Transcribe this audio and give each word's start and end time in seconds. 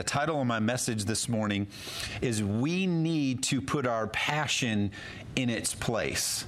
The 0.00 0.04
title 0.04 0.40
of 0.40 0.46
my 0.46 0.60
message 0.60 1.04
this 1.04 1.28
morning 1.28 1.66
is 2.22 2.42
We 2.42 2.86
Need 2.86 3.42
to 3.42 3.60
Put 3.60 3.86
Our 3.86 4.06
Passion 4.06 4.92
in 5.36 5.50
Its 5.50 5.74
Place. 5.74 6.46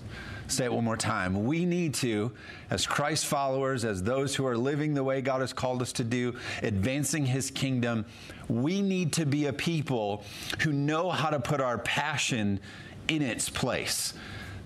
Say 0.49 0.65
it 0.65 0.73
one 0.73 0.85
more 0.85 0.97
time. 0.97 1.45
We 1.45 1.67
need 1.67 1.93
to, 1.97 2.33
as 2.71 2.87
Christ 2.87 3.27
followers, 3.27 3.85
as 3.85 4.03
those 4.03 4.35
who 4.35 4.47
are 4.47 4.57
living 4.57 4.95
the 4.95 5.05
way 5.05 5.21
God 5.21 5.43
has 5.43 5.53
called 5.53 5.83
us 5.83 5.93
to 5.93 6.03
do, 6.03 6.35
advancing 6.63 7.27
His 7.27 7.51
kingdom, 7.51 8.07
we 8.49 8.81
need 8.81 9.13
to 9.13 9.27
be 9.27 9.45
a 9.45 9.53
people 9.53 10.25
who 10.61 10.73
know 10.73 11.11
how 11.11 11.29
to 11.29 11.39
put 11.39 11.61
our 11.61 11.77
passion 11.77 12.59
in 13.09 13.21
its 13.21 13.51
place. 13.51 14.15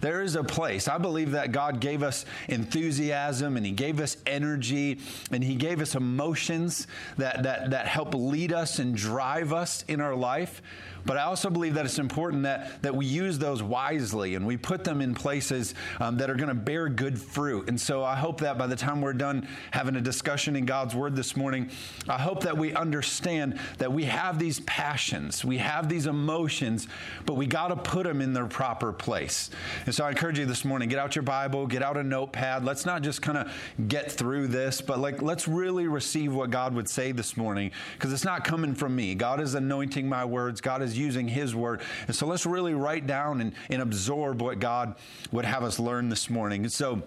There 0.07 0.23
is 0.23 0.37
a 0.37 0.45
place. 0.45 0.87
I 0.87 0.99
believe 0.99 1.33
that 1.33 1.51
God 1.51 1.81
gave 1.81 2.05
us 2.05 2.27
enthusiasm 2.47 3.57
and 3.57 3.67
He 3.67 3.73
gave 3.73 3.99
us 3.99 4.17
energy 4.25 5.01
and 5.33 5.43
He 5.43 5.57
gave 5.57 5.81
us 5.81 5.97
emotions 5.97 6.87
that, 7.17 7.43
that, 7.43 7.71
that 7.71 7.89
help 7.89 8.15
lead 8.15 8.53
us 8.53 8.79
and 8.79 8.95
drive 8.95 9.53
us 9.53 9.85
in 9.89 10.01
our 10.01 10.15
life. 10.15 10.63
But 11.07 11.17
I 11.17 11.23
also 11.23 11.49
believe 11.49 11.75
that 11.75 11.85
it's 11.85 11.99
important 11.99 12.43
that, 12.43 12.83
that 12.83 12.95
we 12.95 13.07
use 13.07 13.39
those 13.39 13.63
wisely 13.63 14.35
and 14.35 14.47
we 14.47 14.57
put 14.57 14.85
them 14.85 15.01
in 15.01 15.15
places 15.15 15.75
um, 16.01 16.17
that 16.19 16.29
are 16.29 16.35
going 16.35 16.49
to 16.49 16.55
bear 16.55 16.89
good 16.89 17.19
fruit. 17.19 17.69
And 17.69 17.81
so 17.81 18.03
I 18.03 18.17
hope 18.17 18.41
that 18.41 18.59
by 18.59 18.67
the 18.67 18.77
time 18.77 19.01
we're 19.01 19.13
done 19.13 19.49
having 19.71 19.97
a 19.97 20.01
discussion 20.01 20.57
in 20.57 20.67
God's 20.67 20.95
Word 20.95 21.15
this 21.15 21.37
morning, 21.37 21.71
I 22.09 22.19
hope 22.19 22.43
that 22.43 22.57
we 22.57 22.75
understand 22.75 23.59
that 23.79 23.93
we 23.93 24.05
have 24.05 24.39
these 24.39 24.61
passions, 24.61 25.45
we 25.45 25.59
have 25.59 25.89
these 25.89 26.07
emotions, 26.07 26.89
but 27.25 27.35
we 27.35 27.47
got 27.47 27.69
to 27.69 27.77
put 27.77 28.05
them 28.05 28.21
in 28.21 28.33
their 28.33 28.47
proper 28.47 28.93
place. 28.93 29.51
And 29.87 29.95
so 29.95 30.05
I 30.05 30.11
encourage 30.11 30.39
you 30.39 30.47
this 30.47 30.65
morning 30.65 30.89
get 30.89 30.99
out 30.99 31.15
your 31.15 31.23
Bible, 31.23 31.67
get 31.67 31.83
out 31.83 31.97
a 31.97 32.03
notepad. 32.03 32.65
Let's 32.65 32.85
not 32.85 33.03
just 33.03 33.23
kind 33.23 33.39
of 33.39 33.53
get 33.89 34.11
through 34.11 34.49
this, 34.49 34.81
but 34.81 34.99
like 34.99 35.23
let's 35.23 35.47
really 35.47 35.87
receive 35.87 36.35
what 36.35 36.51
God 36.51 36.75
would 36.75 36.89
say 36.89 37.13
this 37.13 37.37
morning 37.37 37.71
because 37.95 38.13
it's 38.13 38.25
not 38.25 38.45
coming 38.45 38.75
from 38.75 38.97
me. 38.97 39.15
God 39.15 39.41
is 39.41 39.55
anointing 39.55 40.09
my 40.09 40.25
words, 40.25 40.61
God 40.61 40.83
is 40.83 40.96
using 40.97 41.29
His 41.29 41.55
word. 41.55 41.81
And 42.07 42.15
so 42.15 42.27
let's 42.27 42.47
really 42.47 42.75
write 42.75 43.07
down 43.07 43.41
and, 43.41 43.53
and 43.71 43.83
absorb 43.83 44.43
what 44.43 44.59
God 44.59 44.97
would 45.33 45.45
have 45.45 45.63
us 45.63 45.79
learn 45.79 46.09
this 46.09 46.31
morning. 46.31 46.63
And 46.63 46.73
so, 46.73 47.03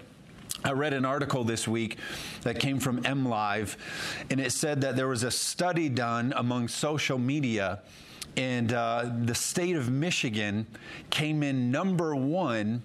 I 0.61 0.73
read 0.73 0.91
an 0.91 1.05
article 1.05 1.45
this 1.45 1.69
week 1.69 1.99
that 2.41 2.59
came 2.59 2.79
from 2.79 3.01
MLive, 3.03 3.77
and 4.29 4.41
it 4.41 4.51
said 4.51 4.81
that 4.81 4.97
there 4.97 5.07
was 5.07 5.23
a 5.23 5.31
study 5.31 5.87
done 5.87 6.33
among 6.35 6.67
social 6.67 7.17
media, 7.17 7.79
and 8.35 8.73
uh, 8.73 9.09
the 9.23 9.35
state 9.35 9.77
of 9.77 9.89
Michigan 9.89 10.67
came 11.11 11.43
in 11.43 11.71
number 11.71 12.13
one 12.13 12.81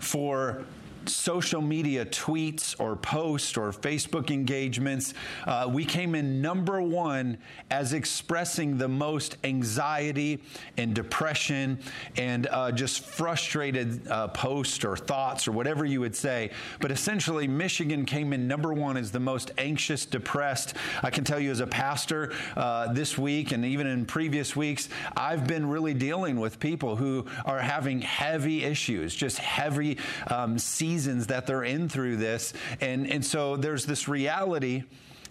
for 0.00 0.66
social 1.08 1.62
media 1.62 2.04
tweets 2.04 2.74
or 2.78 2.96
posts 2.96 3.56
or 3.56 3.70
Facebook 3.72 4.30
engagements, 4.30 5.14
uh, 5.46 5.68
we 5.72 5.84
came 5.84 6.14
in 6.14 6.42
number 6.42 6.82
one 6.82 7.38
as 7.70 7.92
expressing 7.92 8.76
the 8.76 8.88
most 8.88 9.36
anxiety 9.44 10.42
and 10.76 10.94
depression 10.94 11.78
and 12.16 12.46
uh, 12.48 12.70
just 12.70 13.00
frustrated 13.04 14.06
uh, 14.08 14.28
posts 14.28 14.84
or 14.84 14.96
thoughts 14.96 15.48
or 15.48 15.52
whatever 15.52 15.84
you 15.84 16.00
would 16.00 16.14
say. 16.14 16.50
But 16.80 16.90
essentially, 16.90 17.48
Michigan 17.48 18.04
came 18.04 18.32
in 18.32 18.46
number 18.46 18.72
one 18.72 18.96
as 18.96 19.10
the 19.10 19.20
most 19.20 19.52
anxious, 19.58 20.04
depressed. 20.04 20.74
I 21.02 21.10
can 21.10 21.24
tell 21.24 21.40
you 21.40 21.50
as 21.50 21.60
a 21.60 21.66
pastor 21.66 22.32
uh, 22.56 22.92
this 22.92 23.16
week 23.16 23.52
and 23.52 23.64
even 23.64 23.86
in 23.86 24.04
previous 24.04 24.54
weeks, 24.54 24.88
I've 25.16 25.46
been 25.46 25.68
really 25.68 25.94
dealing 25.94 26.38
with 26.38 26.60
people 26.60 26.96
who 26.96 27.26
are 27.44 27.60
having 27.60 28.02
heavy 28.02 28.64
issues, 28.64 29.14
just 29.14 29.38
heavy 29.38 29.98
um, 30.28 30.58
seasons 30.58 30.97
seasons 30.98 31.28
that 31.28 31.46
they're 31.46 31.62
in 31.62 31.88
through 31.88 32.16
this. 32.16 32.52
And, 32.80 33.08
and 33.08 33.24
so 33.24 33.56
there's 33.56 33.86
this 33.86 34.08
reality 34.08 34.82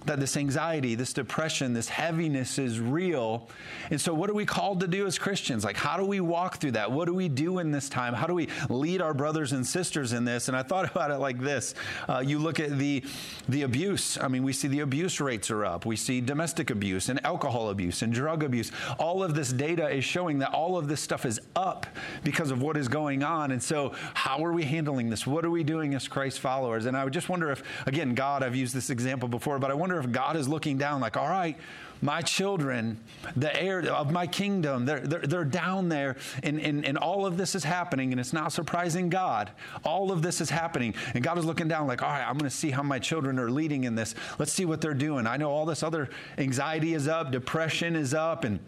that 0.08 0.20
this 0.20 0.36
anxiety, 0.38 0.96
this 0.96 1.14
depression, 1.14 1.74
this 1.74 1.90
heaviness 1.90 2.58
is 2.58 2.80
real. 2.80 3.50
And 3.92 4.00
so, 4.00 4.14
what 4.14 4.30
are 4.30 4.34
we 4.34 4.46
called 4.46 4.80
to 4.80 4.88
do 4.88 5.06
as 5.06 5.18
Christians? 5.20 5.64
Like, 5.64 5.78
how 5.78 5.98
do 5.98 6.06
we 6.06 6.20
walk 6.20 6.58
through 6.58 6.72
that? 6.72 6.92
What 6.92 7.06
do 7.06 7.14
we 7.14 7.30
do 7.30 7.60
in 7.60 7.72
this 7.72 7.90
time? 7.90 8.14
How 8.14 8.28
do 8.28 8.34
we 8.34 8.48
lead 8.70 9.02
our 9.02 9.14
brothers 9.14 9.52
and 9.52 9.66
sisters 9.66 10.14
in 10.14 10.26
this? 10.26 10.48
And 10.48 10.58
I 10.58 10.64
thought 10.64 10.90
about 10.92 11.12
it 11.12 11.18
like 11.18 11.40
this 11.40 11.76
uh, 12.10 12.24
you 12.26 12.40
look 12.40 12.60
at 12.60 12.78
the, 12.78 13.04
the 13.50 13.64
abuse. 13.64 14.18
I 14.18 14.28
mean, 14.28 14.44
we 14.44 14.54
see 14.54 14.68
the 14.68 14.80
abuse 14.80 15.20
rates 15.20 15.52
are 15.52 15.66
up, 15.66 15.86
we 15.86 15.96
see 15.96 16.22
domestic 16.22 16.70
abuse 16.70 17.10
and 17.10 17.24
alcohol 17.26 17.70
abuse 17.70 18.02
and 18.02 18.14
drug 18.14 18.44
abuse. 18.44 18.72
All 18.98 19.24
of 19.24 19.36
this 19.36 19.52
data 19.52 19.90
is 19.90 20.04
showing 20.04 20.40
that 20.40 20.54
all 20.54 20.78
of 20.78 20.88
this 20.88 21.02
stuff 21.02 21.26
is 21.26 21.40
up 21.56 21.86
because 22.24 22.52
of 22.52 22.62
what 22.62 22.78
is 22.78 22.88
going 22.88 23.24
on. 23.24 23.52
And 23.52 23.62
so, 23.62 23.94
how 24.14 24.44
are 24.44 24.54
we 24.54 24.64
handling 24.64 25.10
this? 25.10 25.28
What 25.28 25.46
are 25.46 25.52
we 25.52 25.64
doing 25.64 25.94
as 25.94 26.08
Christ 26.08 26.40
followers? 26.40 26.86
And 26.86 26.96
I 26.96 27.04
would 27.04 27.14
just 27.14 27.30
wonder 27.30 27.52
if, 27.52 27.64
again, 27.86 28.16
God, 28.16 28.44
I've 28.44 28.56
used 28.56 28.74
this 28.74 28.90
example 28.90 29.28
before, 29.28 29.60
but 29.60 29.72
I 29.72 29.74
wonder 29.74 29.97
if 30.00 30.12
God 30.12 30.36
is 30.36 30.48
looking 30.48 30.78
down, 30.78 31.02
like, 31.02 31.18
all 31.18 31.30
right, 31.30 31.58
my 32.02 32.22
children, 32.22 33.00
the 33.36 33.60
heir 33.60 33.80
of 33.92 34.12
my 34.12 34.28
kingdom, 34.28 34.86
they're, 34.86 35.00
they're, 35.00 35.22
they're 35.22 35.44
down 35.44 35.90
there, 35.90 36.16
and, 36.44 36.60
and, 36.62 36.86
and 36.86 36.98
all 36.98 37.26
of 37.26 37.38
this 37.38 37.56
is 37.56 37.64
happening, 37.64 38.12
and 38.12 38.20
it's 38.20 38.34
not 38.34 38.52
surprising 38.52 39.10
God. 39.10 39.50
All 39.84 40.12
of 40.12 40.22
this 40.22 40.40
is 40.40 40.50
happening, 40.50 40.94
and 41.16 41.24
God 41.24 41.40
is 41.40 41.46
looking 41.46 41.68
down, 41.68 41.88
like, 41.88 42.04
all 42.04 42.10
right, 42.10 42.24
I'm 42.24 42.38
going 42.38 42.50
to 42.50 42.56
see 42.56 42.70
how 42.70 42.84
my 42.84 43.00
children 43.00 43.40
are 43.40 43.50
leading 43.50 43.86
in 43.86 43.96
this. 43.96 44.14
Let's 44.38 44.54
see 44.54 44.66
what 44.66 44.80
they're 44.80 44.94
doing. 44.94 45.26
I 45.26 45.38
know 45.38 45.50
all 45.50 45.66
this 45.66 45.82
other 45.82 46.10
anxiety 46.38 46.94
is 46.94 47.08
up, 47.08 47.32
depression 47.32 47.96
is 47.96 48.14
up, 48.14 48.44
and 48.44 48.60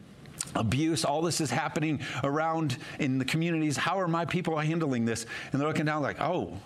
abuse, 0.56 1.06
all 1.06 1.22
this 1.22 1.40
is 1.40 1.52
happening 1.52 2.02
around 2.24 2.78
in 2.98 3.20
the 3.20 3.26
communities. 3.26 3.78
How 3.78 4.00
are 4.00 4.08
my 4.08 4.26
people 4.26 4.58
handling 4.58 5.06
this? 5.06 5.28
And 5.52 5.62
they're 5.62 5.68
looking 5.68 5.86
down, 5.86 6.02
like, 6.02 6.20
oh, 6.20 6.58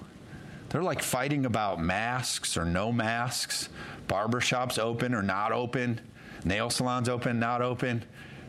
they're 0.73 0.83
like 0.83 1.03
fighting 1.03 1.45
about 1.45 1.79
masks 1.79 2.57
or 2.57 2.65
no 2.65 2.91
masks, 2.91 3.69
barbershops 4.07 4.79
open 4.79 5.13
or 5.13 5.21
not 5.21 5.51
open, 5.51 6.01
nail 6.43 6.71
salons 6.71 7.07
open, 7.07 7.39
not 7.39 7.61
open. 7.61 8.03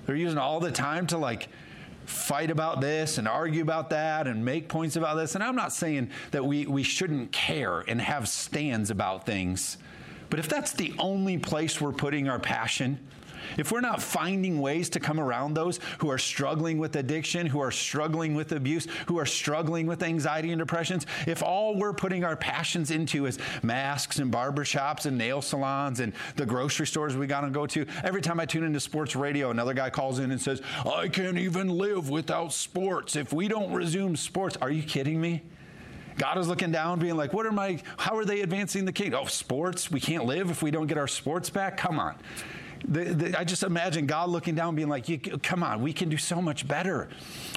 They're 0.07 0.17
using 0.17 0.39
all 0.39 0.59
the 0.59 0.73
time 0.73 1.07
to 1.09 1.19
like 1.19 1.49
fight 2.07 2.51
about 2.51 2.81
this 2.81 3.19
and 3.19 3.29
argue 3.29 3.61
about 3.61 3.91
that 3.91 4.27
and 4.27 4.43
make 4.43 4.71
points 4.71 4.97
about 4.97 5.17
this. 5.17 5.35
And 5.35 5.45
I'm 5.45 5.55
not 5.55 5.71
saying 5.71 6.11
that 6.31 6.43
we, 6.43 6.65
we 6.67 6.83
shouldn't 6.83 7.31
care 7.31 7.81
and 7.81 8.01
have 8.01 8.27
stands 8.27 8.91
about 8.91 9.27
things. 9.27 9.77
But 10.31 10.39
if 10.39 10.49
that's 10.49 10.73
the 10.73 10.95
only 10.99 11.37
place 11.37 11.79
we're 11.79 11.93
putting 11.93 12.27
our 12.31 12.39
passion, 12.39 13.07
if 13.59 13.73
we're 13.73 13.81
not 13.81 14.03
finding 14.03 14.61
ways 14.61 14.89
to 14.91 15.01
come 15.01 15.21
around 15.21 15.55
those 15.55 15.81
who 15.99 16.11
are 16.11 16.19
struggling 16.19 16.79
with 16.79 16.97
addiction, 16.97 17.47
who 17.47 17.61
are 17.61 17.71
struggling 17.71 18.35
with 18.35 18.53
abuse, 18.53 18.87
who 19.07 19.19
are 19.19 19.27
struggling 19.27 19.87
with 19.87 20.03
anxiety 20.03 20.51
and 20.51 20.59
depressions, 20.59 21.07
if 21.27 21.43
all 21.43 21.77
we're 21.77 21.93
putting 21.93 22.25
our 22.25 22.37
passions 22.37 22.91
into 22.91 23.27
is 23.27 23.39
masks 23.63 24.19
and 24.19 24.33
barbershops 24.33 25.07
and 25.07 25.17
nail 25.19 25.43
salons 25.43 26.01
and 26.01 26.13
the 26.37 26.47
grocery 26.47 26.87
stores 26.87 27.17
we 27.17 27.27
got 27.27 27.43
to 27.43 27.51
go 27.51 27.67
to, 27.67 27.87
every 28.03 28.23
time 28.23 28.41
I 28.41 28.47
tune 28.47 28.65
into 28.65 28.81
sports 28.81 29.17
radio, 29.17 29.51
another 29.51 29.75
guy 29.75 29.91
calls 29.91 30.19
in 30.19 30.31
and 30.31 30.41
says, 30.41 30.63
I 30.85 31.09
can't 31.09 31.39
even 31.39 31.69
live 31.69 32.11
without 32.11 32.53
sports. 32.53 33.17
If 33.17 33.33
we 33.33 33.49
don't 33.49 33.73
resume 33.73 34.17
sports, 34.17 34.57
are 34.61 34.71
you 34.71 34.83
kidding 34.83 35.21
me? 35.21 35.43
God 36.17 36.39
is 36.39 36.47
looking 36.49 36.71
down, 36.71 37.01
being 37.01 37.17
like, 37.17 37.33
What 37.33 37.47
are 37.47 37.53
my, 37.53 37.81
how 37.97 38.17
are 38.17 38.25
they 38.25 38.41
advancing 38.43 38.85
the 38.85 38.93
kingdom? 38.93 39.21
Oh, 39.23 39.27
sports? 39.27 39.91
We 39.91 40.01
can't 40.01 40.25
live 40.25 40.51
if 40.51 40.63
we 40.63 40.71
don't 40.71 40.87
get 40.87 40.99
our 40.99 41.09
sports 41.09 41.51
back? 41.51 41.77
Come 41.77 41.99
on. 41.99 42.15
The, 42.87 43.05
the, 43.05 43.39
I 43.39 43.45
just 43.45 43.63
imagine 43.63 44.07
God 44.07 44.29
looking 44.29 44.55
down, 44.55 44.75
being 44.75 44.89
like, 44.89 45.43
"Come 45.43 45.63
on, 45.63 45.83
we 45.83 45.93
can 45.93 46.09
do 46.09 46.17
so 46.17 46.41
much 46.41 46.67
better. 46.69 47.09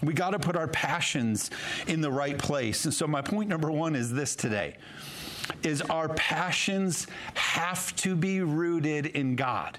We 0.04 0.14
got 0.14 0.32
to 0.32 0.40
put 0.40 0.56
our 0.56 0.68
passions 0.68 1.50
in 1.88 2.02
the 2.02 2.12
right 2.12 2.38
place." 2.38 2.86
And 2.86 2.94
so, 2.94 3.08
my 3.08 3.22
point 3.22 3.50
number 3.50 3.72
one 3.72 3.96
is 3.96 4.12
this 4.12 4.36
today: 4.36 4.76
is 5.64 5.82
our 5.82 6.10
passions 6.10 7.08
have 7.34 7.96
to 7.98 8.16
be 8.16 8.42
rooted 8.42 9.08
in 9.08 9.36
God 9.36 9.78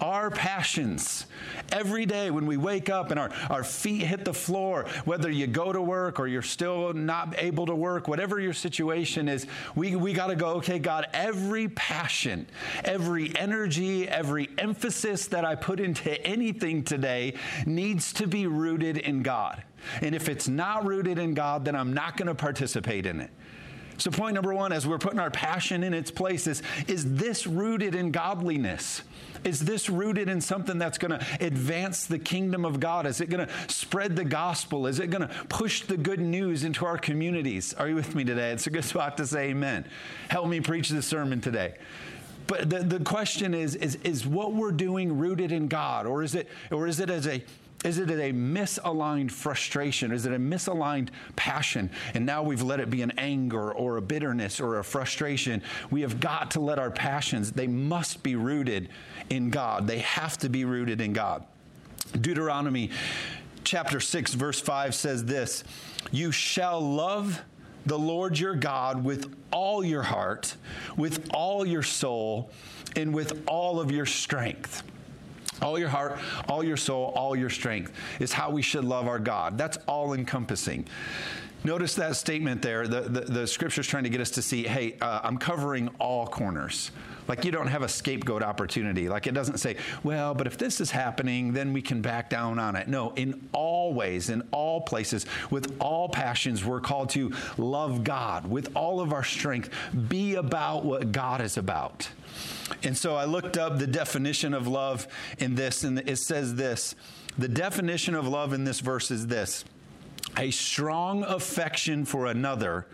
our 0.00 0.30
passions. 0.30 1.26
Every 1.72 2.06
day 2.06 2.30
when 2.30 2.46
we 2.46 2.56
wake 2.56 2.88
up 2.90 3.10
and 3.10 3.20
our, 3.20 3.30
our 3.48 3.64
feet 3.64 4.02
hit 4.02 4.24
the 4.24 4.34
floor, 4.34 4.86
whether 5.04 5.30
you 5.30 5.46
go 5.46 5.72
to 5.72 5.80
work 5.80 6.18
or 6.18 6.26
you're 6.26 6.42
still 6.42 6.92
not 6.92 7.34
able 7.38 7.66
to 7.66 7.74
work, 7.74 8.08
whatever 8.08 8.40
your 8.40 8.52
situation 8.52 9.28
is, 9.28 9.46
we, 9.74 9.96
we 9.96 10.12
got 10.12 10.28
to 10.28 10.36
go, 10.36 10.48
okay, 10.56 10.78
God, 10.78 11.06
every 11.12 11.68
passion, 11.68 12.46
every 12.84 13.36
energy, 13.36 14.08
every 14.08 14.48
emphasis 14.58 15.28
that 15.28 15.44
I 15.44 15.54
put 15.54 15.80
into 15.80 16.20
anything 16.26 16.82
today 16.82 17.34
needs 17.66 18.12
to 18.14 18.26
be 18.26 18.46
rooted 18.46 18.96
in 18.96 19.22
God. 19.22 19.62
And 20.02 20.14
if 20.14 20.28
it's 20.28 20.48
not 20.48 20.84
rooted 20.84 21.18
in 21.18 21.34
God, 21.34 21.64
then 21.64 21.74
I'm 21.74 21.94
not 21.94 22.16
going 22.16 22.28
to 22.28 22.34
participate 22.34 23.06
in 23.06 23.20
it. 23.20 23.30
So, 24.00 24.10
point 24.10 24.34
number 24.34 24.54
one, 24.54 24.72
as 24.72 24.86
we're 24.86 24.98
putting 24.98 25.18
our 25.18 25.30
passion 25.30 25.82
in 25.82 25.92
its 25.92 26.10
place, 26.10 26.46
is, 26.46 26.62
is 26.88 27.16
this 27.16 27.46
rooted 27.46 27.94
in 27.94 28.10
godliness? 28.12 29.02
Is 29.44 29.60
this 29.60 29.90
rooted 29.90 30.30
in 30.30 30.40
something 30.40 30.78
that's 30.78 30.96
going 30.96 31.18
to 31.18 31.26
advance 31.40 32.06
the 32.06 32.18
kingdom 32.18 32.64
of 32.64 32.80
God? 32.80 33.06
Is 33.06 33.20
it 33.20 33.28
going 33.28 33.46
to 33.46 33.52
spread 33.68 34.16
the 34.16 34.24
gospel? 34.24 34.86
Is 34.86 35.00
it 35.00 35.10
going 35.10 35.28
to 35.28 35.34
push 35.50 35.82
the 35.82 35.98
good 35.98 36.20
news 36.20 36.64
into 36.64 36.86
our 36.86 36.96
communities? 36.96 37.74
Are 37.74 37.88
you 37.88 37.94
with 37.94 38.14
me 38.14 38.24
today? 38.24 38.52
It's 38.52 38.66
a 38.66 38.70
good 38.70 38.84
spot 38.84 39.18
to 39.18 39.26
say 39.26 39.50
amen. 39.50 39.84
Help 40.28 40.48
me 40.48 40.60
preach 40.60 40.88
the 40.88 41.02
sermon 41.02 41.42
today. 41.42 41.74
But 42.46 42.70
the, 42.70 42.80
the 42.80 43.04
question 43.04 43.52
is, 43.52 43.74
is, 43.76 43.96
is 43.96 44.26
what 44.26 44.54
we're 44.54 44.72
doing 44.72 45.18
rooted 45.18 45.52
in 45.52 45.68
God? 45.68 46.06
Or 46.06 46.22
is 46.22 46.34
it, 46.34 46.48
or 46.70 46.86
is 46.86 47.00
it 47.00 47.10
as 47.10 47.26
a 47.26 47.44
Is 47.84 47.98
it 47.98 48.10
a 48.10 48.32
misaligned 48.32 49.30
frustration? 49.30 50.12
Is 50.12 50.26
it 50.26 50.32
a 50.34 50.38
misaligned 50.38 51.08
passion? 51.36 51.90
And 52.12 52.26
now 52.26 52.42
we've 52.42 52.60
let 52.60 52.78
it 52.78 52.90
be 52.90 53.00
an 53.00 53.12
anger 53.16 53.72
or 53.72 53.96
a 53.96 54.02
bitterness 54.02 54.60
or 54.60 54.78
a 54.78 54.84
frustration. 54.84 55.62
We 55.90 56.02
have 56.02 56.20
got 56.20 56.50
to 56.52 56.60
let 56.60 56.78
our 56.78 56.90
passions, 56.90 57.52
they 57.52 57.66
must 57.66 58.22
be 58.22 58.36
rooted 58.36 58.90
in 59.30 59.48
God. 59.48 59.86
They 59.86 60.00
have 60.00 60.36
to 60.38 60.50
be 60.50 60.66
rooted 60.66 61.00
in 61.00 61.14
God. 61.14 61.44
Deuteronomy 62.20 62.90
chapter 63.64 63.98
6, 63.98 64.34
verse 64.34 64.60
5 64.60 64.94
says 64.94 65.24
this 65.24 65.64
You 66.10 66.32
shall 66.32 66.80
love 66.80 67.40
the 67.86 67.98
Lord 67.98 68.38
your 68.38 68.54
God 68.54 69.02
with 69.02 69.34
all 69.50 69.82
your 69.82 70.02
heart, 70.02 70.54
with 70.98 71.30
all 71.32 71.64
your 71.64 71.82
soul, 71.82 72.50
and 72.94 73.14
with 73.14 73.42
all 73.46 73.80
of 73.80 73.90
your 73.90 74.06
strength. 74.06 74.82
All 75.62 75.78
your 75.78 75.88
heart, 75.88 76.18
all 76.48 76.64
your 76.64 76.76
soul, 76.76 77.12
all 77.14 77.36
your 77.36 77.50
strength 77.50 77.92
is 78.18 78.32
how 78.32 78.50
we 78.50 78.62
should 78.62 78.84
love 78.84 79.06
our 79.06 79.18
God. 79.18 79.58
That's 79.58 79.78
all 79.86 80.14
encompassing. 80.14 80.86
Notice 81.62 81.94
that 81.96 82.16
statement 82.16 82.62
there. 82.62 82.88
The, 82.88 83.02
the, 83.02 83.20
the 83.20 83.46
trying 83.82 84.04
to 84.04 84.10
get 84.10 84.20
us 84.20 84.30
to 84.32 84.42
see 84.42 84.64
hey, 84.64 84.96
uh, 85.00 85.20
I'm 85.22 85.36
covering 85.36 85.90
all 85.98 86.26
corners. 86.26 86.90
Like 87.28 87.44
you 87.44 87.50
don't 87.50 87.66
have 87.68 87.82
a 87.82 87.88
scapegoat 87.88 88.42
opportunity. 88.42 89.08
Like 89.08 89.26
it 89.26 89.34
doesn't 89.34 89.58
say, 89.58 89.76
well, 90.02 90.34
but 90.34 90.46
if 90.46 90.58
this 90.58 90.80
is 90.80 90.90
happening, 90.90 91.52
then 91.52 91.72
we 91.72 91.82
can 91.82 92.02
back 92.02 92.30
down 92.30 92.58
on 92.58 92.76
it. 92.76 92.88
No, 92.88 93.12
in 93.16 93.48
all 93.52 93.94
ways, 93.94 94.30
in 94.30 94.42
all 94.50 94.80
places, 94.80 95.26
with 95.50 95.76
all 95.80 96.08
passions, 96.08 96.64
we're 96.64 96.80
called 96.80 97.10
to 97.10 97.32
love 97.56 98.04
God 98.04 98.48
with 98.48 98.74
all 98.74 99.00
of 99.00 99.12
our 99.12 99.24
strength, 99.24 99.70
be 100.08 100.34
about 100.34 100.84
what 100.84 101.12
God 101.12 101.40
is 101.40 101.56
about. 101.56 102.08
And 102.82 102.96
so 102.96 103.16
I 103.16 103.24
looked 103.24 103.56
up 103.56 103.78
the 103.78 103.86
definition 103.86 104.54
of 104.54 104.66
love 104.66 105.06
in 105.38 105.54
this, 105.54 105.84
and 105.84 105.98
it 105.98 106.18
says 106.18 106.54
this 106.54 106.94
the 107.38 107.48
definition 107.48 108.14
of 108.14 108.26
love 108.26 108.52
in 108.52 108.64
this 108.64 108.80
verse 108.80 109.10
is 109.10 109.26
this 109.26 109.64
a 110.36 110.50
strong 110.50 111.24
affection 111.24 112.04
for 112.04 112.26
another 112.26 112.86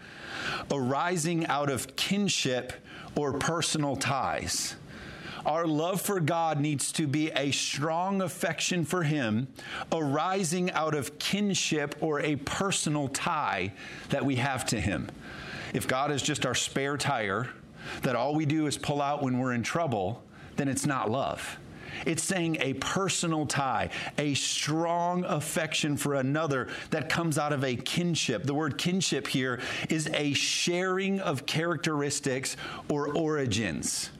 arising 0.71 1.47
out 1.47 1.71
of 1.71 1.97
kinship 1.97 2.73
or 3.17 3.33
personal 3.33 3.97
ties. 3.97 4.77
Our 5.45 5.67
love 5.67 6.01
for 6.01 6.19
God 6.19 6.61
needs 6.61 6.91
to 6.93 7.07
be 7.07 7.31
a 7.31 7.53
strong 7.53 8.21
affection 8.21 8.85
for 8.85 9.05
Him, 9.05 9.47
arising 9.93 10.73
out 10.73 10.95
of 10.95 11.19
kinship 11.19 11.95
or 12.01 12.21
a 12.21 12.37
personal 12.37 13.09
tie 13.09 13.73
that 14.09 14.25
we 14.25 14.37
have 14.37 14.67
to 14.67 14.81
Him. 14.81 15.09
If 15.73 15.87
God 15.87 16.11
is 16.11 16.21
just 16.21 16.45
our 16.45 16.55
spare 16.55 16.97
tire, 16.97 17.49
that 18.03 18.17
all 18.17 18.35
we 18.35 18.45
do 18.45 18.67
is 18.67 18.77
pull 18.77 19.01
out 19.01 19.23
when 19.23 19.39
we're 19.39 19.53
in 19.53 19.63
trouble, 19.63 20.23
then 20.57 20.69
it's 20.69 20.85
not 20.85 21.11
love. 21.11 21.59
It's 22.05 22.23
saying 22.23 22.59
a 22.61 22.75
personal 22.75 23.47
tie, 23.47 23.91
a 24.19 24.35
strong 24.35 25.25
affection 25.25 25.97
for 25.97 26.15
another 26.15 26.69
that 26.91 27.09
comes 27.09 27.39
out 27.39 27.53
of 27.53 27.65
a 27.65 27.77
kinship. 27.77 28.45
The 28.45 28.55
word 28.55 28.79
kinship 28.79 29.27
here 29.27 29.61
is 29.89 30.09
a 30.13 30.33
sharing 30.35 31.21
of 31.21 31.47
characteristics 31.47 32.57
or 32.89 33.17
origins 33.17 34.11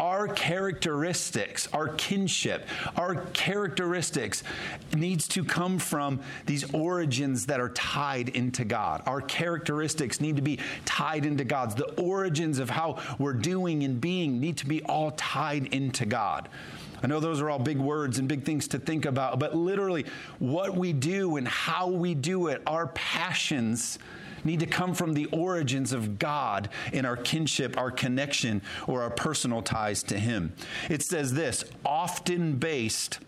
our 0.00 0.28
characteristics, 0.28 1.68
our 1.74 1.88
kinship, 1.88 2.66
our 2.96 3.16
characteristics 3.32 4.42
needs 4.96 5.28
to 5.28 5.44
come 5.44 5.78
from 5.78 6.20
these 6.46 6.72
origins 6.72 7.46
that 7.46 7.60
are 7.60 7.68
tied 7.68 8.30
into 8.30 8.64
God. 8.64 9.02
Our 9.04 9.20
characteristics 9.20 10.20
need 10.20 10.36
to 10.36 10.42
be 10.42 10.58
tied 10.86 11.26
into 11.26 11.44
God's. 11.44 11.74
The 11.74 11.92
origins 12.00 12.58
of 12.58 12.70
how 12.70 12.98
we're 13.18 13.34
doing 13.34 13.84
and 13.84 14.00
being 14.00 14.40
need 14.40 14.56
to 14.58 14.66
be 14.66 14.82
all 14.84 15.10
tied 15.12 15.66
into 15.66 16.06
God. 16.06 16.48
I 17.02 17.06
know 17.06 17.20
those 17.20 17.40
are 17.40 17.50
all 17.50 17.58
big 17.58 17.78
words 17.78 18.18
and 18.18 18.28
big 18.28 18.44
things 18.44 18.68
to 18.68 18.78
think 18.78 19.06
about, 19.06 19.38
but 19.38 19.56
literally, 19.56 20.06
what 20.38 20.76
we 20.76 20.92
do 20.92 21.36
and 21.36 21.48
how 21.48 21.88
we 21.88 22.14
do 22.14 22.48
it, 22.48 22.62
our 22.66 22.88
passions 22.88 23.98
need 24.44 24.60
to 24.60 24.66
come 24.66 24.94
from 24.94 25.14
the 25.14 25.26
origins 25.26 25.92
of 25.92 26.18
God 26.18 26.70
in 26.92 27.04
our 27.04 27.16
kinship, 27.16 27.76
our 27.78 27.90
connection, 27.90 28.62
or 28.86 29.02
our 29.02 29.10
personal 29.10 29.62
ties 29.62 30.02
to 30.04 30.18
Him. 30.18 30.52
It 30.88 31.02
says 31.02 31.32
this 31.32 31.64
often 31.84 32.54
based 32.56 33.18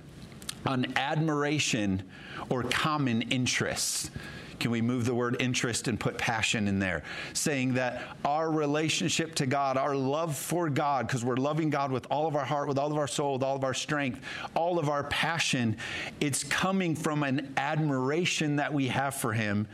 on 0.67 0.93
admiration 0.97 2.03
or 2.49 2.63
common 2.63 3.23
interests. 3.23 4.11
Can 4.61 4.71
we 4.71 4.81
move 4.81 5.05
the 5.05 5.15
word 5.15 5.37
interest 5.41 5.89
and 5.89 5.99
put 5.99 6.19
passion 6.19 6.69
in 6.69 6.79
there? 6.79 7.03
Saying 7.33 7.75
that 7.75 8.03
our 8.25 8.51
relationship 8.51 9.35
to 9.37 9.47
God, 9.47 9.77
our 9.77 9.97
love 9.97 10.37
for 10.37 10.69
God, 10.69 11.07
because 11.07 11.25
we're 11.25 11.37
loving 11.37 11.71
God 11.71 11.93
with 11.93 12.07
all 12.11 12.27
of 12.27 12.37
our 12.37 12.45
heart, 12.45 12.69
with 12.69 12.79
all 12.79 12.91
of 12.91 12.99
our 12.99 13.09
soul, 13.09 13.35
with 13.35 13.43
all 13.43 13.57
of 13.57 13.65
our 13.65 13.75
strength, 13.75 14.21
all 14.55 14.79
of 14.79 14.89
our 14.89 15.05
passion, 15.05 15.77
it's 16.21 16.45
coming 16.45 16.95
from 16.95 17.23
an 17.23 17.53
admiration 17.57 18.57
that 18.57 18.73
we 18.73 18.89
have 18.89 19.15
for 19.15 19.33
Him 19.33 19.67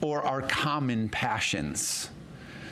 or 0.00 0.22
our 0.22 0.42
common 0.42 1.08
passions. 1.08 2.10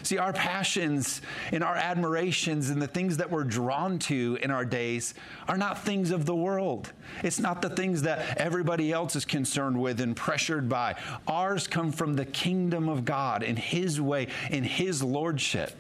See, 0.03 0.19
our 0.19 0.33
passions 0.33 1.21
and 1.53 1.63
our 1.63 1.77
admirations 1.77 2.71
and 2.71 2.81
the 2.81 2.87
things 2.87 3.17
that 3.19 3.31
we're 3.31 3.45
drawn 3.45 3.99
to 4.01 4.39
in 4.43 4.51
our 4.51 4.65
days 4.65 5.15
are 5.49 5.57
not 5.57 5.85
things 5.85 6.11
of 6.11 6.27
the 6.27 6.35
world. 6.35 6.93
It's 7.23 7.39
not 7.39 7.63
the 7.63 7.71
things 7.71 8.03
that 8.03 8.39
everybody 8.39 8.93
else 8.93 9.17
is 9.17 9.25
concerned 9.25 9.81
with 9.81 10.01
and 10.01 10.17
pressured 10.17 10.69
by. 10.69 10.97
Ours 11.27 11.67
come 11.67 11.93
from 11.93 12.15
the 12.15 12.25
kingdom 12.25 12.89
of 12.89 13.05
God 13.05 13.43
in 13.43 13.57
His 13.57 14.01
way, 14.01 14.29
in 14.51 14.65
His 14.65 15.03
lordship. 15.03 15.77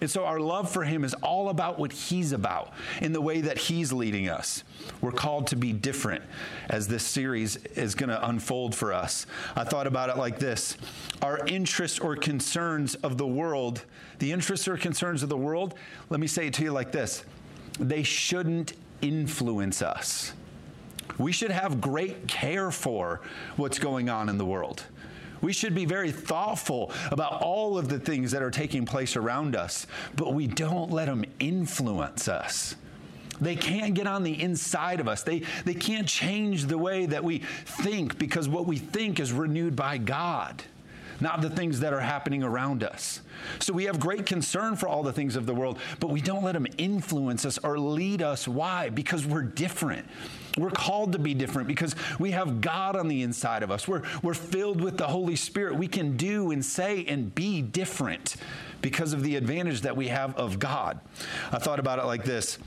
And 0.00 0.10
so 0.10 0.24
our 0.24 0.40
love 0.40 0.70
for 0.70 0.82
Him 0.84 1.04
is 1.04 1.14
all 1.14 1.50
about 1.50 1.78
what 1.78 1.92
He's 1.92 2.32
about 2.32 2.72
in 3.00 3.12
the 3.12 3.20
way 3.20 3.40
that 3.42 3.58
He's 3.58 3.92
leading 3.92 4.28
us. 4.28 4.64
We're 5.00 5.12
called 5.12 5.48
to 5.48 5.56
be 5.56 5.72
different 5.72 6.22
as 6.68 6.88
this 6.88 7.04
series 7.04 7.56
is 7.56 7.94
going 7.94 8.10
to 8.10 8.28
unfold 8.28 8.74
for 8.74 8.92
us. 8.92 9.26
I 9.56 9.64
thought 9.64 9.86
about 9.86 10.08
it 10.08 10.16
like 10.16 10.38
this 10.38 10.76
Our 11.22 11.46
interests 11.46 11.98
or 11.98 12.16
concerns 12.16 12.94
of 12.96 13.18
the 13.18 13.26
world, 13.26 13.84
the 14.18 14.32
interests 14.32 14.66
or 14.68 14.76
concerns 14.76 15.22
of 15.22 15.28
the 15.28 15.36
world, 15.36 15.74
let 16.08 16.20
me 16.20 16.26
say 16.26 16.46
it 16.46 16.54
to 16.54 16.62
you 16.62 16.72
like 16.72 16.92
this 16.92 17.24
they 17.78 18.02
shouldn't 18.02 18.74
influence 19.00 19.82
us. 19.82 20.32
We 21.18 21.32
should 21.32 21.50
have 21.50 21.80
great 21.80 22.28
care 22.28 22.70
for 22.70 23.20
what's 23.56 23.78
going 23.78 24.08
on 24.08 24.28
in 24.28 24.38
the 24.38 24.44
world. 24.44 24.84
We 25.40 25.52
should 25.52 25.74
be 25.74 25.84
very 25.84 26.12
thoughtful 26.12 26.92
about 27.10 27.42
all 27.42 27.78
of 27.78 27.88
the 27.88 27.98
things 27.98 28.32
that 28.32 28.42
are 28.42 28.50
taking 28.50 28.84
place 28.84 29.16
around 29.16 29.56
us, 29.56 29.86
but 30.16 30.34
we 30.34 30.46
don't 30.46 30.90
let 30.90 31.06
them 31.06 31.24
influence 31.38 32.28
us. 32.28 32.76
They 33.40 33.56
can't 33.56 33.94
get 33.94 34.06
on 34.06 34.22
the 34.22 34.40
inside 34.40 35.00
of 35.00 35.08
us. 35.08 35.22
They, 35.22 35.42
they 35.64 35.74
can't 35.74 36.06
change 36.06 36.66
the 36.66 36.76
way 36.76 37.06
that 37.06 37.24
we 37.24 37.38
think 37.38 38.18
because 38.18 38.48
what 38.48 38.66
we 38.66 38.76
think 38.76 39.18
is 39.18 39.32
renewed 39.32 39.74
by 39.74 39.96
God, 39.98 40.62
not 41.20 41.42
the 41.42 41.50
things 41.50 41.80
that 41.80 41.92
are 41.92 42.00
happening 42.00 42.42
around 42.42 42.82
us. 42.82 43.20
So 43.58 43.72
we 43.72 43.84
have 43.84 44.00
great 44.00 44.26
concern 44.26 44.76
for 44.76 44.88
all 44.88 45.02
the 45.02 45.12
things 45.12 45.36
of 45.36 45.46
the 45.46 45.54
world, 45.54 45.78
but 45.98 46.10
we 46.10 46.20
don't 46.20 46.44
let 46.44 46.52
them 46.52 46.66
influence 46.78 47.44
us 47.44 47.58
or 47.58 47.78
lead 47.78 48.22
us. 48.22 48.46
Why? 48.46 48.88
Because 48.88 49.26
we're 49.26 49.42
different. 49.42 50.06
We're 50.58 50.70
called 50.70 51.12
to 51.12 51.18
be 51.18 51.34
different 51.34 51.68
because 51.68 51.94
we 52.18 52.32
have 52.32 52.60
God 52.60 52.96
on 52.96 53.08
the 53.08 53.22
inside 53.22 53.62
of 53.62 53.70
us. 53.70 53.86
We're, 53.86 54.02
we're 54.22 54.34
filled 54.34 54.80
with 54.80 54.98
the 54.98 55.06
Holy 55.06 55.36
Spirit. 55.36 55.76
We 55.76 55.88
can 55.88 56.16
do 56.16 56.50
and 56.50 56.64
say 56.64 57.04
and 57.06 57.34
be 57.34 57.62
different 57.62 58.36
because 58.82 59.12
of 59.12 59.22
the 59.22 59.36
advantage 59.36 59.82
that 59.82 59.96
we 59.96 60.08
have 60.08 60.34
of 60.36 60.58
God. 60.58 61.00
I 61.52 61.58
thought 61.58 61.78
about 61.78 61.98
it 61.98 62.06
like 62.06 62.24
this. 62.24 62.58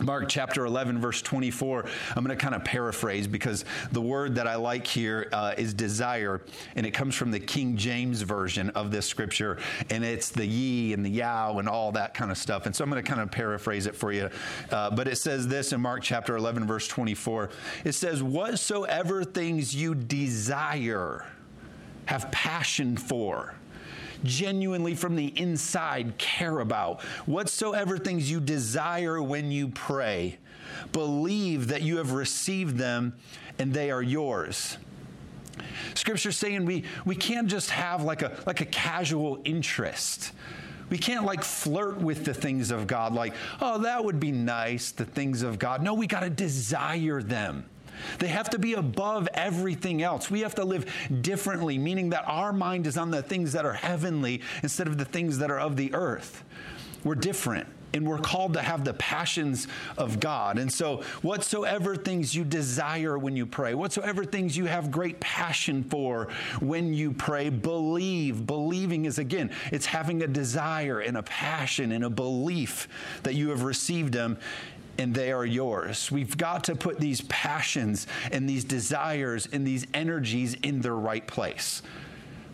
Mark 0.00 0.28
chapter 0.28 0.66
11, 0.66 1.00
verse 1.00 1.22
24. 1.22 1.86
I'm 2.14 2.24
going 2.24 2.36
to 2.36 2.40
kind 2.42 2.54
of 2.54 2.64
paraphrase 2.64 3.26
because 3.26 3.64
the 3.92 4.00
word 4.00 4.34
that 4.34 4.46
I 4.46 4.56
like 4.56 4.86
here 4.86 5.28
uh, 5.32 5.54
is 5.56 5.72
desire, 5.72 6.42
and 6.74 6.84
it 6.84 6.90
comes 6.90 7.14
from 7.14 7.30
the 7.30 7.40
King 7.40 7.76
James 7.76 8.20
version 8.20 8.70
of 8.70 8.90
this 8.90 9.06
scripture, 9.06 9.58
and 9.88 10.04
it's 10.04 10.28
the 10.28 10.44
ye 10.44 10.92
and 10.92 11.04
the 11.04 11.10
yow 11.10 11.58
and 11.58 11.68
all 11.68 11.92
that 11.92 12.12
kind 12.12 12.30
of 12.30 12.36
stuff. 12.36 12.66
And 12.66 12.76
so 12.76 12.84
I'm 12.84 12.90
going 12.90 13.02
to 13.02 13.08
kind 13.08 13.22
of 13.22 13.30
paraphrase 13.30 13.86
it 13.86 13.96
for 13.96 14.12
you. 14.12 14.28
Uh, 14.70 14.90
but 14.90 15.08
it 15.08 15.16
says 15.16 15.48
this 15.48 15.72
in 15.72 15.80
Mark 15.80 16.02
chapter 16.02 16.36
11, 16.36 16.66
verse 16.66 16.86
24. 16.88 17.48
It 17.84 17.92
says, 17.92 18.22
Whatsoever 18.22 19.24
things 19.24 19.74
you 19.74 19.94
desire, 19.94 21.24
have 22.04 22.30
passion 22.30 22.96
for 22.96 23.55
genuinely 24.26 24.94
from 24.94 25.16
the 25.16 25.32
inside 25.40 26.18
care 26.18 26.60
about. 26.60 27.02
Whatsoever 27.26 27.98
things 27.98 28.30
you 28.30 28.40
desire 28.40 29.22
when 29.22 29.50
you 29.50 29.68
pray, 29.68 30.38
believe 30.92 31.68
that 31.68 31.82
you 31.82 31.98
have 31.98 32.12
received 32.12 32.76
them 32.76 33.14
and 33.58 33.72
they 33.72 33.90
are 33.90 34.02
yours. 34.02 34.78
Scripture's 35.94 36.36
saying 36.36 36.66
we, 36.66 36.84
we 37.04 37.16
can't 37.16 37.48
just 37.48 37.70
have 37.70 38.02
like 38.02 38.22
a, 38.22 38.36
like 38.46 38.60
a 38.60 38.66
casual 38.66 39.40
interest. 39.44 40.32
We 40.90 40.98
can't 40.98 41.24
like 41.24 41.42
flirt 41.42 41.98
with 41.98 42.24
the 42.24 42.34
things 42.34 42.70
of 42.70 42.86
God, 42.86 43.12
like, 43.12 43.34
oh, 43.60 43.78
that 43.78 44.04
would 44.04 44.20
be 44.20 44.30
nice, 44.30 44.92
the 44.92 45.04
things 45.04 45.42
of 45.42 45.58
God. 45.58 45.82
No, 45.82 45.94
we 45.94 46.06
got 46.06 46.20
to 46.20 46.30
desire 46.30 47.22
them. 47.22 47.64
They 48.18 48.28
have 48.28 48.50
to 48.50 48.58
be 48.58 48.74
above 48.74 49.28
everything 49.34 50.02
else. 50.02 50.30
We 50.30 50.40
have 50.40 50.54
to 50.56 50.64
live 50.64 50.92
differently, 51.20 51.78
meaning 51.78 52.10
that 52.10 52.24
our 52.26 52.52
mind 52.52 52.86
is 52.86 52.96
on 52.96 53.10
the 53.10 53.22
things 53.22 53.52
that 53.52 53.64
are 53.64 53.72
heavenly 53.72 54.42
instead 54.62 54.86
of 54.86 54.98
the 54.98 55.04
things 55.04 55.38
that 55.38 55.50
are 55.50 55.60
of 55.60 55.76
the 55.76 55.94
earth. 55.94 56.44
We're 57.04 57.14
different 57.14 57.68
and 57.96 58.06
we're 58.06 58.18
called 58.18 58.52
to 58.54 58.60
have 58.60 58.84
the 58.84 58.94
passions 58.94 59.66
of 59.96 60.20
God. 60.20 60.58
And 60.58 60.72
so, 60.72 61.02
whatsoever 61.22 61.96
things 61.96 62.34
you 62.34 62.44
desire 62.44 63.18
when 63.18 63.36
you 63.36 63.46
pray, 63.46 63.74
whatsoever 63.74 64.24
things 64.24 64.56
you 64.56 64.66
have 64.66 64.90
great 64.90 65.18
passion 65.18 65.82
for 65.82 66.28
when 66.60 66.94
you 66.94 67.12
pray, 67.12 67.48
believe. 67.48 68.46
Believing 68.46 69.06
is, 69.06 69.18
again, 69.18 69.50
it's 69.72 69.86
having 69.86 70.22
a 70.22 70.26
desire 70.26 71.00
and 71.00 71.16
a 71.16 71.22
passion 71.22 71.92
and 71.92 72.04
a 72.04 72.10
belief 72.10 72.88
that 73.22 73.34
you 73.34 73.48
have 73.50 73.62
received 73.62 74.12
them 74.12 74.38
and 74.98 75.14
they 75.14 75.32
are 75.32 75.46
yours. 75.46 76.10
We've 76.10 76.36
got 76.36 76.64
to 76.64 76.74
put 76.76 76.98
these 76.98 77.20
passions 77.22 78.06
and 78.32 78.48
these 78.48 78.64
desires 78.64 79.48
and 79.52 79.66
these 79.66 79.86
energies 79.94 80.54
in 80.62 80.80
their 80.80 80.94
right 80.94 81.26
place. 81.26 81.82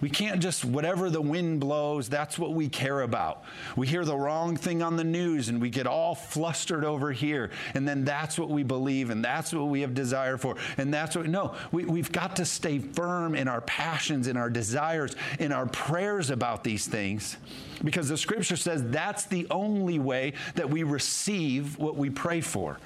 We 0.03 0.11
can't 0.11 0.43
just, 0.43 0.65
whatever 0.65 1.09
the 1.11 1.21
wind 1.21 1.61
blows, 1.61 2.09
that's 2.09 2.37
what 2.37 2.55
we 2.55 2.69
care 2.69 3.03
about. 3.03 3.45
We 3.77 3.87
hear 3.87 4.05
the 4.05 4.17
wrong 4.17 4.57
thing 4.57 4.83
on 4.83 4.97
the 4.97 5.05
news 5.05 5.49
and 5.49 5.61
we 5.61 5.71
get 5.71 5.87
all 5.87 6.17
flustered 6.17 6.85
over 6.85 7.13
here. 7.13 7.53
And 7.75 7.87
then 7.87 8.05
that's 8.05 8.37
what 8.37 8.51
we 8.51 8.65
believe 8.65 9.11
and 9.11 9.25
that's 9.25 9.55
what 9.55 9.69
we 9.69 9.83
have 9.83 9.95
desire 9.95 10.37
for. 10.37 10.57
And 10.77 10.93
that's 10.93 11.17
what, 11.17 11.29
no, 11.29 11.55
we, 11.71 11.85
we've 11.85 12.11
got 12.11 12.35
to 12.37 12.45
stay 12.45 12.81
firm 12.81 13.37
in 13.37 13.47
our 13.47 13.61
passions, 13.61 14.27
in 14.27 14.37
our 14.37 14.51
desires, 14.51 15.15
in 15.39 15.53
our 15.53 15.67
prayers 15.67 16.31
about 16.31 16.65
these 16.65 16.89
things 16.89 17.37
because 17.85 18.09
the 18.09 18.17
scripture 18.17 18.57
says 18.57 18.83
that's 18.91 19.25
the 19.27 19.47
only 19.51 19.99
way 19.99 20.33
that 20.55 20.69
we 20.69 20.83
receive 20.83 21.79
what 21.79 21.97
we 21.97 22.11
pray 22.11 22.41
for 22.41 22.79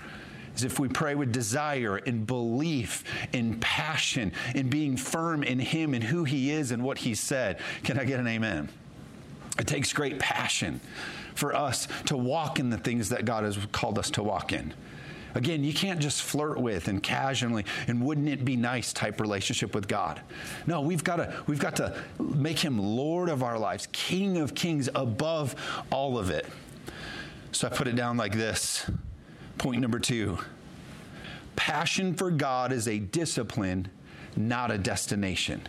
is 0.56 0.64
if 0.64 0.78
we 0.78 0.88
pray 0.88 1.14
with 1.14 1.32
desire 1.32 1.96
and 1.96 2.26
belief 2.26 3.04
and 3.32 3.60
passion 3.60 4.32
and 4.54 4.70
being 4.70 4.96
firm 4.96 5.42
in 5.42 5.58
Him 5.58 5.94
and 5.94 6.02
who 6.02 6.24
He 6.24 6.50
is 6.50 6.70
and 6.70 6.82
what 6.82 6.98
He 6.98 7.14
said. 7.14 7.60
Can 7.84 7.98
I 7.98 8.04
get 8.04 8.20
an 8.20 8.26
amen? 8.26 8.68
It 9.58 9.66
takes 9.66 9.92
great 9.92 10.18
passion 10.18 10.80
for 11.34 11.54
us 11.54 11.88
to 12.06 12.16
walk 12.16 12.58
in 12.58 12.70
the 12.70 12.78
things 12.78 13.10
that 13.10 13.24
God 13.24 13.44
has 13.44 13.58
called 13.72 13.98
us 13.98 14.10
to 14.12 14.22
walk 14.22 14.52
in. 14.52 14.74
Again, 15.34 15.62
you 15.62 15.74
can't 15.74 16.00
just 16.00 16.22
flirt 16.22 16.58
with 16.58 16.88
and 16.88 17.02
casually 17.02 17.66
and 17.88 18.02
wouldn't 18.02 18.28
it 18.28 18.42
be 18.42 18.56
nice 18.56 18.94
type 18.94 19.20
relationship 19.20 19.74
with 19.74 19.86
God. 19.86 20.22
No, 20.66 20.80
we've 20.80 21.04
got 21.04 21.16
to 21.16 21.42
we've 21.46 21.58
got 21.58 21.76
to 21.76 21.94
make 22.18 22.58
him 22.58 22.78
Lord 22.78 23.28
of 23.28 23.42
our 23.42 23.58
lives, 23.58 23.86
King 23.92 24.38
of 24.38 24.54
kings 24.54 24.88
above 24.94 25.54
all 25.90 26.16
of 26.16 26.30
it. 26.30 26.46
So 27.52 27.68
I 27.68 27.70
put 27.70 27.86
it 27.86 27.96
down 27.96 28.16
like 28.16 28.32
this. 28.32 28.90
Point 29.58 29.80
number 29.80 29.98
two 29.98 30.38
passion 31.56 32.14
for 32.14 32.30
God 32.30 32.70
is 32.70 32.86
a 32.86 32.98
discipline, 32.98 33.88
not 34.36 34.70
a 34.70 34.78
destination. 34.78 35.62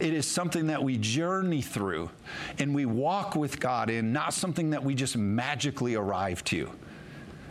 It 0.00 0.14
is 0.14 0.26
something 0.26 0.68
that 0.68 0.82
we 0.82 0.98
journey 0.98 1.62
through 1.62 2.10
and 2.58 2.74
we 2.74 2.86
walk 2.86 3.34
with 3.34 3.58
God 3.58 3.90
in, 3.90 4.12
not 4.12 4.34
something 4.34 4.70
that 4.70 4.82
we 4.82 4.94
just 4.94 5.16
magically 5.16 5.94
arrive 5.94 6.44
to. 6.44 6.70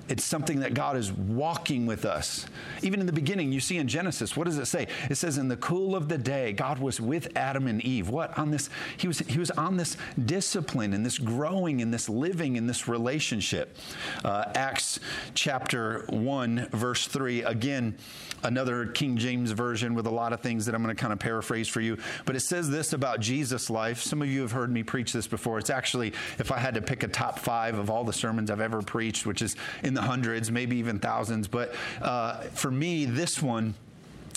It's 0.07 0.23
something 0.23 0.59
that 0.59 0.75
God 0.75 0.97
is 0.97 1.11
walking 1.11 1.87
with 1.87 2.05
us. 2.05 2.45
Even 2.83 2.99
in 2.99 3.07
the 3.07 3.13
beginning, 3.13 3.51
you 3.51 3.59
see 3.59 3.77
in 3.77 3.87
Genesis, 3.87 4.37
what 4.37 4.45
does 4.45 4.57
it 4.59 4.65
say? 4.67 4.87
It 5.09 5.15
says, 5.15 5.37
In 5.37 5.47
the 5.47 5.57
cool 5.57 5.95
of 5.95 6.09
the 6.09 6.17
day, 6.17 6.53
God 6.53 6.77
was 6.77 7.01
with 7.01 7.35
Adam 7.35 7.67
and 7.67 7.81
Eve. 7.83 8.09
What? 8.09 8.37
On 8.37 8.51
this, 8.51 8.69
he 8.97 9.07
was, 9.07 9.19
he 9.19 9.39
was 9.39 9.49
on 9.51 9.77
this 9.77 9.97
discipline 10.25 10.93
and 10.93 11.03
this 11.03 11.17
growing 11.17 11.81
and 11.81 11.91
this 11.91 12.07
living 12.07 12.55
in 12.55 12.67
this 12.67 12.87
relationship. 12.87 13.75
Uh, 14.23 14.45
Acts 14.53 14.99
chapter 15.33 16.05
1, 16.09 16.69
verse 16.71 17.07
3, 17.07 17.41
again, 17.43 17.97
another 18.43 18.85
King 18.85 19.17
James 19.17 19.51
version 19.51 19.95
with 19.95 20.05
a 20.05 20.11
lot 20.11 20.33
of 20.33 20.41
things 20.41 20.67
that 20.67 20.75
I'm 20.75 20.83
going 20.83 20.95
to 20.95 21.01
kind 21.01 21.13
of 21.13 21.19
paraphrase 21.19 21.67
for 21.67 21.81
you. 21.81 21.97
But 22.25 22.35
it 22.35 22.41
says 22.41 22.69
this 22.69 22.93
about 22.93 23.21
Jesus' 23.21 23.71
life. 23.71 24.01
Some 24.01 24.21
of 24.21 24.27
you 24.27 24.41
have 24.41 24.51
heard 24.51 24.69
me 24.69 24.83
preach 24.83 25.13
this 25.13 25.25
before. 25.25 25.57
It's 25.57 25.71
actually, 25.71 26.13
if 26.37 26.51
I 26.51 26.59
had 26.59 26.75
to 26.75 26.81
pick 26.81 27.01
a 27.01 27.07
top 27.07 27.39
five 27.39 27.79
of 27.79 27.89
all 27.89 28.03
the 28.03 28.13
sermons 28.13 28.51
I've 28.51 28.61
ever 28.61 28.83
preached, 28.83 29.25
which 29.25 29.41
is 29.41 29.55
in 29.83 29.94
the 29.95 30.01
hundreds, 30.01 30.51
maybe 30.51 30.77
even 30.77 30.99
thousands. 30.99 31.47
But 31.47 31.73
uh, 32.01 32.41
for 32.53 32.69
me, 32.69 33.05
this 33.05 33.41
one 33.41 33.73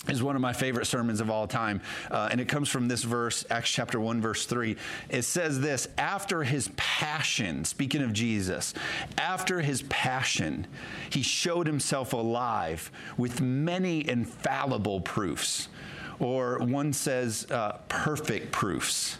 is 0.07 0.23
one 0.23 0.35
of 0.35 0.41
my 0.41 0.53
favorite 0.53 0.85
sermons 0.85 1.21
of 1.21 1.29
all 1.29 1.47
time. 1.47 1.81
Uh, 2.09 2.29
and 2.31 2.41
it 2.41 2.47
comes 2.47 2.69
from 2.69 2.87
this 2.87 3.03
verse, 3.03 3.45
Acts 3.49 3.69
chapter 3.69 3.99
1, 3.99 4.21
verse 4.21 4.45
3. 4.45 4.75
It 5.09 5.23
says 5.23 5.59
this 5.59 5.87
After 5.97 6.43
his 6.43 6.69
passion, 6.77 7.65
speaking 7.65 8.01
of 8.01 8.13
Jesus, 8.13 8.73
after 9.17 9.61
his 9.61 9.83
passion, 9.83 10.67
he 11.09 11.21
showed 11.21 11.67
himself 11.67 12.13
alive 12.13 12.91
with 13.17 13.41
many 13.41 14.07
infallible 14.07 15.01
proofs. 15.01 15.67
Or 16.19 16.59
one 16.59 16.91
says, 16.91 17.47
uh, 17.49 17.79
perfect 17.87 18.51
proofs 18.51 19.17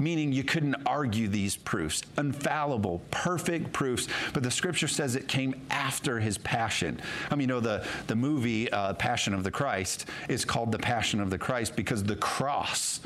meaning 0.00 0.32
you 0.32 0.42
couldn't 0.42 0.74
argue 0.86 1.28
these 1.28 1.56
proofs. 1.56 2.02
Infallible, 2.18 3.02
perfect 3.10 3.72
proofs. 3.72 4.08
But 4.32 4.42
the 4.42 4.50
scripture 4.50 4.88
says 4.88 5.14
it 5.14 5.28
came 5.28 5.54
after 5.70 6.18
his 6.18 6.38
passion. 6.38 7.00
I 7.30 7.34
mean, 7.34 7.42
you 7.42 7.54
know, 7.54 7.60
the, 7.60 7.86
the 8.06 8.16
movie 8.16 8.70
uh, 8.72 8.94
Passion 8.94 9.34
of 9.34 9.44
the 9.44 9.50
Christ 9.50 10.06
is 10.28 10.44
called 10.44 10.72
The 10.72 10.78
Passion 10.78 11.20
of 11.20 11.30
the 11.30 11.38
Christ 11.38 11.76
because 11.76 12.02
the 12.02 12.16
cross, 12.16 13.00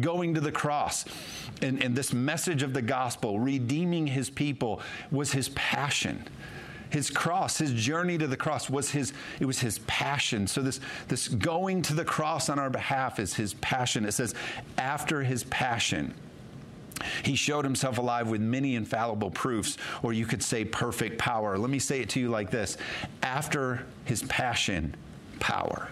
going 0.00 0.34
to 0.34 0.40
the 0.40 0.52
cross, 0.52 1.04
and, 1.62 1.82
and 1.82 1.96
this 1.96 2.12
message 2.12 2.62
of 2.62 2.74
the 2.74 2.82
gospel, 2.82 3.40
redeeming 3.40 4.06
his 4.06 4.28
people, 4.28 4.80
was 5.10 5.32
his 5.32 5.48
passion 5.50 6.22
his 6.90 7.10
cross 7.10 7.58
his 7.58 7.72
journey 7.72 8.16
to 8.16 8.28
the 8.28 8.36
cross 8.36 8.70
was 8.70 8.90
his 8.90 9.12
it 9.40 9.44
was 9.44 9.58
his 9.58 9.80
passion 9.80 10.46
so 10.46 10.62
this 10.62 10.78
this 11.08 11.26
going 11.26 11.82
to 11.82 11.94
the 11.94 12.04
cross 12.04 12.48
on 12.48 12.60
our 12.60 12.70
behalf 12.70 13.18
is 13.18 13.34
his 13.34 13.54
passion 13.54 14.04
it 14.04 14.12
says 14.12 14.34
after 14.78 15.22
his 15.22 15.42
passion 15.44 16.14
he 17.22 17.34
showed 17.34 17.64
himself 17.64 17.98
alive 17.98 18.28
with 18.28 18.40
many 18.40 18.74
infallible 18.74 19.30
proofs, 19.30 19.76
or 20.02 20.12
you 20.12 20.26
could 20.26 20.42
say 20.42 20.64
perfect 20.64 21.18
power. 21.18 21.58
Let 21.58 21.70
me 21.70 21.78
say 21.78 22.00
it 22.00 22.08
to 22.10 22.20
you 22.20 22.28
like 22.28 22.50
this 22.50 22.76
after 23.22 23.86
his 24.04 24.22
passion, 24.24 24.94
power. 25.40 25.88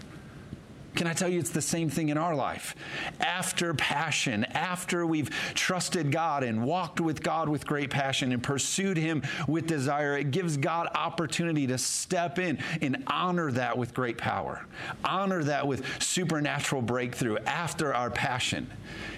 Can 0.95 1.07
I 1.07 1.13
tell 1.13 1.29
you, 1.29 1.41
it's 1.41 1.51
the 1.51 1.63
same 1.63 1.91
thing 1.91 2.09
in 2.11 2.19
our 2.19 2.35
life? 2.35 2.77
After 3.21 3.75
passion, 3.75 4.45
after 4.45 5.05
we've 5.07 5.31
trusted 5.55 6.13
God 6.13 6.45
and 6.45 6.63
walked 6.65 7.01
with 7.01 7.23
God 7.23 7.49
with 7.49 7.67
great 7.67 7.91
passion 7.91 8.33
and 8.33 8.43
pursued 8.43 8.97
Him 8.97 9.23
with 9.49 9.67
desire, 9.67 10.17
it 10.17 10.31
gives 10.31 10.57
God 10.57 10.89
opportunity 10.95 11.67
to 11.67 11.79
step 11.79 12.39
in 12.39 12.59
and 12.81 13.03
honor 13.09 13.51
that 13.53 13.77
with 13.77 13.95
great 13.95 14.19
power. 14.19 14.65
Honor 15.05 15.43
that 15.45 15.67
with 15.67 15.85
supernatural 16.03 16.83
breakthrough 16.83 17.39
after 17.47 17.95
our 17.95 18.11
passion. 18.11 18.71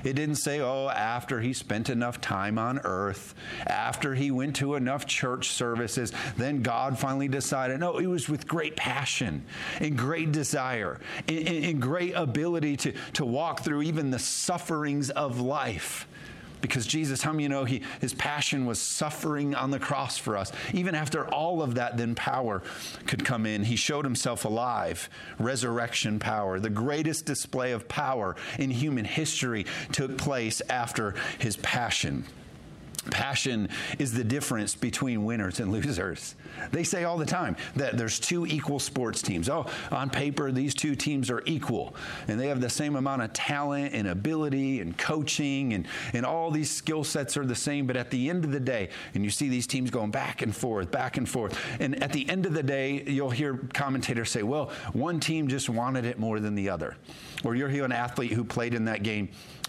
It 0.04 0.14
didn't 0.14 0.36
say, 0.36 0.60
oh, 0.60 0.88
after 0.88 1.40
he 1.40 1.52
spent 1.52 1.90
enough 1.90 2.20
time 2.20 2.58
on 2.58 2.78
earth, 2.84 3.34
after 3.66 4.14
he 4.14 4.30
went 4.30 4.56
to 4.56 4.76
enough 4.76 5.06
church 5.06 5.50
services, 5.50 6.12
then 6.36 6.62
God 6.62 6.98
finally 6.98 7.28
decided. 7.28 7.80
No, 7.80 7.98
it 7.98 8.06
was 8.06 8.28
with 8.28 8.46
great 8.46 8.76
passion 8.76 9.44
and 9.80 9.98
great 9.98 10.32
desire. 10.32 11.00
And, 11.28 11.48
and 11.48 11.65
great 11.72 12.12
ability 12.12 12.76
to, 12.78 12.92
to 13.14 13.24
walk 13.24 13.60
through 13.60 13.82
even 13.82 14.10
the 14.10 14.18
sufferings 14.18 15.10
of 15.10 15.40
life 15.40 16.06
because 16.60 16.86
Jesus, 16.86 17.22
how 17.22 17.32
many 17.32 17.44
you 17.44 17.48
know 17.48 17.64
he, 17.64 17.82
his 18.00 18.14
passion 18.14 18.66
was 18.66 18.80
suffering 18.80 19.54
on 19.54 19.70
the 19.70 19.78
cross 19.78 20.18
for 20.18 20.36
us? 20.36 20.52
Even 20.72 20.94
after 20.94 21.28
all 21.28 21.62
of 21.62 21.74
that, 21.76 21.96
then 21.96 22.14
power 22.14 22.62
could 23.06 23.24
come 23.24 23.46
in. 23.46 23.62
He 23.64 23.76
showed 23.76 24.04
himself 24.04 24.44
alive, 24.44 25.08
resurrection 25.38 26.18
power. 26.18 26.58
The 26.58 26.70
greatest 26.70 27.24
display 27.24 27.72
of 27.72 27.88
power 27.88 28.36
in 28.58 28.70
human 28.70 29.04
history 29.04 29.66
took 29.92 30.16
place 30.18 30.62
after 30.68 31.14
his 31.38 31.56
passion. 31.58 32.24
Passion 33.10 33.68
is 33.98 34.12
the 34.12 34.24
difference 34.24 34.74
between 34.74 35.24
winners 35.24 35.60
and 35.60 35.72
losers. 35.72 36.34
They 36.72 36.84
say 36.84 37.04
all 37.04 37.18
the 37.18 37.26
time 37.26 37.56
that 37.76 37.96
there's 37.96 38.18
two 38.18 38.46
equal 38.46 38.78
sports 38.78 39.22
teams. 39.22 39.48
Oh, 39.48 39.66
on 39.90 40.10
paper, 40.10 40.50
these 40.52 40.74
two 40.74 40.94
teams 40.94 41.30
are 41.30 41.42
equal, 41.46 41.94
and 42.28 42.40
they 42.40 42.48
have 42.48 42.60
the 42.60 42.70
same 42.70 42.96
amount 42.96 43.22
of 43.22 43.32
talent 43.32 43.94
and 43.94 44.08
ability 44.08 44.80
and 44.80 44.96
coaching, 44.96 45.74
and, 45.74 45.86
and 46.12 46.24
all 46.24 46.50
these 46.50 46.70
skill 46.70 47.04
sets 47.04 47.36
are 47.36 47.46
the 47.46 47.54
same. 47.54 47.86
But 47.86 47.96
at 47.96 48.10
the 48.10 48.28
end 48.28 48.44
of 48.44 48.52
the 48.52 48.60
day, 48.60 48.88
and 49.14 49.24
you 49.24 49.30
see 49.30 49.48
these 49.48 49.66
teams 49.66 49.90
going 49.90 50.10
back 50.10 50.42
and 50.42 50.54
forth, 50.54 50.90
back 50.90 51.16
and 51.16 51.28
forth, 51.28 51.58
and 51.80 52.02
at 52.02 52.12
the 52.12 52.28
end 52.28 52.46
of 52.46 52.54
the 52.54 52.62
day, 52.62 53.02
you'll 53.06 53.30
hear 53.30 53.56
commentators 53.74 54.30
say, 54.30 54.42
well, 54.42 54.70
one 54.92 55.20
team 55.20 55.48
just 55.48 55.68
wanted 55.68 56.04
it 56.04 56.18
more 56.18 56.40
than 56.40 56.54
the 56.54 56.68
other. 56.68 56.96
Or 57.44 57.54
you'll 57.54 57.68
hear 57.68 57.84
an 57.84 57.92
athlete 57.92 58.32
who 58.32 58.44
played 58.44 58.74
in 58.74 58.84
that 58.86 59.02
game, 59.02 59.28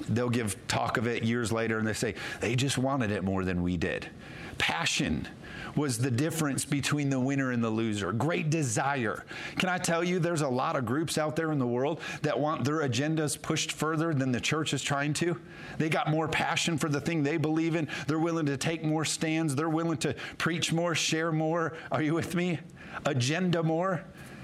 they'll 0.09 0.29
give 0.29 0.55
talk 0.67 0.97
of 0.97 1.07
it 1.07 1.23
years 1.23 1.51
later, 1.51 1.79
and 1.79 1.87
they 1.87 1.93
say, 1.93 2.15
they 2.39 2.55
just 2.55 2.77
wanted 2.77 3.11
it 3.11 3.23
more 3.27 3.43
than 3.43 3.61
we 3.61 3.75
did. 3.75 4.09
Passion 4.57 5.27
was 5.75 5.97
the 5.97 6.09
difference 6.09 6.63
between 6.63 7.09
the 7.09 7.19
winner 7.19 7.51
and 7.51 7.61
the 7.61 7.69
loser. 7.69 8.13
Great 8.13 8.49
desire. 8.49 9.25
Can 9.59 9.67
I 9.67 9.77
tell 9.77 10.01
you, 10.01 10.17
there's 10.17 10.41
a 10.41 10.47
lot 10.47 10.77
of 10.77 10.85
groups 10.85 11.17
out 11.17 11.35
there 11.35 11.51
in 11.51 11.59
the 11.59 11.67
world 11.67 11.99
that 12.21 12.39
want 12.39 12.63
their 12.63 12.77
agendas 12.77 13.39
pushed 13.39 13.73
further 13.73 14.13
than 14.13 14.31
the 14.31 14.39
church 14.39 14.73
is 14.73 14.81
trying 14.81 15.13
to. 15.15 15.37
They 15.77 15.89
got 15.89 16.09
more 16.09 16.29
passion 16.29 16.77
for 16.77 16.87
the 16.87 17.01
thing 17.01 17.21
they 17.21 17.37
believe 17.37 17.75
in. 17.75 17.89
They're 18.07 18.17
willing 18.17 18.45
to 18.47 18.57
take 18.57 18.83
more 18.83 19.03
stands. 19.03 19.53
They're 19.55 19.69
willing 19.69 19.97
to 19.97 20.15
preach 20.37 20.71
more, 20.71 20.95
share 20.95 21.33
more. 21.33 21.73
Are 21.91 22.01
you 22.01 22.13
with 22.13 22.33
me? 22.33 22.59
Agenda 23.05 23.61
more 23.61 24.03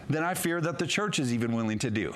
than 0.10 0.24
I 0.24 0.34
fear 0.34 0.60
that 0.60 0.78
the 0.78 0.86
church 0.86 1.20
is 1.20 1.34
even 1.34 1.56
willing 1.56 1.80
to 1.80 1.90
do. 1.90 2.13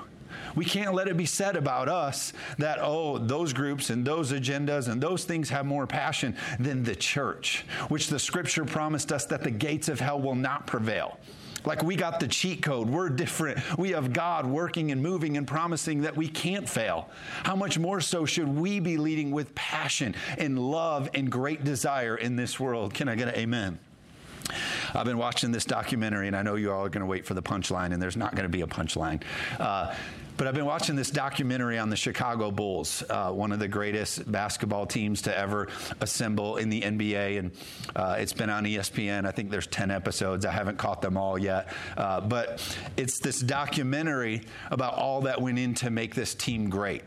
We 0.55 0.65
can't 0.65 0.93
let 0.93 1.07
it 1.07 1.17
be 1.17 1.25
said 1.25 1.55
about 1.55 1.89
us 1.89 2.33
that, 2.57 2.79
oh, 2.81 3.17
those 3.17 3.53
groups 3.53 3.89
and 3.89 4.05
those 4.05 4.31
agendas 4.31 4.87
and 4.87 5.01
those 5.01 5.23
things 5.23 5.49
have 5.49 5.65
more 5.65 5.87
passion 5.87 6.35
than 6.59 6.83
the 6.83 6.95
church, 6.95 7.65
which 7.89 8.07
the 8.07 8.19
scripture 8.19 8.65
promised 8.65 9.11
us 9.11 9.25
that 9.25 9.43
the 9.43 9.51
gates 9.51 9.89
of 9.89 9.99
hell 9.99 10.19
will 10.19 10.35
not 10.35 10.67
prevail. 10.67 11.19
Like 11.65 11.83
we 11.83 11.95
got 11.95 12.19
the 12.19 12.27
cheat 12.27 12.61
code. 12.61 12.89
We're 12.89 13.09
different. 13.09 13.59
We 13.77 13.91
have 13.91 14.13
God 14.13 14.45
working 14.45 14.91
and 14.91 15.01
moving 15.03 15.35
and 15.35 15.45
promising 15.45 16.01
that 16.01 16.15
we 16.15 16.27
can't 16.27 16.67
fail. 16.67 17.09
How 17.43 17.55
much 17.55 17.77
more 17.77 17.99
so 17.99 18.25
should 18.25 18.47
we 18.47 18.79
be 18.79 18.97
leading 18.97 19.31
with 19.31 19.53
passion 19.53 20.15
and 20.37 20.57
love 20.57 21.09
and 21.13 21.29
great 21.29 21.65
desire 21.65 22.15
in 22.15 22.37
this 22.37 22.59
world? 22.59 22.93
Can 22.93 23.09
I 23.09 23.15
get 23.15 23.27
an 23.27 23.35
amen? 23.35 23.79
I've 24.93 25.05
been 25.05 25.17
watching 25.17 25.51
this 25.51 25.65
documentary, 25.65 26.27
and 26.27 26.35
I 26.35 26.41
know 26.41 26.55
you 26.55 26.71
all 26.71 26.85
are 26.85 26.89
going 26.89 27.01
to 27.01 27.07
wait 27.07 27.25
for 27.25 27.33
the 27.33 27.41
punchline, 27.41 27.91
and 27.91 28.01
there's 28.01 28.15
not 28.15 28.31
going 28.31 28.43
to 28.43 28.49
be 28.49 28.61
a 28.61 28.67
punchline. 28.67 29.21
Uh, 29.59 29.93
but 30.37 30.47
I've 30.47 30.53
been 30.53 30.65
watching 30.65 30.95
this 30.95 31.09
documentary 31.09 31.79
on 31.79 31.89
the 31.89 31.95
Chicago 31.95 32.51
Bulls, 32.51 33.03
uh, 33.09 33.31
one 33.31 33.51
of 33.51 33.59
the 33.59 33.67
greatest 33.67 34.31
basketball 34.31 34.85
teams 34.85 35.23
to 35.23 35.37
ever 35.37 35.67
assemble 35.99 36.57
in 36.57 36.69
the 36.69 36.81
NBA. 36.81 37.39
And 37.39 37.51
uh, 37.95 38.17
it's 38.19 38.33
been 38.33 38.49
on 38.49 38.63
ESPN. 38.63 39.25
I 39.25 39.31
think 39.31 39.49
there's 39.49 39.67
10 39.67 39.89
episodes. 39.89 40.45
I 40.45 40.51
haven't 40.51 40.77
caught 40.77 41.01
them 41.01 41.17
all 41.17 41.37
yet. 41.37 41.73
Uh, 41.97 42.21
but 42.21 42.61
it's 42.97 43.19
this 43.19 43.39
documentary 43.39 44.43
about 44.69 44.93
all 44.93 45.21
that 45.21 45.41
went 45.41 45.57
in 45.57 45.73
to 45.75 45.89
make 45.89 46.13
this 46.13 46.35
team 46.35 46.69
great. 46.69 47.03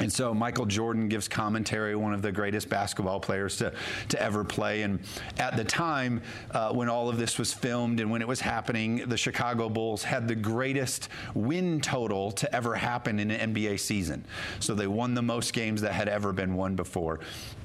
And 0.00 0.12
so 0.12 0.34
Michael 0.34 0.66
Jordan 0.66 1.08
gives 1.08 1.28
commentary, 1.28 1.94
one 1.94 2.12
of 2.12 2.22
the 2.22 2.32
greatest 2.32 2.68
basketball 2.68 3.20
players 3.20 3.56
to, 3.58 3.72
to 4.08 4.20
ever 4.20 4.44
play. 4.44 4.82
And 4.82 5.00
at 5.38 5.56
the 5.56 5.64
time 5.64 6.20
uh, 6.50 6.72
when 6.72 6.88
all 6.88 7.08
of 7.08 7.16
this 7.16 7.38
was 7.38 7.52
filmed 7.52 8.00
and 8.00 8.10
when 8.10 8.20
it 8.20 8.28
was 8.28 8.40
happening, 8.40 9.08
the 9.08 9.16
Chicago 9.16 9.68
Bulls 9.68 10.02
had 10.02 10.26
the 10.26 10.34
greatest 10.34 11.08
win 11.34 11.80
total 11.80 12.32
to 12.32 12.54
ever 12.54 12.74
happen 12.74 13.20
in 13.20 13.30
an 13.30 13.54
NBA 13.54 13.78
season. 13.80 14.24
So 14.60 14.74
they 14.74 14.86
won 14.86 15.14
the 15.14 15.22
most 15.22 15.52
games 15.52 15.80
that 15.82 15.92
had 15.92 16.08
ever 16.08 16.32
been 16.32 16.54
won 16.54 16.74
before 16.74 17.20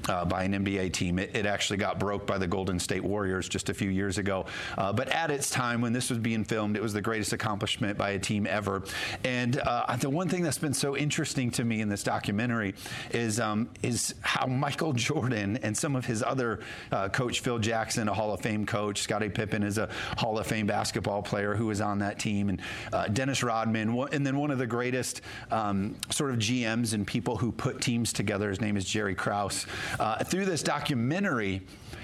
uh, 0.07 0.25
by 0.25 0.43
an 0.43 0.53
NBA 0.53 0.93
team. 0.93 1.19
It, 1.19 1.35
it, 1.35 1.45
actually 1.49 1.77
got 1.77 1.99
broke 1.99 2.27
by 2.27 2.37
the 2.37 2.47
Golden 2.47 2.79
State 2.79 3.03
Warriors 3.03 3.49
just 3.49 3.69
a 3.69 3.73
few 3.73 3.89
years 3.89 4.19
ago. 4.19 4.45
Uh, 4.77 4.93
but 4.93 5.09
at 5.09 5.31
its 5.31 5.49
time, 5.49 5.81
when 5.81 5.93
this 5.93 6.09
was 6.09 6.19
being 6.19 6.43
filmed, 6.43 6.75
it 6.75 6.81
was 6.81 6.93
the 6.93 7.01
greatest 7.01 7.33
accomplishment 7.33 7.97
by 7.97 8.11
a 8.11 8.19
team 8.19 8.45
ever. 8.47 8.83
And 9.23 9.59
uh, 9.59 9.95
the 9.99 10.09
one 10.09 10.29
thing 10.29 10.43
that's 10.43 10.59
been 10.59 10.73
so 10.73 10.95
interesting 10.95 11.49
to 11.51 11.63
me 11.63 11.81
in 11.81 11.89
this 11.89 12.03
documentary 12.03 12.75
is 13.11 13.39
um, 13.39 13.69
is 13.81 14.13
how 14.21 14.45
Michael 14.45 14.93
Jordan 14.93 15.57
and 15.63 15.75
some 15.75 15.95
of 15.95 16.05
his 16.05 16.21
other 16.21 16.59
uh, 16.91 17.09
coach 17.09 17.39
Phil 17.39 17.59
Jackson, 17.59 18.07
a 18.07 18.13
Hall 18.13 18.33
of 18.33 18.41
Fame 18.41 18.65
coach, 18.65 19.01
Scottie 19.01 19.29
Pippen 19.29 19.63
is 19.63 19.77
a 19.77 19.89
Hall 20.17 20.37
of 20.37 20.45
Fame 20.45 20.67
basketball 20.67 21.21
player 21.21 21.55
who 21.55 21.65
was 21.65 21.81
on 21.81 21.99
that 21.99 22.19
team, 22.19 22.49
and 22.49 22.61
uh, 22.93 23.07
Dennis 23.07 23.43
Rodman, 23.43 23.89
and 24.11 24.25
then 24.25 24.37
one 24.37 24.51
of 24.51 24.57
the 24.57 24.67
greatest 24.67 25.21
um, 25.51 25.95
sort 26.09 26.31
of 26.31 26.37
GMs 26.37 26.93
and 26.93 27.05
people 27.05 27.37
who 27.37 27.51
put 27.51 27.81
teams 27.81 28.13
together. 28.13 28.49
His 28.49 28.61
name 28.61 28.77
is 28.77 28.85
Jerry 28.85 29.15
Krause. 29.15 29.65
Uh, 29.97 30.23
through 30.23 30.45
this 30.45 30.61
documentary, 30.61 31.61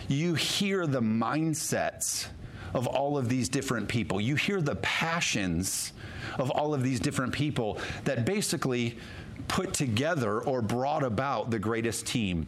you 0.08 0.34
hear 0.34 0.88
the 0.88 1.02
mindsets 1.02 2.28
of 2.74 2.88
all 2.88 3.18
of 3.18 3.30
these 3.30 3.50
different 3.50 3.88
people. 3.88 4.20
You 4.20 4.36
hear 4.36 4.62
the 4.62 4.76
passions 4.78 5.94
of 6.38 6.50
all 6.52 6.74
of 6.74 6.84
these 6.84 7.00
different 7.00 7.34
people 7.34 7.80
that 8.04 8.26
basically 8.26 8.98
put 9.48 9.74
together 9.74 10.42
or 10.42 10.62
brought 10.62 11.04
about 11.04 11.52
the 11.52 11.60
greatest 11.60 12.06
team 12.06 12.48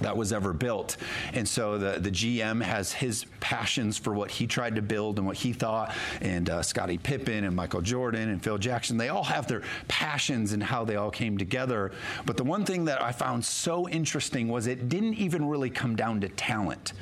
that 0.00 0.16
was 0.16 0.32
ever 0.32 0.52
built. 0.52 0.96
And 1.32 1.46
so 1.46 1.78
the, 1.78 1.98
the 2.00 2.10
GM 2.10 2.62
has 2.62 2.92
his 2.92 3.26
passions 3.40 3.98
for 3.98 4.14
what 4.14 4.30
he 4.30 4.46
tried 4.46 4.76
to 4.76 4.82
build 4.82 5.18
and 5.18 5.26
what 5.26 5.36
he 5.36 5.52
thought. 5.52 5.94
And 6.20 6.48
uh, 6.48 6.62
Scottie 6.62 6.98
Pippen 6.98 7.44
and 7.44 7.54
Michael 7.54 7.82
Jordan 7.82 8.30
and 8.30 8.42
Phil 8.42 8.58
Jackson, 8.58 8.96
they 8.96 9.08
all 9.08 9.24
have 9.24 9.46
their 9.46 9.62
passions 9.88 10.52
and 10.52 10.62
how 10.62 10.84
they 10.84 10.96
all 10.96 11.10
came 11.10 11.36
together. 11.36 11.92
But 12.24 12.36
the 12.36 12.44
one 12.44 12.64
thing 12.64 12.86
that 12.86 13.02
I 13.02 13.12
found 13.12 13.44
so 13.44 13.88
interesting 13.88 14.48
was 14.48 14.66
it 14.66 14.88
didn't 14.88 15.14
even 15.14 15.46
really 15.46 15.70
come 15.70 15.96
down 15.96 16.20
to 16.22 16.28
talent 16.28 16.92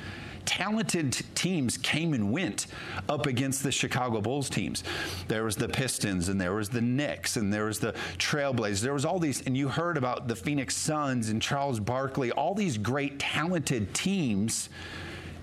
talented 0.49 1.12
teams 1.35 1.76
came 1.76 2.14
and 2.14 2.33
went 2.33 2.69
up 3.07 3.26
against 3.26 3.62
the 3.62 3.71
Chicago 3.71 4.23
Bulls 4.23 4.49
teams. 4.49 4.83
There 5.28 5.45
was 5.45 5.57
the 5.57 5.69
Pistons 5.69 6.31
and 6.31 6.40
there 6.40 6.55
was 6.55 6.71
the 6.71 6.81
Knicks 6.81 7.37
and 7.37 7.52
there 7.52 7.67
was 7.67 7.78
the 7.78 7.93
Trailblazers. 8.17 8.81
There 8.81 8.95
was 8.95 9.05
all 9.05 9.19
these, 9.19 9.43
and 9.43 9.55
you 9.55 9.69
heard 9.69 9.99
about 9.99 10.26
the 10.26 10.35
Phoenix 10.35 10.75
Suns 10.75 11.28
and 11.28 11.43
Charles 11.43 11.81
Barkley, 11.81 12.33
all 12.33 12.55
these 12.55 12.78
great 12.78 13.19
talented 13.19 13.93
teams 13.93 14.71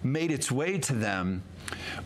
made 0.02 0.32
its 0.32 0.52
way 0.52 0.80
to 0.80 0.94
them 0.94 1.44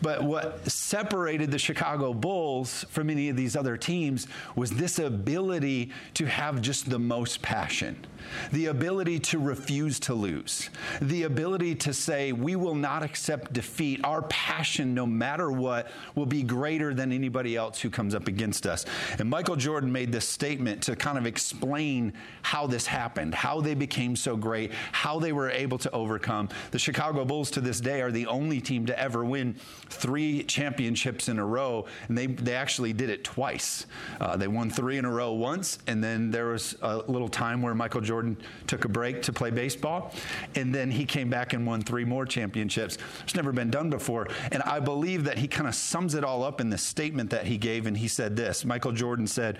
but 0.02 0.22
what 0.22 0.68
separated 0.70 1.50
the 1.50 1.58
Chicago 1.58 2.14
Bulls 2.14 2.84
from 2.90 3.10
any 3.10 3.28
of 3.28 3.36
these 3.36 3.56
other 3.56 3.76
teams 3.76 4.26
was 4.56 4.70
this 4.70 4.98
ability 4.98 5.92
to 6.14 6.26
have 6.26 6.62
just 6.62 6.88
the 6.88 6.98
most 6.98 7.42
passion, 7.42 8.06
the 8.52 8.66
ability 8.66 9.18
to 9.18 9.38
refuse 9.38 10.00
to 10.00 10.14
lose, 10.14 10.70
the 11.00 11.24
ability 11.24 11.74
to 11.74 11.92
say, 11.92 12.32
we 12.32 12.56
will 12.56 12.74
not 12.74 13.02
accept 13.02 13.52
defeat. 13.52 14.00
Our 14.04 14.22
passion, 14.22 14.94
no 14.94 15.06
matter 15.06 15.50
what, 15.50 15.88
will 16.14 16.26
be 16.26 16.42
greater 16.42 16.94
than 16.94 17.12
anybody 17.12 17.56
else 17.56 17.80
who 17.80 17.90
comes 17.90 18.14
up 18.14 18.28
against 18.28 18.66
us. 18.66 18.86
And 19.18 19.28
Michael 19.28 19.56
Jordan 19.56 19.90
made 19.90 20.12
this 20.12 20.28
statement 20.28 20.82
to 20.84 20.96
kind 20.96 21.18
of 21.18 21.26
explain 21.26 22.12
how 22.42 22.66
this 22.66 22.86
happened, 22.86 23.34
how 23.34 23.60
they 23.60 23.74
became 23.74 24.16
so 24.16 24.36
great, 24.36 24.72
how 24.92 25.18
they 25.18 25.32
were 25.32 25.50
able 25.50 25.78
to 25.78 25.90
overcome. 25.90 26.48
The 26.70 26.78
Chicago 26.78 27.24
Bulls 27.24 27.50
to 27.52 27.60
this 27.60 27.80
day 27.80 28.00
are 28.00 28.10
the 28.10 28.26
only 28.26 28.60
team 28.60 28.86
to 28.86 28.98
ever 28.98 29.24
win 29.24 29.49
three 29.54 30.42
championships 30.44 31.28
in 31.28 31.38
a 31.38 31.44
row, 31.44 31.86
and 32.08 32.16
they, 32.16 32.26
they 32.26 32.54
actually 32.54 32.92
did 32.92 33.10
it 33.10 33.24
twice. 33.24 33.86
Uh, 34.20 34.36
they 34.36 34.48
won 34.48 34.70
three 34.70 34.98
in 34.98 35.04
a 35.04 35.10
row 35.10 35.32
once, 35.32 35.78
and 35.86 36.02
then 36.02 36.30
there 36.30 36.46
was 36.46 36.76
a 36.82 36.98
little 36.98 37.28
time 37.28 37.62
where 37.62 37.74
Michael 37.74 38.00
Jordan 38.00 38.36
took 38.66 38.84
a 38.84 38.88
break 38.88 39.22
to 39.22 39.32
play 39.32 39.50
baseball, 39.50 40.14
and 40.54 40.74
then 40.74 40.90
he 40.90 41.04
came 41.04 41.30
back 41.30 41.52
and 41.52 41.66
won 41.66 41.82
three 41.82 42.04
more 42.04 42.24
championships. 42.24 42.98
It's 43.22 43.34
never 43.34 43.52
been 43.52 43.70
done 43.70 43.90
before. 43.90 44.28
And 44.52 44.62
I 44.62 44.80
believe 44.80 45.24
that 45.24 45.38
he 45.38 45.48
kind 45.48 45.68
of 45.68 45.74
sums 45.74 46.14
it 46.14 46.24
all 46.24 46.42
up 46.44 46.60
in 46.60 46.70
the 46.70 46.78
statement 46.78 47.30
that 47.30 47.46
he 47.46 47.58
gave, 47.58 47.86
and 47.86 47.96
he 47.96 48.08
said 48.08 48.36
this 48.36 48.64
Michael 48.64 48.92
Jordan 48.92 49.26
said, 49.26 49.58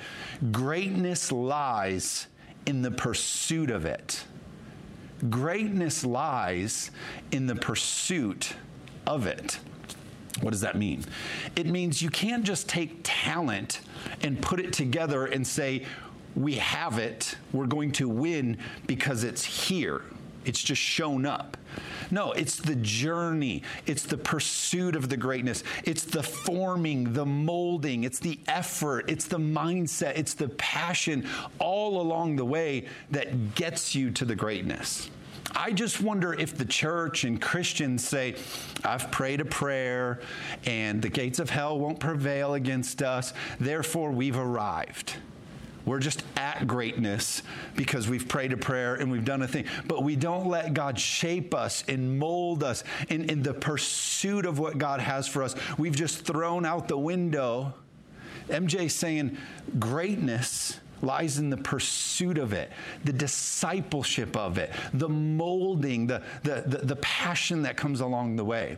Greatness 0.52 1.32
lies 1.32 2.26
in 2.66 2.82
the 2.82 2.90
pursuit 2.90 3.70
of 3.70 3.84
it. 3.84 4.24
Greatness 5.28 6.04
lies 6.04 6.90
in 7.30 7.46
the 7.46 7.54
pursuit 7.54 8.54
of 9.06 9.26
it. 9.26 9.58
What 10.40 10.50
does 10.50 10.60
that 10.62 10.76
mean? 10.76 11.04
It 11.56 11.66
means 11.66 12.00
you 12.00 12.10
can't 12.10 12.44
just 12.44 12.68
take 12.68 13.00
talent 13.02 13.80
and 14.22 14.40
put 14.40 14.60
it 14.60 14.72
together 14.72 15.26
and 15.26 15.46
say, 15.46 15.84
we 16.36 16.54
have 16.54 16.98
it, 16.98 17.36
we're 17.52 17.66
going 17.66 17.92
to 17.92 18.08
win 18.08 18.58
because 18.86 19.24
it's 19.24 19.44
here. 19.44 20.02
It's 20.44 20.62
just 20.62 20.80
shown 20.80 21.26
up. 21.26 21.58
No, 22.10 22.32
it's 22.32 22.56
the 22.56 22.76
journey. 22.76 23.62
It's 23.86 24.04
the 24.04 24.16
pursuit 24.16 24.96
of 24.96 25.08
the 25.08 25.16
greatness. 25.16 25.62
It's 25.84 26.04
the 26.04 26.22
forming, 26.22 27.12
the 27.12 27.26
molding. 27.26 28.04
It's 28.04 28.18
the 28.18 28.40
effort. 28.48 29.04
It's 29.08 29.26
the 29.26 29.38
mindset. 29.38 30.16
It's 30.16 30.34
the 30.34 30.48
passion 30.48 31.26
all 31.58 32.00
along 32.00 32.36
the 32.36 32.44
way 32.44 32.86
that 33.10 33.54
gets 33.54 33.94
you 33.94 34.10
to 34.12 34.24
the 34.24 34.34
greatness. 34.34 35.10
I 35.54 35.72
just 35.72 36.00
wonder 36.00 36.32
if 36.32 36.56
the 36.56 36.64
church 36.64 37.24
and 37.24 37.40
Christians 37.40 38.06
say, 38.06 38.36
I've 38.84 39.10
prayed 39.10 39.40
a 39.40 39.44
prayer 39.44 40.20
and 40.64 41.02
the 41.02 41.08
gates 41.08 41.38
of 41.38 41.50
hell 41.50 41.78
won't 41.78 42.00
prevail 42.00 42.54
against 42.54 43.02
us, 43.02 43.32
therefore 43.58 44.10
we've 44.12 44.36
arrived. 44.36 45.14
We're 45.86 45.98
just 45.98 46.22
at 46.36 46.66
greatness 46.66 47.42
because 47.74 48.08
we've 48.08 48.28
prayed 48.28 48.52
a 48.52 48.56
prayer 48.56 48.94
and 48.94 49.10
we've 49.10 49.24
done 49.24 49.42
a 49.42 49.48
thing. 49.48 49.64
But 49.86 50.02
we 50.02 50.14
don't 50.14 50.46
let 50.46 50.74
God 50.74 50.98
shape 50.98 51.54
us 51.54 51.84
and 51.88 52.18
mold 52.18 52.62
us 52.62 52.84
in, 53.08 53.28
in 53.30 53.42
the 53.42 53.54
pursuit 53.54 54.44
of 54.44 54.58
what 54.58 54.78
God 54.78 55.00
has 55.00 55.26
for 55.26 55.42
us. 55.42 55.54
We've 55.78 55.96
just 55.96 56.24
thrown 56.24 56.66
out 56.66 56.86
the 56.86 56.98
window. 56.98 57.74
MJ 58.48 58.90
saying 58.90 59.38
greatness 59.78 60.78
lies 61.02 61.38
in 61.38 61.50
the 61.50 61.56
pursuit 61.56 62.38
of 62.38 62.52
it, 62.52 62.70
the 63.04 63.12
discipleship 63.12 64.36
of 64.36 64.58
it, 64.58 64.72
the 64.94 65.08
molding, 65.08 66.06
the, 66.06 66.22
the, 66.42 66.62
the, 66.66 66.78
the, 66.78 66.96
passion 66.96 67.62
that 67.62 67.76
comes 67.76 68.00
along 68.00 68.36
the 68.36 68.44
way. 68.44 68.76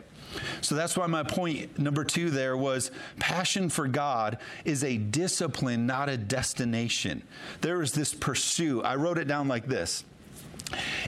So 0.61 0.75
that's 0.75 0.97
why 0.97 1.07
my 1.07 1.23
point 1.23 1.77
number 1.77 2.03
two 2.03 2.29
there 2.29 2.57
was 2.57 2.91
passion 3.19 3.69
for 3.69 3.87
God 3.87 4.37
is 4.65 4.83
a 4.83 4.97
discipline, 4.97 5.85
not 5.85 6.09
a 6.09 6.17
destination. 6.17 7.21
There 7.61 7.81
is 7.81 7.91
this 7.91 8.13
pursuit. 8.13 8.83
I 8.83 8.95
wrote 8.95 9.17
it 9.17 9.27
down 9.27 9.47
like 9.47 9.67
this 9.67 10.03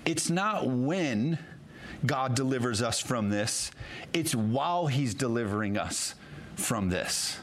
it's 0.06 0.30
not 0.30 0.68
when 0.68 1.40
God 2.06 2.36
delivers 2.36 2.82
us 2.82 3.00
from 3.00 3.30
this, 3.30 3.72
it's 4.14 4.36
while 4.36 4.88
He's 4.88 5.14
delivering 5.14 5.78
us 5.78 6.14
from 6.56 6.90
this. 6.90 7.38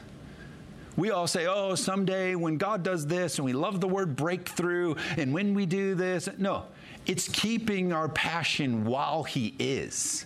We 0.95 1.11
all 1.11 1.27
say, 1.27 1.47
oh, 1.47 1.75
someday 1.75 2.35
when 2.35 2.57
God 2.57 2.83
does 2.83 3.07
this, 3.07 3.37
and 3.37 3.45
we 3.45 3.53
love 3.53 3.81
the 3.81 3.87
word 3.87 4.15
breakthrough, 4.15 4.95
and 5.17 5.33
when 5.33 5.53
we 5.53 5.65
do 5.65 5.95
this. 5.95 6.29
No, 6.37 6.63
it's 7.05 7.27
keeping 7.27 7.91
our 7.91 8.09
passion 8.09 8.85
while 8.85 9.23
He 9.23 9.55
is. 9.59 10.25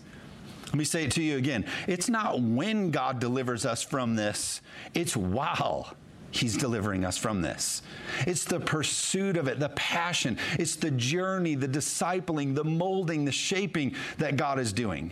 Let 0.67 0.75
me 0.75 0.83
say 0.83 1.05
it 1.05 1.11
to 1.11 1.23
you 1.23 1.37
again. 1.37 1.65
It's 1.87 2.09
not 2.09 2.41
when 2.41 2.91
God 2.91 3.19
delivers 3.19 3.65
us 3.65 3.81
from 3.81 4.15
this, 4.15 4.61
it's 4.93 5.15
while 5.15 5.95
He's 6.31 6.57
delivering 6.57 7.05
us 7.05 7.17
from 7.17 7.41
this. 7.41 7.81
It's 8.25 8.43
the 8.43 8.59
pursuit 8.59 9.37
of 9.37 9.47
it, 9.47 9.59
the 9.59 9.69
passion. 9.69 10.37
It's 10.59 10.75
the 10.75 10.91
journey, 10.91 11.55
the 11.55 11.69
discipling, 11.69 12.53
the 12.53 12.65
molding, 12.65 13.23
the 13.23 13.31
shaping 13.31 13.95
that 14.17 14.35
God 14.35 14.59
is 14.59 14.73
doing. 14.73 15.11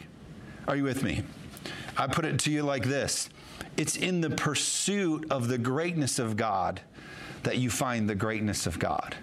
Are 0.67 0.75
you 0.75 0.83
with 0.83 1.03
me? 1.03 1.23
I 1.97 2.07
put 2.07 2.25
it 2.25 2.39
to 2.39 2.51
you 2.51 2.63
like 2.63 2.83
this 2.83 3.29
it's 3.77 3.97
in 3.97 4.21
the 4.21 4.29
pursuit 4.29 5.25
of 5.29 5.47
the 5.47 5.57
greatness 5.57 6.19
of 6.19 6.37
God 6.37 6.81
that 7.43 7.57
you 7.57 7.69
find 7.69 8.09
the 8.09 8.15
greatness 8.15 8.65
of 8.65 8.79
God. 8.79 9.15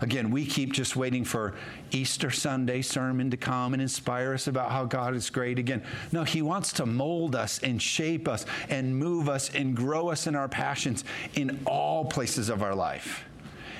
Again, 0.00 0.30
we 0.30 0.44
keep 0.44 0.72
just 0.72 0.96
waiting 0.96 1.24
for 1.24 1.54
Easter 1.90 2.30
Sunday 2.30 2.82
sermon 2.82 3.30
to 3.30 3.36
come 3.36 3.72
and 3.72 3.80
inspire 3.80 4.34
us 4.34 4.48
about 4.48 4.70
how 4.70 4.84
God 4.84 5.14
is 5.14 5.30
great 5.30 5.58
again. 5.58 5.82
No, 6.12 6.24
He 6.24 6.42
wants 6.42 6.72
to 6.74 6.86
mold 6.86 7.34
us 7.34 7.60
and 7.62 7.80
shape 7.80 8.28
us 8.28 8.44
and 8.68 8.96
move 8.96 9.28
us 9.28 9.54
and 9.54 9.76
grow 9.76 10.10
us 10.10 10.26
in 10.26 10.34
our 10.34 10.48
passions 10.48 11.04
in 11.34 11.60
all 11.66 12.04
places 12.04 12.48
of 12.48 12.62
our 12.62 12.74
life. 12.74 13.24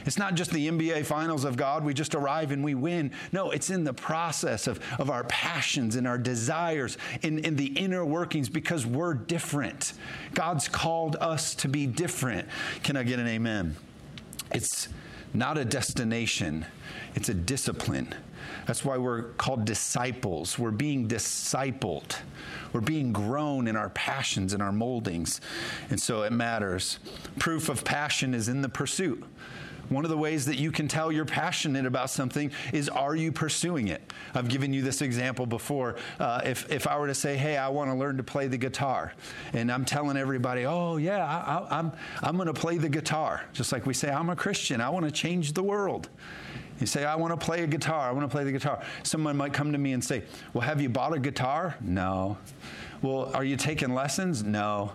It's 0.04 0.18
not 0.18 0.34
just 0.34 0.50
the 0.50 0.68
NBA 0.68 1.06
finals 1.06 1.44
of 1.44 1.56
God, 1.56 1.84
we 1.84 1.94
just 1.94 2.14
arrive 2.14 2.50
and 2.50 2.62
we 2.62 2.74
win. 2.74 3.12
No, 3.32 3.50
it's 3.50 3.70
in 3.70 3.84
the 3.84 3.94
process 3.94 4.66
of, 4.66 4.80
of 4.98 5.10
our 5.10 5.24
passions 5.24 5.96
and 5.96 6.06
our 6.06 6.18
desires, 6.18 6.98
in, 7.22 7.38
in 7.40 7.56
the 7.56 7.66
inner 7.66 8.04
workings, 8.04 8.48
because 8.48 8.86
we're 8.86 9.14
different. 9.14 9.94
God's 10.34 10.68
called 10.68 11.16
us 11.20 11.54
to 11.56 11.68
be 11.68 11.86
different. 11.86 12.48
Can 12.82 12.96
I 12.96 13.02
get 13.02 13.18
an 13.18 13.26
amen? 13.26 13.76
It's 14.52 14.88
not 15.32 15.58
a 15.58 15.64
destination, 15.64 16.64
it's 17.14 17.28
a 17.28 17.34
discipline. 17.34 18.14
That's 18.66 18.84
why 18.84 18.96
we're 18.96 19.22
called 19.34 19.64
disciples. 19.64 20.58
We're 20.58 20.70
being 20.70 21.06
discipled. 21.08 22.16
We're 22.72 22.80
being 22.80 23.12
grown 23.12 23.68
in 23.68 23.76
our 23.76 23.90
passions 23.90 24.52
and 24.52 24.62
our 24.62 24.72
moldings. 24.72 25.40
And 25.90 26.00
so 26.00 26.22
it 26.22 26.32
matters. 26.32 26.98
Proof 27.38 27.68
of 27.68 27.84
passion 27.84 28.34
is 28.34 28.48
in 28.48 28.62
the 28.62 28.68
pursuit. 28.68 29.22
One 29.88 30.04
of 30.04 30.10
the 30.10 30.16
ways 30.16 30.44
that 30.46 30.58
you 30.58 30.70
can 30.70 30.88
tell 30.88 31.12
you're 31.12 31.24
passionate 31.24 31.86
about 31.86 32.10
something 32.10 32.50
is 32.72 32.88
are 32.88 33.14
you 33.14 33.32
pursuing 33.32 33.88
it? 33.88 34.12
I've 34.34 34.48
given 34.48 34.72
you 34.72 34.82
this 34.82 35.02
example 35.02 35.46
before. 35.46 35.96
Uh, 36.18 36.40
if, 36.44 36.70
if 36.70 36.86
I 36.86 36.98
were 36.98 37.06
to 37.06 37.14
say, 37.14 37.36
hey, 37.36 37.56
I 37.56 37.68
want 37.68 37.90
to 37.90 37.94
learn 37.94 38.16
to 38.16 38.22
play 38.22 38.48
the 38.48 38.58
guitar, 38.58 39.12
and 39.52 39.70
I'm 39.70 39.84
telling 39.84 40.16
everybody, 40.16 40.66
oh, 40.66 40.96
yeah, 40.96 41.24
I, 41.24 41.78
I'm, 41.78 41.92
I'm 42.22 42.36
going 42.36 42.46
to 42.46 42.54
play 42.54 42.78
the 42.78 42.88
guitar. 42.88 43.44
Just 43.52 43.72
like 43.72 43.86
we 43.86 43.94
say, 43.94 44.10
I'm 44.10 44.30
a 44.30 44.36
Christian, 44.36 44.80
I 44.80 44.90
want 44.90 45.04
to 45.06 45.12
change 45.12 45.52
the 45.52 45.62
world. 45.62 46.08
You 46.80 46.86
say, 46.86 47.04
I 47.04 47.14
want 47.14 47.38
to 47.38 47.44
play 47.44 47.62
a 47.62 47.66
guitar, 47.66 48.08
I 48.08 48.12
want 48.12 48.24
to 48.24 48.28
play 48.28 48.44
the 48.44 48.52
guitar. 48.52 48.82
Someone 49.04 49.36
might 49.36 49.52
come 49.52 49.70
to 49.72 49.78
me 49.78 49.92
and 49.92 50.02
say, 50.02 50.24
Well, 50.52 50.62
have 50.62 50.80
you 50.80 50.88
bought 50.88 51.14
a 51.14 51.20
guitar? 51.20 51.76
No. 51.80 52.36
Well, 53.00 53.30
are 53.34 53.44
you 53.44 53.56
taking 53.56 53.94
lessons? 53.94 54.42
No. 54.42 54.92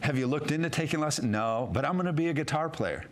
Have 0.00 0.16
you 0.16 0.26
looked 0.26 0.52
into 0.52 0.70
taking 0.70 1.00
lessons? 1.00 1.26
No. 1.26 1.68
But 1.72 1.84
I'm 1.84 1.94
going 1.94 2.06
to 2.06 2.12
be 2.12 2.28
a 2.28 2.32
guitar 2.32 2.68
player. 2.68 3.04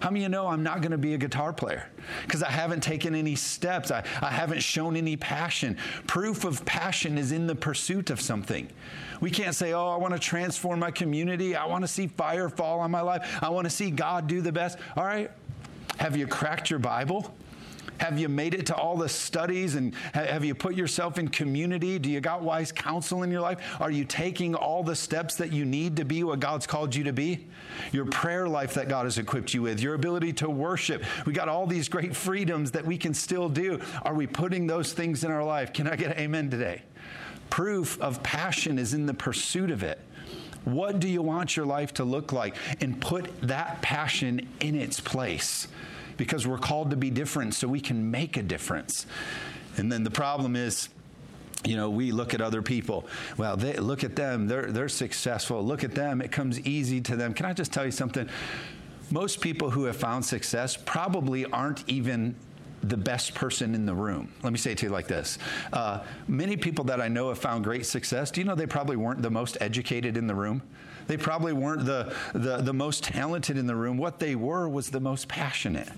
How 0.00 0.10
many 0.10 0.20
of 0.20 0.22
you 0.24 0.28
know 0.30 0.46
I'm 0.46 0.62
not 0.62 0.80
going 0.80 0.92
to 0.92 0.98
be 0.98 1.14
a 1.14 1.18
guitar 1.18 1.52
player? 1.52 1.88
Because 2.22 2.42
I 2.42 2.50
haven't 2.50 2.82
taken 2.82 3.14
any 3.14 3.34
steps. 3.34 3.90
I, 3.90 4.04
I 4.20 4.30
haven't 4.30 4.62
shown 4.62 4.96
any 4.96 5.16
passion. 5.16 5.76
Proof 6.06 6.44
of 6.44 6.64
passion 6.64 7.18
is 7.18 7.32
in 7.32 7.46
the 7.46 7.54
pursuit 7.54 8.10
of 8.10 8.20
something. 8.20 8.68
We 9.20 9.30
can't 9.30 9.54
say, 9.54 9.72
oh, 9.72 9.88
I 9.88 9.96
want 9.96 10.12
to 10.14 10.20
transform 10.20 10.80
my 10.80 10.90
community. 10.90 11.56
I 11.56 11.66
want 11.66 11.82
to 11.82 11.88
see 11.88 12.06
fire 12.06 12.48
fall 12.48 12.80
on 12.80 12.90
my 12.90 13.00
life. 13.00 13.38
I 13.42 13.48
want 13.48 13.64
to 13.64 13.70
see 13.70 13.90
God 13.90 14.26
do 14.26 14.40
the 14.40 14.52
best. 14.52 14.78
All 14.96 15.04
right. 15.04 15.30
Have 15.98 16.16
you 16.16 16.26
cracked 16.26 16.70
your 16.70 16.80
Bible? 16.80 17.34
Have 17.98 18.18
you 18.18 18.28
made 18.28 18.54
it 18.54 18.66
to 18.66 18.74
all 18.74 18.96
the 18.96 19.08
studies 19.08 19.76
and 19.76 19.94
have 20.12 20.44
you 20.44 20.54
put 20.54 20.74
yourself 20.74 21.18
in 21.18 21.28
community? 21.28 21.98
Do 21.98 22.10
you 22.10 22.20
got 22.20 22.42
wise 22.42 22.72
counsel 22.72 23.22
in 23.22 23.30
your 23.30 23.40
life? 23.40 23.76
Are 23.80 23.90
you 23.90 24.04
taking 24.04 24.54
all 24.54 24.82
the 24.82 24.96
steps 24.96 25.36
that 25.36 25.52
you 25.52 25.64
need 25.64 25.96
to 25.96 26.04
be 26.04 26.24
what 26.24 26.40
God's 26.40 26.66
called 26.66 26.94
you 26.94 27.04
to 27.04 27.12
be? 27.12 27.46
Your 27.92 28.06
prayer 28.06 28.48
life 28.48 28.74
that 28.74 28.88
God 28.88 29.04
has 29.04 29.18
equipped 29.18 29.54
you 29.54 29.62
with, 29.62 29.80
your 29.80 29.94
ability 29.94 30.32
to 30.34 30.50
worship. 30.50 31.04
We 31.24 31.32
got 31.32 31.48
all 31.48 31.66
these 31.66 31.88
great 31.88 32.16
freedoms 32.16 32.72
that 32.72 32.84
we 32.84 32.98
can 32.98 33.14
still 33.14 33.48
do. 33.48 33.80
Are 34.02 34.14
we 34.14 34.26
putting 34.26 34.66
those 34.66 34.92
things 34.92 35.24
in 35.24 35.30
our 35.30 35.44
life? 35.44 35.72
Can 35.72 35.86
I 35.86 35.96
get 35.96 36.18
amen 36.18 36.50
today? 36.50 36.82
Proof 37.50 38.00
of 38.00 38.22
passion 38.22 38.78
is 38.78 38.94
in 38.94 39.06
the 39.06 39.14
pursuit 39.14 39.70
of 39.70 39.82
it. 39.82 40.00
What 40.64 40.98
do 40.98 41.08
you 41.08 41.22
want 41.22 41.56
your 41.56 41.66
life 41.66 41.92
to 41.94 42.04
look 42.04 42.32
like? 42.32 42.56
And 42.80 43.00
put 43.00 43.40
that 43.42 43.82
passion 43.82 44.48
in 44.60 44.74
its 44.74 44.98
place 44.98 45.68
because 46.16 46.46
we're 46.46 46.58
called 46.58 46.90
to 46.90 46.96
be 46.96 47.10
different 47.10 47.54
so 47.54 47.68
we 47.68 47.80
can 47.80 48.10
make 48.10 48.36
a 48.36 48.42
difference. 48.42 49.06
And 49.76 49.90
then 49.90 50.04
the 50.04 50.10
problem 50.10 50.56
is, 50.56 50.88
you 51.64 51.76
know, 51.76 51.90
we 51.90 52.12
look 52.12 52.34
at 52.34 52.40
other 52.40 52.62
people. 52.62 53.06
Well, 53.36 53.56
they 53.56 53.74
look 53.76 54.04
at 54.04 54.16
them, 54.16 54.46
they're 54.46 54.70
they're 54.70 54.88
successful. 54.88 55.64
Look 55.64 55.82
at 55.82 55.94
them, 55.94 56.20
it 56.20 56.30
comes 56.30 56.60
easy 56.60 57.00
to 57.02 57.16
them. 57.16 57.32
Can 57.34 57.46
I 57.46 57.52
just 57.52 57.72
tell 57.72 57.84
you 57.84 57.90
something? 57.90 58.28
Most 59.10 59.40
people 59.40 59.70
who 59.70 59.84
have 59.84 59.96
found 59.96 60.24
success 60.24 60.76
probably 60.76 61.44
aren't 61.46 61.88
even 61.88 62.34
the 62.82 62.96
best 62.96 63.34
person 63.34 63.74
in 63.74 63.86
the 63.86 63.94
room. 63.94 64.32
Let 64.42 64.52
me 64.52 64.58
say 64.58 64.72
it 64.72 64.78
to 64.78 64.86
you 64.86 64.92
like 64.92 65.08
this. 65.08 65.38
Uh, 65.72 66.00
many 66.28 66.56
people 66.56 66.84
that 66.86 67.00
I 67.00 67.08
know 67.08 67.28
have 67.28 67.38
found 67.38 67.64
great 67.64 67.86
success. 67.86 68.30
Do 68.30 68.40
you 68.40 68.44
know 68.46 68.54
they 68.54 68.66
probably 68.66 68.96
weren't 68.96 69.22
the 69.22 69.30
most 69.30 69.56
educated 69.60 70.16
in 70.16 70.26
the 70.26 70.34
room? 70.34 70.62
They 71.06 71.16
probably 71.16 71.52
weren't 71.52 71.84
the, 71.84 72.14
the, 72.32 72.58
the 72.58 72.72
most 72.72 73.04
talented 73.04 73.56
in 73.56 73.66
the 73.66 73.76
room. 73.76 73.96
What 73.96 74.18
they 74.18 74.34
were 74.34 74.68
was 74.68 74.90
the 74.90 75.00
most 75.00 75.28
passionate. 75.28 75.88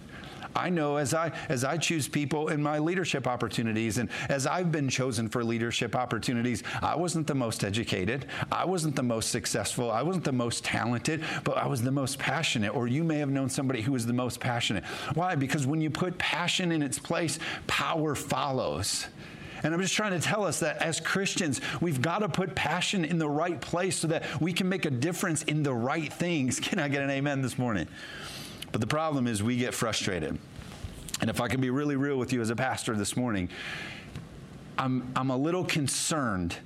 I 0.56 0.70
know 0.70 0.96
as 0.96 1.12
I 1.12 1.32
as 1.48 1.64
I 1.64 1.76
choose 1.76 2.08
people 2.08 2.48
in 2.48 2.62
my 2.62 2.78
leadership 2.78 3.26
opportunities 3.26 3.98
and 3.98 4.08
as 4.28 4.46
I've 4.46 4.72
been 4.72 4.88
chosen 4.88 5.28
for 5.28 5.44
leadership 5.44 5.94
opportunities, 5.94 6.62
I 6.80 6.96
wasn't 6.96 7.26
the 7.26 7.34
most 7.34 7.62
educated, 7.62 8.26
I 8.50 8.64
wasn't 8.64 8.96
the 8.96 9.02
most 9.02 9.30
successful, 9.30 9.90
I 9.90 10.02
wasn't 10.02 10.24
the 10.24 10.32
most 10.32 10.64
talented, 10.64 11.22
but 11.44 11.58
I 11.58 11.66
was 11.66 11.82
the 11.82 11.92
most 11.92 12.18
passionate. 12.18 12.74
Or 12.74 12.88
you 12.88 13.04
may 13.04 13.18
have 13.18 13.28
known 13.28 13.50
somebody 13.50 13.82
who 13.82 13.92
was 13.92 14.06
the 14.06 14.14
most 14.14 14.40
passionate. 14.40 14.84
Why? 15.14 15.34
Because 15.34 15.66
when 15.66 15.80
you 15.80 15.90
put 15.90 16.16
passion 16.16 16.72
in 16.72 16.82
its 16.82 16.98
place, 16.98 17.38
power 17.66 18.14
follows. 18.14 19.06
And 19.62 19.74
I'm 19.74 19.80
just 19.80 19.94
trying 19.94 20.12
to 20.12 20.20
tell 20.20 20.44
us 20.44 20.60
that 20.60 20.82
as 20.82 21.00
Christians, 21.00 21.60
we've 21.80 22.00
got 22.00 22.18
to 22.18 22.28
put 22.28 22.54
passion 22.54 23.04
in 23.04 23.18
the 23.18 23.28
right 23.28 23.60
place 23.60 23.96
so 23.96 24.08
that 24.08 24.24
we 24.40 24.52
can 24.52 24.68
make 24.68 24.84
a 24.84 24.90
difference 24.90 25.42
in 25.44 25.62
the 25.62 25.74
right 25.74 26.12
things. 26.12 26.60
Can 26.66 26.78
I 26.78 26.88
get 26.88 27.02
an 27.02 27.10
amen 27.10 27.42
this 27.42 27.58
morning? 27.58 27.88
But 28.72 28.80
the 28.80 28.86
problem 28.86 29.26
is 29.26 29.42
we 29.42 29.56
get 29.56 29.74
frustrated. 29.74 30.38
And 31.20 31.30
if 31.30 31.40
I 31.40 31.48
can 31.48 31.60
be 31.60 31.70
really 31.70 31.96
real 31.96 32.18
with 32.18 32.32
you 32.32 32.42
as 32.42 32.50
a 32.50 32.56
pastor 32.56 32.94
this 32.94 33.16
morning, 33.16 33.48
I'm, 34.76 35.10
I'm 35.16 35.30
a 35.30 35.36
little 35.36 35.64
concerned 35.64 36.56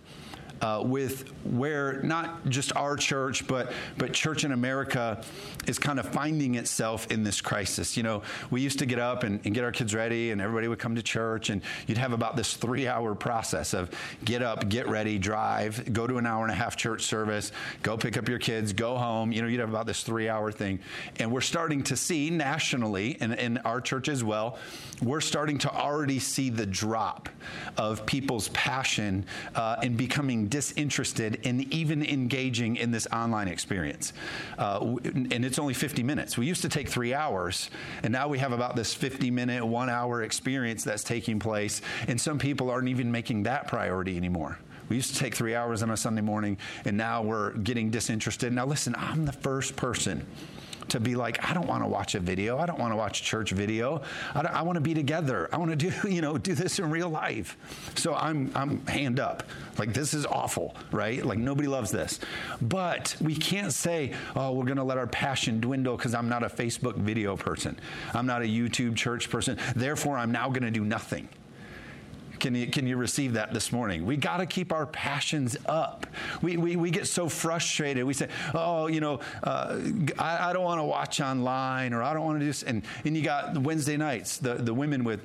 uh, 0.61 0.83
with 0.85 1.29
where 1.45 2.03
not 2.03 2.49
just 2.49 2.75
our 2.77 2.97
church, 2.97 3.47
but 3.47 3.73
but 3.99 4.13
church 4.13 4.45
in 4.45 4.53
America 4.53 5.23
is 5.67 5.79
kind 5.79 5.99
of 5.99 6.09
finding 6.09 6.55
itself 6.55 7.11
in 7.11 7.23
this 7.23 7.41
crisis. 7.41 7.97
You 7.97 8.03
know, 8.03 8.23
we 8.51 8.61
used 8.61 8.79
to 8.79 8.87
get 8.87 8.99
up 8.99 9.25
and, 9.25 9.41
and 9.45 9.55
get 9.55 9.65
our 9.65 9.73
kids 9.73 9.95
ready, 9.95 10.31
and 10.31 10.41
everybody 10.41 10.69
would 10.69 10.79
come 10.79 10.95
to 10.95 11.03
church, 11.03 11.51
and 11.51 11.63
you'd 11.87 11.99
have 11.99 12.13
about 12.13 12.37
this 12.37 12.55
three-hour 12.55 13.15
process 13.15 13.75
of 13.75 13.91
get 14.25 14.43
up, 14.43 14.69
get 14.69 14.89
ready, 14.89 15.19
drive, 15.19 15.93
go 15.93 16.07
to 16.07 16.19
an 16.19 16.27
hour 16.27 16.45
and 16.45 16.53
a 16.53 16.55
half 16.55 16.77
church 16.77 17.03
service, 17.03 17.53
go 17.83 17.97
pick 17.97 18.17
up 18.17 18.29
your 18.29 18.39
kids, 18.39 18.73
go 18.73 18.97
home. 18.97 19.33
You 19.33 19.43
know, 19.43 19.49
you'd 19.49 19.61
have 19.61 19.69
about 19.69 19.87
this 19.87 20.03
three-hour 20.03 20.53
thing, 20.53 20.81
and 21.19 21.31
we're 21.31 21.41
starting 21.41 21.83
to 21.85 21.97
see 21.97 22.31
nationally, 22.31 23.17
and 23.21 23.35
in 23.35 23.59
our 23.59 23.81
church 23.81 24.09
as 24.09 24.25
well, 24.25 24.59
we're 25.03 25.21
starting 25.21 25.59
to 25.59 25.71
already 25.71 26.19
see 26.19 26.51
the 26.51 26.67
drop 26.67 27.29
of 27.77 28.05
people's 28.07 28.49
passion 28.49 29.25
uh, 29.55 29.77
in 29.83 29.97
becoming 29.97 30.49
disinterested 30.51 31.41
in 31.47 31.73
even 31.73 32.05
engaging 32.05 32.77
in 32.77 32.91
this 32.91 33.07
online 33.13 33.49
experience. 33.49 34.13
Uh, 34.59 34.97
and 35.05 35.45
it's 35.45 35.59
only 35.59 35.75
50 35.75 36.03
minutes. 36.03 36.37
We 36.37 36.47
used 36.47 36.63
to 36.63 36.69
take 36.69 36.89
three 36.89 37.15
hours, 37.15 37.71
and 38.03 38.13
now 38.13 38.29
we 38.29 38.39
have 38.39 38.53
about 38.53 38.77
this 38.77 38.93
50 38.93 39.31
minute, 39.31 39.65
one 39.65 39.89
hour 39.89 40.23
experience 40.23 40.85
that's 40.85 41.05
taking 41.05 41.39
place. 41.39 41.81
And 42.09 42.21
some 42.21 42.39
people 42.39 42.71
aren't 42.71 42.89
even 42.89 43.11
making 43.11 43.45
that 43.45 43.69
priority 43.69 44.17
anymore. 44.17 44.59
We 44.91 44.97
used 44.97 45.15
to 45.15 45.21
take 45.21 45.37
three 45.37 45.55
hours 45.55 45.85
on 45.85 45.91
a 45.91 45.97
Sunday 45.97 46.21
morning, 46.21 46.59
and 46.85 46.97
now 46.97 47.23
we're 47.23 47.53
getting 47.53 47.91
disinterested. 47.91 48.53
Now, 48.53 48.67
listen, 48.67 48.97
I'm 48.99 49.25
the 49.25 49.33
first 49.33 49.77
person 49.77 50.27
to 50.91 51.01
be 51.01 51.15
like, 51.17 51.43
I 51.49 51.55
don't 51.55 51.67
want 51.67 51.83
to 51.83 51.89
watch 51.89 52.15
a 52.15 52.21
video. 52.21 52.59
I 52.59 52.67
don't 52.67 52.79
want 52.79 52.93
to 52.93 52.97
watch 52.97 53.23
church 53.23 53.51
video. 53.53 54.03
I, 54.35 54.41
I 54.41 54.63
want 54.63 54.77
to 54.77 54.81
be 54.81 54.95
together. 54.95 55.49
I 55.53 55.57
want 55.57 55.71
to 55.71 55.77
do, 55.77 55.93
you 56.09 56.21
know, 56.21 56.39
do 56.39 56.55
this 56.55 56.79
in 56.79 56.91
real 56.91 57.09
life. 57.09 57.57
So 57.97 58.15
I'm, 58.15 58.51
I'm 58.55 58.87
hand 58.87 59.21
up. 59.21 59.45
Like, 59.79 59.93
this 59.93 60.15
is 60.15 60.27
awful, 60.27 60.75
right? 60.91 61.25
Like, 61.25 61.39
nobody 61.39 61.69
loves 61.69 61.91
this. 61.91 62.21
But 62.61 63.17
we 63.21 63.35
can't 63.35 63.73
say, 63.73 64.13
oh, 64.37 64.53
we're 64.53 64.65
going 64.65 64.77
to 64.77 64.85
let 64.85 64.99
our 64.99 65.07
passion 65.07 65.61
dwindle 65.61 65.97
because 65.97 66.15
I'm 66.15 66.29
not 66.29 66.43
a 66.43 66.49
Facebook 66.49 66.97
video 66.97 67.37
person. 67.37 67.79
I'm 68.15 68.27
not 68.27 68.43
a 68.43 68.47
YouTube 68.47 68.97
church 68.97 69.31
person. 69.31 69.59
Therefore, 69.75 70.17
I'm 70.19 70.33
now 70.33 70.49
going 70.49 70.63
to 70.63 70.71
do 70.71 70.85
nothing. 70.85 71.29
Can 72.41 72.55
you, 72.55 72.67
can 72.67 72.87
you 72.87 72.97
receive 72.97 73.35
that 73.35 73.53
this 73.53 73.71
morning? 73.71 74.07
We 74.07 74.17
got 74.17 74.39
to 74.39 74.47
keep 74.47 74.73
our 74.73 74.87
passions 74.87 75.57
up. 75.67 76.07
We, 76.43 76.57
we, 76.57 76.77
we 76.77 76.91
get 76.91 77.07
so 77.07 77.29
frustrated. 77.29 78.05
We 78.05 78.15
say, 78.15 78.29
oh, 78.55 78.87
you 78.87 79.01
know, 79.01 79.21
uh, 79.45 79.79
I, 80.19 80.51
I 80.51 80.53
don't 80.53 80.65
want 80.65 80.81
to 80.81 80.85
watch 80.85 81.21
online 81.21 81.93
or 81.93 82.03
I 82.03 82.15
don't 82.15 82.25
want 82.25 82.37
to 82.37 82.41
do 82.41 82.47
this. 82.47 82.63
And, 82.63 82.83
and 83.05 83.17
you 83.17 83.23
got 83.23 83.57
Wednesday 83.59 83.97
nights, 83.97 84.39
the, 84.39 84.55
the 84.55 84.73
women 84.73 85.05
with 85.05 85.21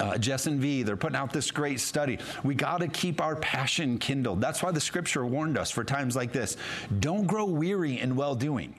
uh, 0.00 0.16
Jess 0.16 0.46
and 0.46 0.60
V, 0.60 0.84
they're 0.84 0.96
putting 0.96 1.16
out 1.16 1.32
this 1.32 1.50
great 1.50 1.80
study. 1.80 2.18
We 2.44 2.54
got 2.54 2.78
to 2.78 2.88
keep 2.88 3.20
our 3.20 3.34
passion 3.36 3.98
kindled. 3.98 4.40
That's 4.40 4.62
why 4.62 4.70
the 4.70 4.80
scripture 4.80 5.26
warned 5.26 5.58
us 5.58 5.70
for 5.70 5.82
times 5.82 6.14
like 6.14 6.32
this. 6.32 6.56
Don't 7.00 7.26
grow 7.26 7.46
weary 7.46 7.98
in 7.98 8.14
well 8.14 8.36
doing. 8.36 8.76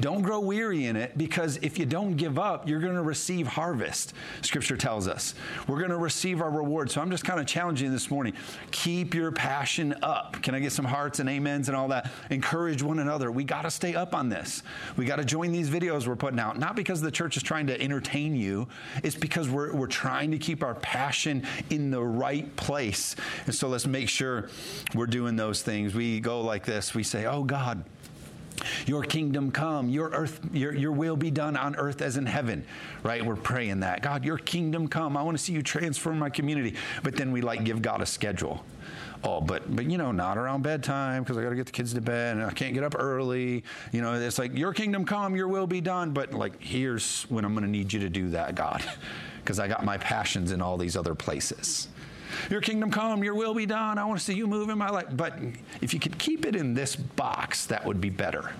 Don't 0.00 0.22
grow 0.22 0.40
weary 0.40 0.86
in 0.86 0.96
it 0.96 1.16
because 1.16 1.58
if 1.58 1.78
you 1.78 1.86
don't 1.86 2.16
give 2.16 2.38
up, 2.38 2.68
you're 2.68 2.80
going 2.80 2.94
to 2.94 3.02
receive 3.02 3.46
harvest. 3.46 4.12
Scripture 4.42 4.76
tells 4.76 5.06
us 5.06 5.34
we're 5.68 5.78
going 5.78 5.90
to 5.90 5.96
receive 5.96 6.40
our 6.40 6.50
reward. 6.50 6.90
So 6.90 7.00
I'm 7.00 7.10
just 7.10 7.24
kind 7.24 7.38
of 7.38 7.46
challenging 7.46 7.92
this 7.92 8.10
morning. 8.10 8.34
Keep 8.70 9.14
your 9.14 9.30
passion 9.32 9.94
up. 10.02 10.42
Can 10.42 10.54
I 10.54 10.60
get 10.60 10.72
some 10.72 10.84
hearts 10.84 11.20
and 11.20 11.28
amens 11.28 11.68
and 11.68 11.76
all 11.76 11.88
that? 11.88 12.10
Encourage 12.30 12.82
one 12.82 12.98
another. 12.98 13.30
We 13.30 13.44
got 13.44 13.62
to 13.62 13.70
stay 13.70 13.94
up 13.94 14.14
on 14.14 14.28
this. 14.28 14.62
We 14.96 15.04
got 15.04 15.16
to 15.16 15.24
join 15.24 15.52
these 15.52 15.70
videos 15.70 16.06
we're 16.06 16.16
putting 16.16 16.40
out, 16.40 16.58
not 16.58 16.76
because 16.76 17.00
the 17.00 17.10
church 17.10 17.36
is 17.36 17.42
trying 17.42 17.66
to 17.68 17.80
entertain 17.80 18.34
you, 18.34 18.68
it's 19.02 19.14
because 19.16 19.48
we're, 19.48 19.72
we're 19.74 19.86
trying 19.86 20.30
to 20.32 20.38
keep 20.38 20.62
our 20.62 20.74
passion 20.74 21.46
in 21.70 21.90
the 21.90 22.02
right 22.02 22.54
place. 22.56 23.16
And 23.46 23.54
so 23.54 23.68
let's 23.68 23.86
make 23.86 24.08
sure 24.08 24.48
we're 24.94 25.06
doing 25.06 25.36
those 25.36 25.62
things. 25.62 25.94
We 25.94 26.20
go 26.20 26.40
like 26.40 26.64
this 26.64 26.94
we 26.94 27.02
say, 27.02 27.26
Oh 27.26 27.44
God, 27.44 27.84
your 28.86 29.02
kingdom 29.02 29.50
come, 29.50 29.88
your 29.88 30.10
earth, 30.10 30.40
your, 30.52 30.74
your 30.74 30.92
will 30.92 31.16
be 31.16 31.30
done 31.30 31.56
on 31.56 31.76
earth 31.76 32.02
as 32.02 32.16
in 32.16 32.26
heaven, 32.26 32.64
right? 33.02 33.24
We're 33.24 33.36
praying 33.36 33.80
that. 33.80 34.02
God, 34.02 34.24
your 34.24 34.38
kingdom 34.38 34.88
come. 34.88 35.16
I 35.16 35.22
want 35.22 35.36
to 35.36 35.42
see 35.42 35.52
you 35.52 35.62
transform 35.62 36.18
my 36.18 36.30
community. 36.30 36.76
But 37.02 37.16
then 37.16 37.32
we 37.32 37.40
like 37.40 37.64
give 37.64 37.82
God 37.82 38.00
a 38.00 38.06
schedule. 38.06 38.64
Oh, 39.22 39.40
but 39.40 39.74
but 39.74 39.90
you 39.90 39.96
know, 39.96 40.12
not 40.12 40.36
around 40.36 40.62
bedtime 40.62 41.22
because 41.22 41.38
I 41.38 41.42
got 41.42 41.50
to 41.50 41.56
get 41.56 41.66
the 41.66 41.72
kids 41.72 41.94
to 41.94 42.00
bed 42.02 42.36
and 42.36 42.44
I 42.44 42.50
can't 42.50 42.74
get 42.74 42.84
up 42.84 42.94
early. 42.98 43.64
You 43.90 44.02
know, 44.02 44.14
it's 44.14 44.38
like 44.38 44.56
your 44.56 44.74
kingdom 44.74 45.06
come, 45.06 45.34
your 45.34 45.48
will 45.48 45.66
be 45.66 45.80
done. 45.80 46.12
But 46.12 46.34
like, 46.34 46.60
here's 46.60 47.22
when 47.24 47.44
I'm 47.44 47.54
going 47.54 47.64
to 47.64 47.70
need 47.70 47.92
you 47.92 48.00
to 48.00 48.10
do 48.10 48.30
that, 48.30 48.54
God, 48.54 48.84
because 49.38 49.58
I 49.58 49.66
got 49.66 49.82
my 49.82 49.96
passions 49.96 50.52
in 50.52 50.60
all 50.60 50.76
these 50.76 50.94
other 50.94 51.14
places. 51.14 51.88
Your 52.50 52.60
kingdom 52.60 52.90
come, 52.90 53.24
your 53.24 53.34
will 53.34 53.54
be 53.54 53.66
done. 53.66 53.98
I 53.98 54.04
want 54.04 54.18
to 54.18 54.24
see 54.24 54.34
you 54.34 54.46
move 54.46 54.68
in 54.68 54.78
my 54.78 54.90
life. 54.90 55.06
But 55.12 55.38
if 55.80 55.94
you 55.94 56.00
could 56.00 56.18
keep 56.18 56.44
it 56.44 56.56
in 56.56 56.74
this 56.74 56.96
box, 56.96 57.66
that 57.66 57.84
would 57.84 58.00
be 58.00 58.10
better 58.10 58.52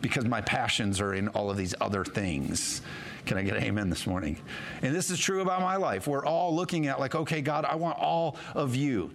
because 0.00 0.24
my 0.24 0.40
passions 0.40 1.00
are 1.00 1.14
in 1.14 1.28
all 1.28 1.50
of 1.50 1.56
these 1.56 1.74
other 1.80 2.04
things. 2.04 2.82
Can 3.24 3.38
I 3.38 3.42
get 3.42 3.56
an 3.56 3.62
amen 3.62 3.88
this 3.88 4.06
morning? 4.06 4.36
And 4.82 4.94
this 4.94 5.10
is 5.10 5.18
true 5.18 5.42
about 5.42 5.60
my 5.60 5.76
life. 5.76 6.08
We're 6.08 6.26
all 6.26 6.54
looking 6.54 6.88
at, 6.88 6.98
like, 6.98 7.14
okay, 7.14 7.40
God, 7.40 7.64
I 7.64 7.76
want 7.76 7.98
all 7.98 8.36
of 8.54 8.74
you. 8.74 9.12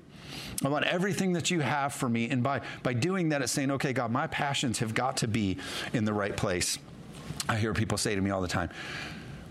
I 0.64 0.70
want 0.70 0.86
everything 0.86 1.34
that 1.34 1.52
you 1.52 1.60
have 1.60 1.94
for 1.94 2.08
me. 2.08 2.30
And 2.30 2.42
by, 2.42 2.62
by 2.84 2.94
doing 2.94 3.30
that, 3.30 3.42
it's 3.42 3.52
saying, 3.52 3.72
okay, 3.72 3.92
God, 3.92 4.12
my 4.12 4.28
passions 4.28 4.80
have 4.80 4.94
got 4.94 5.18
to 5.18 5.28
be 5.28 5.58
in 5.94 6.06
the 6.06 6.14
right 6.14 6.36
place. 6.36 6.80
I 7.50 7.58
hear 7.58 7.74
people 7.74 7.98
say 7.98 8.16
to 8.16 8.22
me 8.22 8.32
all 8.32 8.42
the 8.42 8.48
time, 8.48 8.70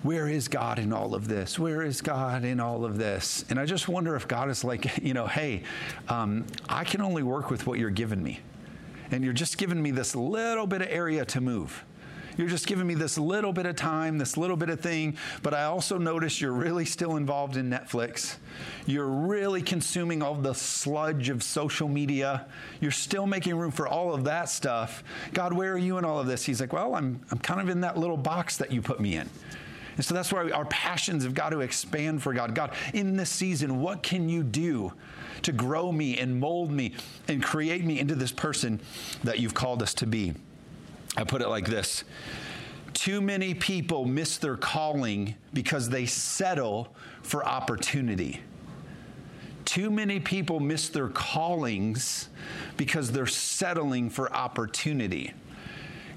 where 0.06 0.28
is 0.28 0.46
God 0.46 0.78
in 0.78 0.92
all 0.92 1.16
of 1.16 1.26
this? 1.26 1.58
Where 1.58 1.82
is 1.82 2.00
God 2.00 2.44
in 2.44 2.60
all 2.60 2.84
of 2.84 2.96
this? 2.96 3.44
And 3.50 3.58
I 3.58 3.66
just 3.66 3.88
wonder 3.88 4.14
if 4.14 4.28
God 4.28 4.48
is 4.48 4.62
like, 4.62 4.98
you 5.02 5.14
know, 5.14 5.26
hey, 5.26 5.64
um, 6.08 6.46
I 6.68 6.84
can 6.84 7.00
only 7.00 7.24
work 7.24 7.50
with 7.50 7.66
what 7.66 7.80
you're 7.80 7.90
giving 7.90 8.22
me. 8.22 8.38
And 9.10 9.24
you're 9.24 9.32
just 9.32 9.58
giving 9.58 9.82
me 9.82 9.90
this 9.90 10.14
little 10.14 10.66
bit 10.66 10.80
of 10.80 10.88
area 10.90 11.24
to 11.26 11.40
move. 11.40 11.84
You're 12.36 12.48
just 12.48 12.66
giving 12.66 12.86
me 12.86 12.94
this 12.94 13.18
little 13.18 13.52
bit 13.52 13.66
of 13.66 13.76
time, 13.76 14.18
this 14.18 14.36
little 14.36 14.56
bit 14.56 14.68
of 14.68 14.78
thing. 14.80 15.16
But 15.42 15.54
I 15.54 15.64
also 15.64 15.98
notice 15.98 16.40
you're 16.40 16.52
really 16.52 16.84
still 16.84 17.16
involved 17.16 17.56
in 17.56 17.68
Netflix. 17.68 18.36
You're 18.84 19.08
really 19.08 19.62
consuming 19.62 20.22
all 20.22 20.34
the 20.34 20.54
sludge 20.54 21.30
of 21.30 21.42
social 21.42 21.88
media. 21.88 22.46
You're 22.80 22.90
still 22.90 23.26
making 23.26 23.56
room 23.56 23.72
for 23.72 23.88
all 23.88 24.14
of 24.14 24.24
that 24.24 24.50
stuff. 24.50 25.02
God, 25.32 25.52
where 25.52 25.72
are 25.72 25.78
you 25.78 25.98
in 25.98 26.04
all 26.04 26.20
of 26.20 26.26
this? 26.26 26.44
He's 26.44 26.60
like, 26.60 26.72
Well, 26.72 26.94
I'm, 26.94 27.20
I'm 27.30 27.38
kind 27.38 27.60
of 27.60 27.70
in 27.70 27.80
that 27.80 27.96
little 27.96 28.18
box 28.18 28.58
that 28.58 28.70
you 28.70 28.82
put 28.82 29.00
me 29.00 29.16
in. 29.16 29.30
And 29.96 30.04
so 30.04 30.14
that's 30.14 30.32
why 30.32 30.50
our 30.50 30.66
passions 30.66 31.24
have 31.24 31.34
got 31.34 31.50
to 31.50 31.60
expand 31.60 32.22
for 32.22 32.34
God. 32.34 32.54
God, 32.54 32.72
in 32.92 33.16
this 33.16 33.30
season, 33.30 33.80
what 33.80 34.02
can 34.02 34.28
you 34.28 34.42
do 34.42 34.92
to 35.42 35.52
grow 35.52 35.90
me 35.90 36.18
and 36.18 36.38
mold 36.38 36.70
me 36.70 36.94
and 37.28 37.42
create 37.42 37.84
me 37.84 37.98
into 37.98 38.14
this 38.14 38.32
person 38.32 38.80
that 39.24 39.38
you've 39.40 39.54
called 39.54 39.82
us 39.82 39.94
to 39.94 40.06
be? 40.06 40.34
I 41.16 41.24
put 41.24 41.40
it 41.40 41.48
like 41.48 41.66
this 41.66 42.04
Too 42.92 43.20
many 43.20 43.54
people 43.54 44.04
miss 44.04 44.36
their 44.36 44.56
calling 44.56 45.34
because 45.54 45.88
they 45.88 46.04
settle 46.06 46.94
for 47.22 47.46
opportunity. 47.46 48.40
Too 49.64 49.90
many 49.90 50.20
people 50.20 50.60
miss 50.60 50.90
their 50.90 51.08
callings 51.08 52.28
because 52.76 53.10
they're 53.10 53.26
settling 53.26 54.10
for 54.10 54.32
opportunity. 54.32 55.32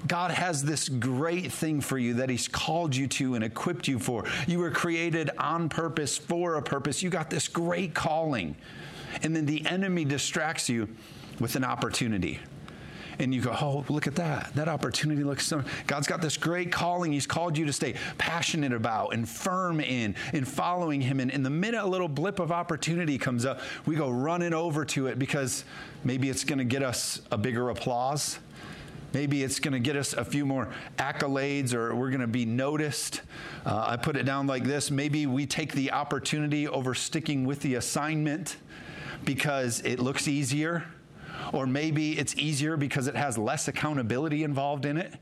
God 0.06 0.30
has 0.30 0.62
this 0.62 0.88
great 0.88 1.52
thing 1.52 1.80
for 1.80 1.98
you 1.98 2.14
that 2.14 2.30
He's 2.30 2.48
called 2.48 2.94
you 2.96 3.06
to 3.08 3.34
and 3.34 3.44
equipped 3.44 3.88
you 3.88 3.98
for. 3.98 4.24
You 4.46 4.58
were 4.58 4.70
created 4.70 5.30
on 5.38 5.68
purpose 5.68 6.16
for 6.16 6.56
a 6.56 6.62
purpose. 6.62 7.02
You 7.02 7.10
got 7.10 7.30
this 7.30 7.48
great 7.48 7.94
calling. 7.94 8.56
And 9.22 9.34
then 9.34 9.46
the 9.46 9.66
enemy 9.66 10.04
distracts 10.04 10.68
you 10.68 10.88
with 11.38 11.56
an 11.56 11.64
opportunity 11.64 12.38
and 13.20 13.34
you 13.34 13.42
go, 13.42 13.54
oh, 13.60 13.84
look 13.88 14.06
at 14.06 14.14
that. 14.16 14.54
That 14.54 14.68
opportunity 14.68 15.22
looks 15.22 15.46
so. 15.46 15.62
God's 15.86 16.06
got 16.06 16.22
this 16.22 16.36
great 16.36 16.72
calling 16.72 17.12
He's 17.12 17.26
called 17.26 17.56
you 17.56 17.66
to 17.66 17.72
stay 17.72 17.94
passionate 18.18 18.72
about 18.72 19.12
and 19.12 19.28
firm 19.28 19.80
in, 19.80 20.14
in 20.32 20.44
following 20.44 21.00
Him. 21.00 21.20
And 21.20 21.30
in 21.30 21.42
the 21.42 21.50
minute 21.50 21.82
a 21.82 21.86
little 21.86 22.08
blip 22.08 22.38
of 22.38 22.50
opportunity 22.50 23.18
comes 23.18 23.44
up, 23.44 23.60
we 23.86 23.94
go 23.94 24.10
running 24.10 24.54
over 24.54 24.84
to 24.86 25.06
it 25.06 25.18
because 25.18 25.64
maybe 26.02 26.30
it's 26.30 26.44
going 26.44 26.58
to 26.58 26.64
get 26.64 26.82
us 26.82 27.20
a 27.30 27.38
bigger 27.38 27.70
applause 27.70 28.38
Maybe 29.12 29.42
it's 29.42 29.58
going 29.58 29.72
to 29.72 29.80
get 29.80 29.96
us 29.96 30.12
a 30.12 30.24
few 30.24 30.46
more 30.46 30.68
accolades 30.98 31.74
or 31.74 31.94
we're 31.94 32.10
going 32.10 32.20
to 32.20 32.26
be 32.26 32.44
noticed. 32.44 33.22
Uh, 33.66 33.84
I 33.88 33.96
put 33.96 34.16
it 34.16 34.24
down 34.24 34.46
like 34.46 34.64
this 34.64 34.90
maybe 34.90 35.26
we 35.26 35.46
take 35.46 35.72
the 35.72 35.92
opportunity 35.92 36.68
over 36.68 36.94
sticking 36.94 37.44
with 37.44 37.60
the 37.60 37.74
assignment 37.74 38.56
because 39.24 39.80
it 39.80 39.98
looks 39.98 40.28
easier 40.28 40.84
or 41.52 41.66
maybe 41.66 42.18
it's 42.18 42.36
easier 42.36 42.76
because 42.76 43.06
it 43.06 43.16
has 43.16 43.36
less 43.38 43.68
accountability 43.68 44.44
involved 44.44 44.84
in 44.84 44.96
it. 44.96 45.14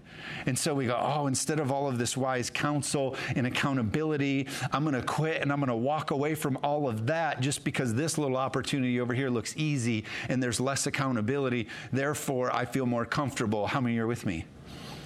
And 0.47 0.59
so 0.59 0.75
we 0.75 0.87
go, 0.87 0.99
oh, 1.01 1.27
instead 1.27 1.61
of 1.61 1.71
all 1.71 1.89
of 1.89 1.99
this 1.99 2.17
wise 2.17 2.51
counsel 2.51 3.17
and 3.35 3.47
accountability, 3.47 4.47
I'm 4.73 4.85
going 4.85 4.95
to 4.95 5.03
quit 5.03 5.43
and 5.43 5.53
I'm 5.53 5.61
going 5.61 5.69
to 5.69 5.77
walk 5.77 6.11
away 6.11 6.35
from 6.35 6.59
all 6.63 6.89
of 6.89 7.07
that 7.07 7.41
just 7.41 7.65
because 7.65 7.95
this 7.95 8.19
little 8.19 8.37
opportunity 8.37 9.01
over 9.01 9.15
here 9.15 9.31
looks 9.31 9.55
easy 9.57 10.05
and 10.29 10.43
there's 10.43 10.61
less 10.61 10.87
accountability. 10.87 11.69
Therefore, 11.93 12.55
I 12.55 12.65
feel 12.65 12.87
more 12.87 13.05
comfortable. 13.05 13.67
How 13.67 13.81
many 13.81 13.99
are 13.99 14.07
with 14.07 14.27
me? 14.27 14.45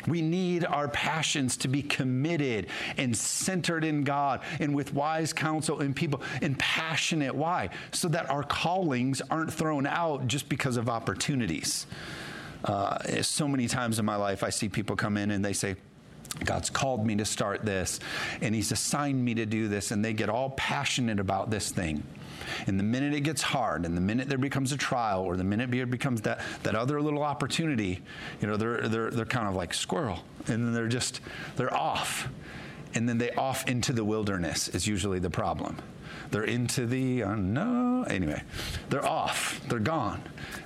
We 0.07 0.23
need 0.23 0.65
our 0.65 0.89
passions 0.89 1.57
to 1.59 1.69
be 1.69 1.83
committed 1.83 2.69
and 2.97 3.17
centered 3.17 3.85
in 3.85 4.05
God 4.05 4.41
and 4.61 4.75
with 4.75 4.95
wise 4.95 5.33
counsel 5.33 5.81
and 5.81 5.95
people 5.95 6.23
and 6.41 6.59
passionate. 6.59 7.35
Why? 7.35 7.71
So 7.93 8.09
that 8.09 8.31
our 8.31 8.43
callings 8.43 9.23
aren't 9.31 9.53
thrown 9.53 9.87
out 9.87 10.27
just 10.27 10.49
because 10.49 10.77
of 10.77 10.89
opportunities. 10.89 11.87
Uh, 12.65 13.23
so 13.23 13.49
many 13.49 13.67
times 13.67 13.99
in 13.99 14.05
my 14.05 14.17
life, 14.17 14.43
I 14.45 14.51
see 14.51 14.69
people 14.69 14.97
come 14.97 15.17
in 15.17 15.33
and 15.33 15.45
they 15.45 15.53
say, 15.53 15.77
God's 16.45 16.71
called 16.71 17.07
me 17.07 17.17
to 17.17 17.25
start 17.25 17.65
this, 17.65 18.01
and 18.41 18.55
He's 18.55 18.73
assigned 18.73 19.23
me 19.23 19.35
to 19.35 19.45
do 19.45 19.69
this, 19.69 19.91
and 19.91 20.05
they 20.05 20.13
get 20.15 20.31
all 20.31 20.51
passionate 20.51 21.21
about 21.21 21.51
this 21.51 21.71
thing. 21.71 22.03
And 22.67 22.79
the 22.79 22.85
minute 22.85 23.15
it 23.15 23.21
gets 23.21 23.43
hard, 23.43 23.85
and 23.85 23.97
the 23.97 24.01
minute 24.01 24.29
there 24.29 24.39
becomes 24.39 24.73
a 24.73 24.77
trial, 24.77 25.23
or 25.23 25.37
the 25.37 25.45
minute 25.45 25.73
it 25.73 25.91
becomes 25.91 26.23
that, 26.23 26.41
that 26.63 26.75
other 26.75 27.01
little 27.01 27.23
opportunity, 27.23 28.01
you 28.41 28.49
know, 28.49 28.57
they're, 28.57 28.89
they're, 28.89 29.11
they're 29.11 29.25
kind 29.25 29.49
of 29.49 29.55
like 29.55 29.75
squirrel. 29.75 30.21
And 30.47 30.67
then 30.67 30.73
they're 30.73 30.89
just, 30.89 31.21
they're 31.57 31.75
off. 31.75 32.29
And 32.95 33.09
then 33.09 33.19
they 33.19 33.31
off 33.31 33.67
into 33.69 33.93
the 33.93 34.05
wilderness 34.05 34.69
is 34.69 34.87
usually 34.87 35.19
the 35.19 35.31
problem. 35.31 35.79
They're 36.31 36.45
into 36.45 36.87
the 36.87 37.23
unknown. 37.23 38.09
Anyway, 38.09 38.43
they're 38.89 39.05
off. 39.05 39.61
They're 39.69 39.79
gone. 39.79 40.23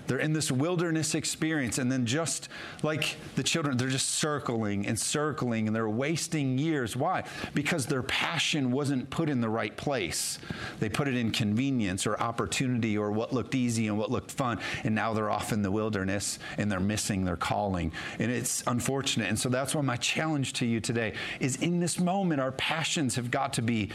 They're 0.06 0.18
in 0.18 0.32
this 0.32 0.50
wilderness 0.50 1.14
experience. 1.14 1.78
And 1.78 1.90
then, 1.90 2.06
just 2.06 2.48
like 2.82 3.16
the 3.34 3.42
children, 3.42 3.76
they're 3.76 3.88
just 3.88 4.10
circling 4.10 4.86
and 4.86 4.98
circling 4.98 5.66
and 5.66 5.74
they're 5.74 5.88
wasting 5.88 6.58
years. 6.58 6.96
Why? 6.96 7.24
Because 7.54 7.86
their 7.86 8.02
passion 8.02 8.70
wasn't 8.70 9.10
put 9.10 9.28
in 9.28 9.40
the 9.40 9.48
right 9.48 9.76
place. 9.76 10.38
They 10.78 10.88
put 10.88 11.08
it 11.08 11.16
in 11.16 11.30
convenience 11.30 12.06
or 12.06 12.18
opportunity 12.20 12.96
or 12.96 13.10
what 13.10 13.32
looked 13.32 13.54
easy 13.54 13.88
and 13.88 13.98
what 13.98 14.10
looked 14.10 14.30
fun. 14.30 14.58
And 14.84 14.94
now 14.94 15.12
they're 15.12 15.30
off 15.30 15.52
in 15.52 15.62
the 15.62 15.70
wilderness 15.70 16.38
and 16.58 16.70
they're 16.70 16.80
missing 16.80 17.24
their 17.24 17.36
calling. 17.36 17.92
And 18.18 18.30
it's 18.30 18.62
unfortunate. 18.66 19.28
And 19.28 19.38
so, 19.38 19.48
that's 19.48 19.74
why 19.74 19.82
my 19.82 19.96
challenge 19.96 20.52
to 20.54 20.66
you 20.66 20.80
today 20.80 21.14
is 21.40 21.56
in 21.56 21.80
this 21.80 21.98
moment, 21.98 22.40
our 22.40 22.52
passions 22.52 23.16
have 23.16 23.30
got 23.30 23.54
to 23.54 23.62
be 23.62 23.90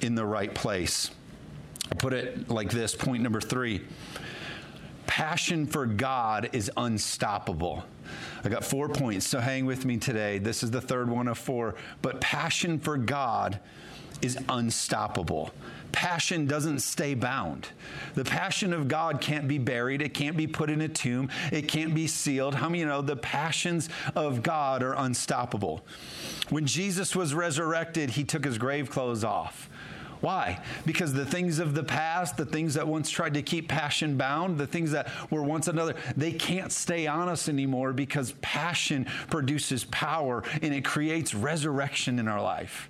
in 0.00 0.14
the 0.14 0.24
right 0.24 0.52
place. 0.54 1.10
I 1.90 1.94
put 1.94 2.12
it 2.12 2.48
like 2.48 2.70
this 2.70 2.94
point 2.94 3.22
number 3.22 3.40
three 3.40 3.82
passion 5.06 5.66
for 5.66 5.86
God 5.86 6.50
is 6.52 6.70
unstoppable. 6.76 7.84
I 8.44 8.48
got 8.48 8.64
four 8.64 8.88
points, 8.88 9.26
so 9.26 9.40
hang 9.40 9.66
with 9.66 9.84
me 9.84 9.96
today. 9.96 10.38
This 10.38 10.62
is 10.62 10.70
the 10.70 10.80
third 10.80 11.08
one 11.08 11.28
of 11.28 11.38
four. 11.38 11.74
But 12.00 12.20
passion 12.20 12.78
for 12.78 12.96
God 12.96 13.60
is 14.20 14.38
unstoppable. 14.48 15.52
Passion 15.90 16.46
doesn't 16.46 16.78
stay 16.78 17.14
bound. 17.14 17.68
The 18.14 18.24
passion 18.24 18.72
of 18.72 18.88
God 18.88 19.20
can't 19.20 19.46
be 19.46 19.58
buried. 19.58 20.00
It 20.00 20.14
can't 20.14 20.36
be 20.36 20.46
put 20.46 20.70
in 20.70 20.80
a 20.80 20.88
tomb. 20.88 21.28
It 21.50 21.68
can't 21.68 21.94
be 21.94 22.06
sealed. 22.06 22.54
How 22.54 22.68
many 22.68 22.84
know 22.84 23.02
the 23.02 23.16
passions 23.16 23.88
of 24.14 24.42
God 24.42 24.82
are 24.82 24.94
unstoppable? 24.94 25.84
When 26.48 26.66
Jesus 26.66 27.14
was 27.14 27.34
resurrected, 27.34 28.10
he 28.10 28.24
took 28.24 28.44
his 28.44 28.58
grave 28.58 28.90
clothes 28.90 29.24
off. 29.24 29.68
Why? 30.22 30.62
Because 30.86 31.12
the 31.12 31.26
things 31.26 31.58
of 31.58 31.74
the 31.74 31.82
past, 31.82 32.36
the 32.36 32.46
things 32.46 32.74
that 32.74 32.86
once 32.86 33.10
tried 33.10 33.34
to 33.34 33.42
keep 33.42 33.68
passion 33.68 34.16
bound, 34.16 34.56
the 34.56 34.68
things 34.68 34.92
that 34.92 35.08
were 35.30 35.42
once 35.42 35.66
another, 35.66 35.96
they 36.16 36.30
can't 36.30 36.70
stay 36.70 37.08
on 37.08 37.28
us 37.28 37.48
anymore 37.48 37.92
because 37.92 38.32
passion 38.40 39.04
produces 39.30 39.82
power 39.86 40.44
and 40.62 40.72
it 40.72 40.84
creates 40.84 41.34
resurrection 41.34 42.20
in 42.20 42.28
our 42.28 42.40
life. 42.40 42.88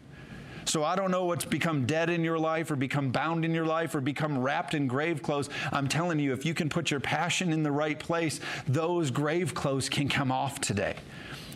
So 0.66 0.84
I 0.84 0.94
don't 0.94 1.10
know 1.10 1.24
what's 1.24 1.46
become 1.46 1.86
dead 1.86 2.10
in 2.10 2.22
your 2.22 2.38
life 2.38 2.70
or 2.70 2.76
become 2.76 3.10
bound 3.10 3.46
in 3.46 3.52
your 3.52 3.66
life 3.66 3.94
or 3.94 4.02
become 4.02 4.38
wrapped 4.38 4.74
in 4.74 4.86
grave 4.86 5.22
clothes. 5.22 5.48
I'm 5.72 5.88
telling 5.88 6.18
you, 6.18 6.34
if 6.34 6.44
you 6.44 6.52
can 6.52 6.68
put 6.68 6.90
your 6.90 7.00
passion 7.00 7.50
in 7.50 7.62
the 7.62 7.72
right 7.72 7.98
place, 7.98 8.40
those 8.68 9.10
grave 9.10 9.54
clothes 9.54 9.88
can 9.88 10.10
come 10.10 10.30
off 10.30 10.60
today. 10.60 10.96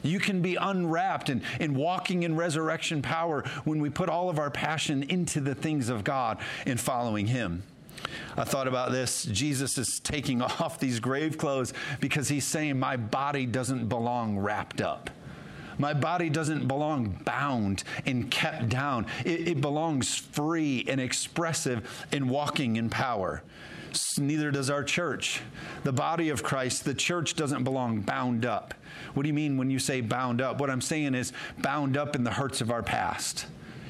You 0.07 0.21
can 0.21 0.43
be 0.43 0.57
unwrapped 0.57 1.29
and, 1.29 1.43
and 1.61 1.77
walking 1.77 2.23
in 2.23 2.37
resurrection 2.37 3.03
power 3.03 3.43
when 3.65 3.81
we 3.81 3.91
put 3.91 4.09
all 4.09 4.31
of 4.31 4.39
our 4.39 4.51
passion 4.51 5.03
into 5.05 5.41
the 5.41 5.55
things 5.55 5.89
of 5.89 6.05
God 6.05 6.39
and 6.65 6.79
following 6.79 7.27
Him. 7.27 7.63
I 8.37 8.45
thought 8.45 8.69
about 8.69 8.93
this. 8.93 9.25
Jesus 9.25 9.79
is 9.79 10.01
taking 10.01 10.43
off 10.43 10.79
these 10.79 11.01
grave 11.01 11.39
clothes 11.39 11.73
because 12.01 12.29
he's 12.29 12.45
saying, 12.45 12.79
My 12.79 12.97
body 12.97 13.47
doesn't 13.47 13.89
belong 13.89 14.39
wrapped 14.39 14.81
up. 14.81 15.11
My 15.79 15.93
body 15.93 16.31
doesn't 16.31 16.67
belong 16.67 17.21
bound 17.25 17.85
and 18.07 18.31
kept 18.31 18.71
down. 18.71 19.07
It, 19.25 19.49
it 19.49 19.61
belongs 19.61 20.17
free 20.17 20.85
and 20.89 21.01
expressive 21.01 22.07
and 22.13 22.31
walking 22.31 22.77
in 22.77 22.89
power. 22.89 23.43
Neither 24.19 24.51
does 24.51 24.71
our 24.71 24.83
church. 24.83 25.43
The 25.85 25.93
body 25.93 26.31
of 26.31 26.43
Christ, 26.43 26.85
the 26.85 26.95
church 26.95 27.35
doesn't 27.35 27.65
belong 27.65 28.01
bound 28.01 28.47
up. 28.47 28.75
What 29.15 29.23
do 29.23 29.29
you 29.29 29.35
mean 29.35 29.57
when 29.57 29.71
you 29.71 29.79
say 29.79 30.01
bound 30.01 30.41
up? 30.41 30.59
What 30.61 30.71
I'm 30.71 30.81
saying 30.81 31.15
is 31.15 31.33
bound 31.59 31.97
up 31.97 32.17
in 32.17 32.25
the 32.25 32.31
hurts 32.31 32.61
of 32.61 32.71
our 32.71 32.83
past 32.83 33.47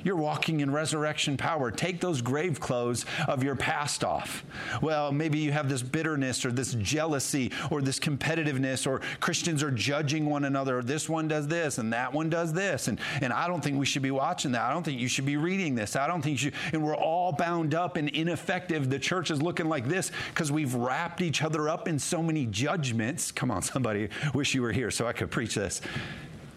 you're 0.06 0.14
walking 0.14 0.60
in 0.60 0.70
resurrection 0.70 1.36
power. 1.36 1.72
Take 1.72 2.00
those 2.00 2.22
grave 2.22 2.60
clothes 2.60 3.04
of 3.26 3.42
your 3.42 3.56
past 3.56 4.04
off. 4.04 4.44
Well, 4.80 5.10
maybe 5.10 5.40
you 5.40 5.50
have 5.50 5.68
this 5.68 5.82
bitterness 5.82 6.44
or 6.44 6.52
this 6.52 6.74
jealousy 6.74 7.50
or 7.72 7.82
this 7.82 7.98
competitiveness, 7.98 8.86
or 8.86 9.00
Christians 9.18 9.64
are 9.64 9.72
judging 9.72 10.26
one 10.26 10.44
another. 10.44 10.80
This 10.80 11.08
one 11.08 11.26
does 11.26 11.48
this 11.48 11.78
and 11.78 11.92
that 11.92 12.12
one 12.12 12.30
does 12.30 12.52
this. 12.52 12.86
And, 12.86 13.00
and 13.20 13.32
I 13.32 13.48
don't 13.48 13.60
think 13.60 13.80
we 13.80 13.84
should 13.84 14.02
be 14.02 14.12
watching 14.12 14.52
that. 14.52 14.62
I 14.62 14.72
don't 14.72 14.84
think 14.84 15.00
you 15.00 15.08
should 15.08 15.26
be 15.26 15.36
reading 15.36 15.74
this. 15.74 15.96
I 15.96 16.06
don't 16.06 16.22
think 16.22 16.34
you, 16.34 16.50
should. 16.50 16.54
and 16.72 16.84
we're 16.84 16.96
all 16.96 17.32
bound 17.32 17.74
up 17.74 17.96
and 17.96 18.08
ineffective. 18.10 18.88
The 18.88 19.00
church 19.00 19.32
is 19.32 19.42
looking 19.42 19.68
like 19.68 19.88
this 19.88 20.12
because 20.32 20.52
we've 20.52 20.76
wrapped 20.76 21.20
each 21.20 21.42
other 21.42 21.68
up 21.68 21.88
in 21.88 21.98
so 21.98 22.22
many 22.22 22.46
judgments. 22.46 23.32
Come 23.32 23.50
on, 23.50 23.60
somebody, 23.60 24.10
wish 24.32 24.54
you 24.54 24.62
were 24.62 24.72
here 24.72 24.92
so 24.92 25.08
I 25.08 25.12
could 25.12 25.32
preach 25.32 25.56
this. 25.56 25.80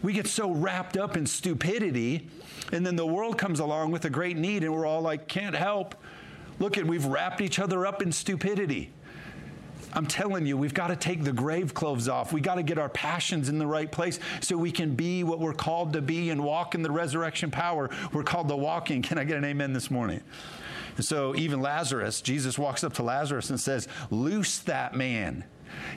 We 0.01 0.13
get 0.13 0.27
so 0.27 0.51
wrapped 0.51 0.97
up 0.97 1.17
in 1.17 1.25
stupidity, 1.25 2.27
and 2.71 2.85
then 2.85 2.95
the 2.95 3.05
world 3.05 3.37
comes 3.37 3.59
along 3.59 3.91
with 3.91 4.05
a 4.05 4.09
great 4.09 4.37
need, 4.37 4.63
and 4.63 4.73
we're 4.73 4.85
all 4.85 5.01
like, 5.01 5.27
can't 5.27 5.55
help. 5.55 5.95
Look 6.59 6.77
at, 6.77 6.85
we've 6.85 7.05
wrapped 7.05 7.41
each 7.41 7.59
other 7.59 7.85
up 7.85 8.01
in 8.01 8.11
stupidity. 8.11 8.91
I'm 9.93 10.05
telling 10.05 10.45
you, 10.45 10.55
we've 10.55 10.73
got 10.73 10.87
to 10.87 10.95
take 10.95 11.23
the 11.23 11.33
grave 11.33 11.73
clothes 11.73 12.07
off. 12.07 12.31
We 12.31 12.41
got 12.41 12.55
to 12.55 12.63
get 12.63 12.77
our 12.77 12.89
passions 12.89 13.49
in 13.49 13.57
the 13.57 13.65
right 13.65 13.91
place 13.91 14.19
so 14.39 14.55
we 14.55 14.71
can 14.71 14.95
be 14.95 15.23
what 15.23 15.39
we're 15.39 15.53
called 15.53 15.93
to 15.93 16.01
be 16.01 16.29
and 16.29 16.43
walk 16.43 16.75
in 16.75 16.83
the 16.83 16.91
resurrection 16.91 17.49
power. 17.49 17.89
We're 18.13 18.23
called 18.23 18.49
to 18.49 18.55
walking. 18.55 19.01
Can 19.01 19.17
I 19.17 19.23
get 19.23 19.37
an 19.37 19.45
amen 19.45 19.73
this 19.73 19.89
morning? 19.89 20.21
And 20.95 21.05
so, 21.05 21.35
even 21.35 21.61
Lazarus, 21.61 22.21
Jesus 22.21 22.59
walks 22.59 22.83
up 22.83 22.93
to 22.95 23.03
Lazarus 23.03 23.49
and 23.49 23.59
says, 23.59 23.87
Loose 24.11 24.59
that 24.59 24.95
man. 24.95 25.45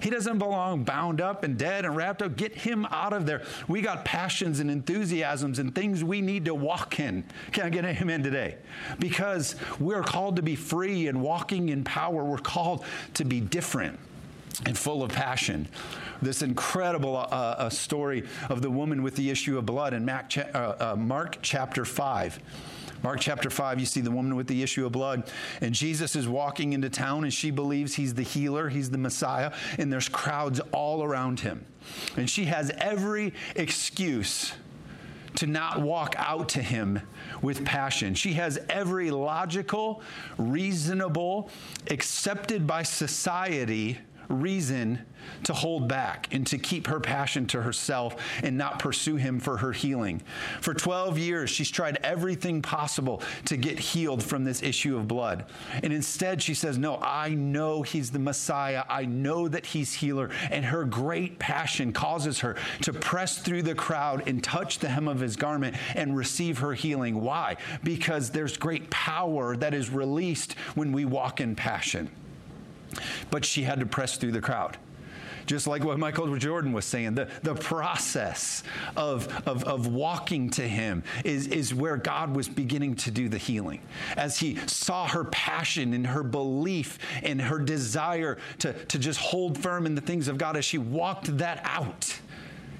He 0.00 0.10
doesn't 0.10 0.38
belong 0.38 0.84
bound 0.84 1.20
up 1.20 1.44
and 1.44 1.58
dead 1.58 1.84
and 1.84 1.96
wrapped 1.96 2.22
up. 2.22 2.36
Get 2.36 2.54
him 2.54 2.86
out 2.86 3.12
of 3.12 3.26
there. 3.26 3.42
We 3.68 3.80
got 3.80 4.04
passions 4.04 4.60
and 4.60 4.70
enthusiasms 4.70 5.58
and 5.58 5.74
things 5.74 6.02
we 6.04 6.20
need 6.20 6.44
to 6.46 6.54
walk 6.54 7.00
in. 7.00 7.24
Can 7.52 7.66
I 7.66 7.68
get 7.70 7.84
an 7.84 7.96
amen 7.96 8.22
today? 8.22 8.56
Because 8.98 9.56
we're 9.78 10.02
called 10.02 10.36
to 10.36 10.42
be 10.42 10.56
free 10.56 11.06
and 11.08 11.20
walking 11.20 11.68
in 11.68 11.84
power. 11.84 12.24
We're 12.24 12.38
called 12.38 12.84
to 13.14 13.24
be 13.24 13.40
different 13.40 13.98
and 14.66 14.76
full 14.76 15.02
of 15.02 15.10
passion. 15.10 15.68
This 16.20 16.42
incredible 16.42 17.16
uh, 17.16 17.20
uh, 17.20 17.70
story 17.70 18.24
of 18.48 18.62
the 18.62 18.70
woman 18.70 19.02
with 19.02 19.16
the 19.16 19.30
issue 19.30 19.58
of 19.58 19.66
blood 19.66 19.92
in 19.94 20.08
uh, 20.08 20.22
uh 20.54 20.96
Mark 20.96 21.38
chapter 21.42 21.84
5. 21.84 22.38
Mark 23.02 23.18
chapter 23.20 23.50
5, 23.50 23.80
you 23.80 23.86
see 23.86 24.00
the 24.00 24.10
woman 24.10 24.36
with 24.36 24.46
the 24.46 24.62
issue 24.62 24.86
of 24.86 24.92
blood, 24.92 25.30
and 25.60 25.74
Jesus 25.74 26.14
is 26.14 26.28
walking 26.28 26.72
into 26.72 26.88
town, 26.88 27.24
and 27.24 27.32
she 27.32 27.50
believes 27.50 27.94
he's 27.94 28.14
the 28.14 28.22
healer, 28.22 28.68
he's 28.68 28.90
the 28.90 28.98
Messiah, 28.98 29.52
and 29.78 29.92
there's 29.92 30.08
crowds 30.08 30.60
all 30.72 31.02
around 31.02 31.40
him. 31.40 31.64
And 32.16 32.30
she 32.30 32.44
has 32.44 32.70
every 32.78 33.34
excuse 33.56 34.52
to 35.36 35.46
not 35.46 35.80
walk 35.80 36.14
out 36.18 36.48
to 36.50 36.62
him 36.62 37.00
with 37.40 37.64
passion. 37.64 38.14
She 38.14 38.34
has 38.34 38.58
every 38.68 39.10
logical, 39.10 40.02
reasonable, 40.38 41.50
accepted 41.90 42.66
by 42.66 42.82
society 42.82 43.98
reason 44.32 45.04
to 45.44 45.52
hold 45.52 45.88
back 45.88 46.28
and 46.32 46.46
to 46.46 46.58
keep 46.58 46.86
her 46.86 47.00
passion 47.00 47.46
to 47.46 47.62
herself 47.62 48.16
and 48.42 48.56
not 48.56 48.78
pursue 48.78 49.16
him 49.16 49.40
for 49.40 49.56
her 49.56 49.72
healing. 49.72 50.20
For 50.60 50.74
12 50.74 51.18
years, 51.18 51.50
she's 51.50 51.70
tried 51.70 51.98
everything 52.02 52.62
possible 52.62 53.22
to 53.46 53.56
get 53.56 53.78
healed 53.78 54.22
from 54.22 54.44
this 54.44 54.62
issue 54.62 54.96
of 54.96 55.08
blood. 55.08 55.46
And 55.82 55.92
instead, 55.92 56.42
she 56.42 56.54
says, 56.54 56.78
No, 56.78 56.98
I 57.02 57.30
know 57.30 57.82
he's 57.82 58.10
the 58.10 58.18
Messiah. 58.18 58.84
I 58.88 59.04
know 59.04 59.48
that 59.48 59.66
he's 59.66 59.92
healer. 59.92 60.30
And 60.50 60.64
her 60.64 60.84
great 60.84 61.38
passion 61.38 61.92
causes 61.92 62.40
her 62.40 62.56
to 62.82 62.92
press 62.92 63.38
through 63.38 63.62
the 63.62 63.74
crowd 63.74 64.28
and 64.28 64.42
touch 64.42 64.78
the 64.78 64.88
hem 64.88 65.08
of 65.08 65.20
his 65.20 65.36
garment 65.36 65.76
and 65.94 66.16
receive 66.16 66.58
her 66.58 66.74
healing. 66.74 67.20
Why? 67.20 67.56
Because 67.82 68.30
there's 68.30 68.56
great 68.56 68.90
power 68.90 69.56
that 69.56 69.74
is 69.74 69.90
released 69.90 70.54
when 70.74 70.92
we 70.92 71.04
walk 71.04 71.40
in 71.40 71.54
passion. 71.56 72.10
But 73.30 73.44
she 73.44 73.62
had 73.62 73.80
to 73.80 73.86
press 73.86 74.16
through 74.16 74.32
the 74.32 74.40
crowd. 74.40 74.76
Just 75.46 75.66
like 75.66 75.84
what 75.84 75.98
Michael 75.98 76.36
Jordan 76.36 76.72
was 76.72 76.84
saying, 76.84 77.14
the, 77.14 77.28
the 77.42 77.54
process 77.54 78.62
of, 78.96 79.26
of, 79.46 79.64
of 79.64 79.86
walking 79.86 80.50
to 80.50 80.62
him 80.62 81.02
is, 81.24 81.48
is 81.48 81.74
where 81.74 81.96
God 81.96 82.36
was 82.36 82.48
beginning 82.48 82.96
to 82.96 83.10
do 83.10 83.28
the 83.28 83.38
healing. 83.38 83.80
As 84.16 84.38
he 84.38 84.56
saw 84.66 85.08
her 85.08 85.24
passion 85.24 85.94
and 85.94 86.06
her 86.06 86.22
belief 86.22 86.98
and 87.22 87.40
her 87.40 87.58
desire 87.58 88.38
to, 88.60 88.72
to 88.72 88.98
just 88.98 89.18
hold 89.18 89.58
firm 89.58 89.86
in 89.86 89.94
the 89.94 90.00
things 90.00 90.28
of 90.28 90.38
God, 90.38 90.56
as 90.56 90.64
she 90.64 90.78
walked 90.78 91.36
that 91.38 91.60
out, 91.64 92.20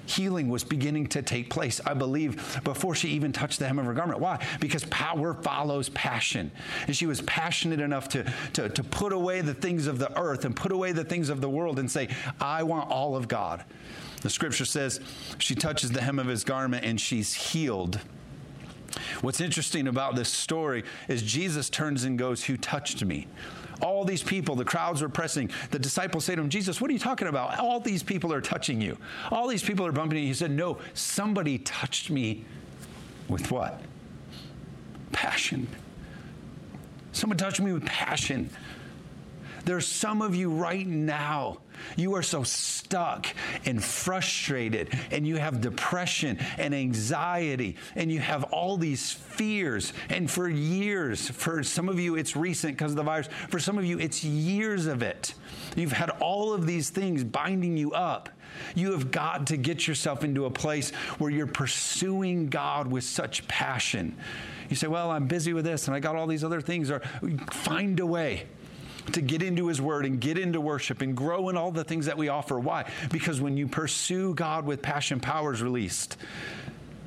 healing 0.05 0.49
was 0.49 0.63
beginning 0.63 1.07
to 1.07 1.21
take 1.21 1.49
place, 1.49 1.79
I 1.85 1.93
believe, 1.93 2.59
before 2.63 2.95
she 2.95 3.09
even 3.09 3.31
touched 3.31 3.59
the 3.59 3.67
hem 3.67 3.79
of 3.79 3.85
her 3.85 3.93
garment. 3.93 4.19
Why? 4.19 4.45
Because 4.59 4.85
power 4.85 5.33
follows 5.33 5.89
passion. 5.89 6.51
And 6.87 6.95
she 6.95 7.05
was 7.05 7.21
passionate 7.21 7.79
enough 7.79 8.09
to, 8.09 8.31
to, 8.53 8.69
to 8.69 8.83
put 8.83 9.13
away 9.13 9.41
the 9.41 9.53
things 9.53 9.87
of 9.87 9.99
the 9.99 10.17
earth 10.19 10.45
and 10.45 10.55
put 10.55 10.71
away 10.71 10.91
the 10.91 11.03
things 11.03 11.29
of 11.29 11.41
the 11.41 11.49
world 11.49 11.79
and 11.79 11.89
say, 11.89 12.09
I 12.39 12.63
want 12.63 12.89
all 12.89 13.15
of 13.15 13.27
God. 13.27 13.63
The 14.21 14.29
scripture 14.29 14.65
says 14.65 15.01
she 15.37 15.55
touches 15.55 15.91
the 15.91 16.01
hem 16.01 16.19
of 16.19 16.27
his 16.27 16.43
garment 16.43 16.85
and 16.85 16.99
she's 16.99 17.33
healed. 17.33 17.99
What's 19.21 19.41
interesting 19.41 19.87
about 19.87 20.15
this 20.15 20.29
story 20.29 20.83
is 21.07 21.23
Jesus 21.23 21.69
turns 21.69 22.03
and 22.03 22.17
goes, 22.17 22.43
Who 22.45 22.57
touched 22.57 23.03
me? 23.03 23.27
All 23.81 24.05
these 24.05 24.23
people, 24.23 24.55
the 24.55 24.65
crowds 24.65 25.01
were 25.01 25.09
pressing. 25.09 25.49
The 25.71 25.79
disciples 25.79 26.25
say 26.25 26.35
to 26.35 26.41
him, 26.41 26.49
Jesus, 26.49 26.79
what 26.79 26.89
are 26.89 26.93
you 26.93 26.99
talking 26.99 27.27
about? 27.27 27.59
All 27.59 27.79
these 27.79 28.03
people 28.03 28.33
are 28.33 28.41
touching 28.41 28.81
you. 28.81 28.97
All 29.31 29.47
these 29.47 29.63
people 29.63 29.85
are 29.85 29.91
bumping 29.91 30.19
you. 30.19 30.27
He 30.27 30.33
said, 30.33 30.51
No, 30.51 30.77
somebody 30.93 31.59
touched 31.59 32.09
me 32.09 32.45
with 33.27 33.51
what? 33.51 33.81
Passion. 35.11 35.67
Someone 37.11 37.37
touched 37.37 37.61
me 37.61 37.73
with 37.73 37.85
passion. 37.85 38.49
There's 39.65 39.87
some 39.87 40.21
of 40.21 40.35
you 40.35 40.49
right 40.49 40.85
now, 40.85 41.59
you 41.95 42.15
are 42.15 42.23
so 42.23 42.43
stuck 42.43 43.27
and 43.65 43.83
frustrated, 43.83 44.97
and 45.11 45.27
you 45.27 45.37
have 45.37 45.61
depression 45.61 46.37
and 46.57 46.73
anxiety, 46.73 47.77
and 47.95 48.11
you 48.11 48.19
have 48.19 48.43
all 48.45 48.77
these 48.77 49.11
fears. 49.11 49.93
And 50.09 50.29
for 50.29 50.49
years, 50.49 51.29
for 51.29 51.63
some 51.63 51.89
of 51.89 51.99
you, 51.99 52.15
it's 52.15 52.35
recent 52.35 52.77
because 52.77 52.91
of 52.91 52.97
the 52.97 53.03
virus. 53.03 53.27
For 53.49 53.59
some 53.59 53.77
of 53.77 53.85
you, 53.85 53.99
it's 53.99 54.23
years 54.23 54.85
of 54.85 55.01
it. 55.01 55.33
You've 55.75 55.91
had 55.91 56.09
all 56.09 56.53
of 56.53 56.65
these 56.65 56.89
things 56.89 57.23
binding 57.23 57.77
you 57.77 57.91
up. 57.93 58.29
You 58.75 58.91
have 58.91 59.11
got 59.11 59.47
to 59.47 59.57
get 59.57 59.87
yourself 59.87 60.23
into 60.23 60.45
a 60.45 60.51
place 60.51 60.91
where 61.17 61.31
you're 61.31 61.47
pursuing 61.47 62.49
God 62.49 62.87
with 62.87 63.03
such 63.03 63.47
passion. 63.47 64.15
You 64.69 64.75
say, 64.75 64.87
Well, 64.87 65.11
I'm 65.11 65.27
busy 65.27 65.53
with 65.53 65.65
this 65.65 65.87
and 65.87 65.95
I 65.95 65.99
got 65.99 66.15
all 66.15 66.27
these 66.27 66.43
other 66.43 66.61
things, 66.61 66.91
or 66.91 66.99
find 67.51 67.99
a 67.99 68.05
way 68.05 68.45
to 69.11 69.21
get 69.21 69.43
into 69.43 69.67
His 69.67 69.81
Word 69.81 70.05
and 70.05 70.19
get 70.19 70.37
into 70.37 70.61
worship 70.61 71.01
and 71.01 71.15
grow 71.15 71.49
in 71.49 71.57
all 71.57 71.71
the 71.71 71.83
things 71.83 72.05
that 72.05 72.17
we 72.17 72.29
offer. 72.29 72.59
Why? 72.59 72.89
Because 73.11 73.41
when 73.41 73.57
you 73.57 73.67
pursue 73.67 74.33
God 74.33 74.65
with 74.65 74.81
passion, 74.81 75.19
power 75.19 75.53
is 75.53 75.61
released. 75.61 76.17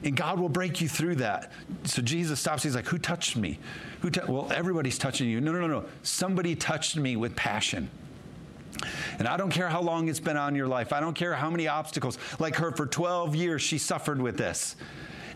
And 0.05 0.17
God 0.17 0.39
will 0.39 0.51
break 0.51 0.81
you 0.81 0.89
through 0.89 1.17
that. 1.17 1.51
So 1.85 2.03
Jesus 2.03 2.39
stops. 2.39 2.63
He's 2.63 2.75
like, 2.75 2.87
Who 2.87 2.99
touched 2.99 3.37
me? 3.37 3.59
Who 4.01 4.11
t-? 4.11 4.21
Well, 4.29 4.51
everybody's 4.53 4.99
touching 4.99 5.29
you. 5.29 5.41
No, 5.41 5.53
no, 5.53 5.61
no, 5.61 5.67
no. 5.67 5.85
Somebody 6.03 6.55
touched 6.55 6.97
me 6.97 7.17
with 7.17 7.35
passion. 7.35 7.91
And 9.19 9.27
I 9.27 9.39
don't 9.39 9.51
care 9.51 9.71
how 9.71 9.81
long 9.81 10.09
it's 10.09 10.21
been 10.21 10.37
on 10.37 10.55
your 10.55 10.69
life. 10.69 10.93
I 10.93 11.01
don't 11.01 11.15
care 11.15 11.35
how 11.35 11.49
many 11.49 11.67
obstacles. 11.67 12.19
Like 12.39 12.57
her, 12.57 12.73
for 12.73 12.87
12 12.87 13.35
years, 13.35 13.63
she 13.63 13.79
suffered 13.79 14.21
with 14.21 14.37
this. 14.37 14.77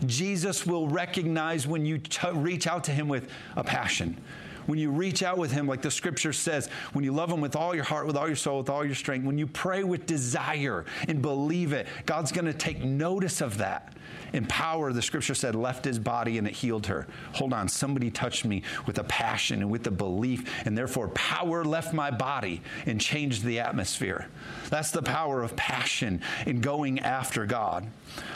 Jesus 0.05 0.65
will 0.65 0.87
recognize 0.87 1.65
when 1.65 1.85
you 1.85 1.97
t- 1.97 2.29
reach 2.31 2.67
out 2.67 2.83
to 2.85 2.91
him 2.91 3.07
with 3.07 3.29
a 3.55 3.63
passion 3.63 4.17
when 4.65 4.79
you 4.79 4.91
reach 4.91 5.23
out 5.23 5.37
with 5.37 5.51
Him, 5.51 5.67
like 5.67 5.81
the 5.81 5.91
scripture 5.91 6.33
says, 6.33 6.67
when 6.93 7.03
you 7.03 7.11
love 7.11 7.29
Him 7.29 7.41
with 7.41 7.55
all 7.55 7.73
your 7.75 7.83
heart, 7.83 8.07
with 8.07 8.17
all 8.17 8.27
your 8.27 8.35
soul, 8.35 8.59
with 8.59 8.69
all 8.69 8.85
your 8.85 8.95
strength, 8.95 9.25
when 9.25 9.37
you 9.37 9.47
pray 9.47 9.83
with 9.83 10.05
desire 10.05 10.85
and 11.07 11.21
believe 11.21 11.73
it, 11.73 11.87
God's 12.05 12.31
going 12.31 12.45
to 12.45 12.53
take 12.53 12.83
notice 12.83 13.41
of 13.41 13.57
that. 13.57 13.93
In 14.33 14.45
power, 14.45 14.93
the 14.93 15.01
scripture 15.01 15.35
said, 15.35 15.55
left 15.55 15.83
his 15.83 15.99
body 15.99 16.37
and 16.37 16.47
it 16.47 16.53
healed 16.53 16.87
her. 16.87 17.07
Hold 17.33 17.53
on, 17.53 17.67
somebody 17.67 18.09
touched 18.09 18.45
me 18.45 18.63
with 18.85 18.97
a 18.97 19.03
passion 19.03 19.61
and 19.61 19.69
with 19.69 19.85
a 19.87 19.91
belief, 19.91 20.65
and 20.65 20.77
therefore 20.77 21.09
power 21.09 21.65
left 21.65 21.93
my 21.93 22.11
body 22.11 22.61
and 22.85 22.99
changed 22.99 23.43
the 23.43 23.59
atmosphere. 23.59 24.27
That's 24.69 24.91
the 24.91 25.01
power 25.01 25.43
of 25.43 25.55
passion 25.55 26.21
in 26.45 26.61
going 26.61 26.99
after 26.99 27.45
God. 27.45 27.87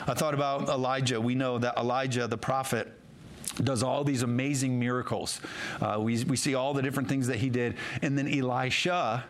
I 0.06 0.14
thought 0.14 0.34
about 0.34 0.68
Elijah. 0.68 1.20
We 1.20 1.34
know 1.34 1.58
that 1.58 1.78
Elijah, 1.78 2.26
the 2.26 2.38
prophet, 2.38 2.92
does 3.56 3.82
all 3.82 4.04
these 4.04 4.22
amazing 4.22 4.78
miracles. 4.78 5.40
Uh, 5.80 5.98
we, 6.00 6.22
we 6.24 6.36
see 6.36 6.54
all 6.54 6.74
the 6.74 6.82
different 6.82 7.08
things 7.08 7.26
that 7.26 7.36
he 7.36 7.50
did. 7.50 7.76
And 8.02 8.16
then 8.16 8.28
Elisha, 8.28 9.24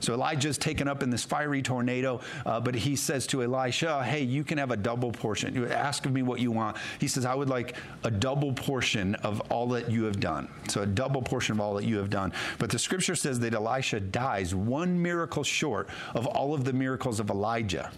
so 0.00 0.14
Elijah's 0.14 0.58
taken 0.58 0.88
up 0.88 1.02
in 1.02 1.10
this 1.10 1.24
fiery 1.24 1.62
tornado, 1.62 2.20
uh, 2.44 2.60
but 2.60 2.74
he 2.74 2.96
says 2.96 3.26
to 3.28 3.42
Elisha, 3.42 4.04
Hey, 4.04 4.22
you 4.22 4.44
can 4.44 4.58
have 4.58 4.70
a 4.70 4.76
double 4.76 5.12
portion. 5.12 5.54
You 5.54 5.66
ask 5.68 6.06
of 6.06 6.12
me 6.12 6.22
what 6.22 6.40
you 6.40 6.50
want. 6.50 6.76
He 7.00 7.08
says, 7.08 7.24
I 7.24 7.34
would 7.34 7.48
like 7.48 7.76
a 8.04 8.10
double 8.10 8.52
portion 8.52 9.14
of 9.16 9.40
all 9.50 9.68
that 9.68 9.90
you 9.90 10.04
have 10.04 10.20
done. 10.20 10.48
So 10.68 10.82
a 10.82 10.86
double 10.86 11.22
portion 11.22 11.54
of 11.54 11.60
all 11.60 11.74
that 11.74 11.84
you 11.84 11.96
have 11.98 12.10
done. 12.10 12.32
But 12.58 12.70
the 12.70 12.78
scripture 12.78 13.14
says 13.14 13.40
that 13.40 13.54
Elisha 13.54 14.00
dies 14.00 14.54
one 14.54 15.00
miracle 15.00 15.44
short 15.44 15.88
of 16.14 16.26
all 16.26 16.54
of 16.54 16.64
the 16.64 16.72
miracles 16.72 17.20
of 17.20 17.30
Elijah. 17.30 17.90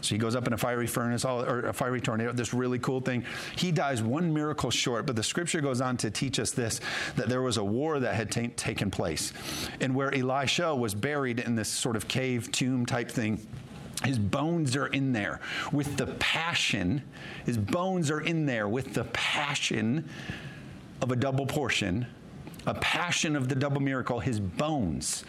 So 0.00 0.14
he 0.14 0.18
goes 0.18 0.36
up 0.36 0.46
in 0.46 0.52
a 0.52 0.56
fiery 0.56 0.86
furnace 0.86 1.24
or 1.24 1.66
a 1.66 1.72
fiery 1.72 2.00
tornado, 2.00 2.32
this 2.32 2.54
really 2.54 2.78
cool 2.78 3.00
thing. 3.00 3.24
He 3.56 3.72
dies 3.72 4.02
one 4.02 4.32
miracle 4.32 4.70
short, 4.70 5.06
but 5.06 5.16
the 5.16 5.22
scripture 5.22 5.60
goes 5.60 5.80
on 5.80 5.96
to 5.98 6.10
teach 6.10 6.38
us 6.38 6.52
this 6.52 6.80
that 7.16 7.28
there 7.28 7.42
was 7.42 7.56
a 7.56 7.64
war 7.64 7.98
that 8.00 8.14
had 8.14 8.30
t- 8.30 8.48
taken 8.48 8.90
place. 8.90 9.32
And 9.80 9.94
where 9.94 10.14
Elisha 10.14 10.74
was 10.74 10.94
buried 10.94 11.40
in 11.40 11.56
this 11.56 11.68
sort 11.68 11.96
of 11.96 12.06
cave 12.06 12.50
tomb 12.52 12.86
type 12.86 13.10
thing, 13.10 13.44
his 14.04 14.18
bones 14.18 14.76
are 14.76 14.86
in 14.86 15.12
there 15.12 15.40
with 15.72 15.96
the 15.96 16.06
passion. 16.18 17.02
His 17.44 17.58
bones 17.58 18.10
are 18.10 18.20
in 18.20 18.46
there 18.46 18.68
with 18.68 18.94
the 18.94 19.04
passion 19.04 20.08
of 21.02 21.10
a 21.10 21.16
double 21.16 21.46
portion, 21.46 22.06
a 22.66 22.74
passion 22.74 23.34
of 23.34 23.48
the 23.48 23.56
double 23.56 23.80
miracle. 23.80 24.20
His 24.20 24.38
bones, 24.38 25.24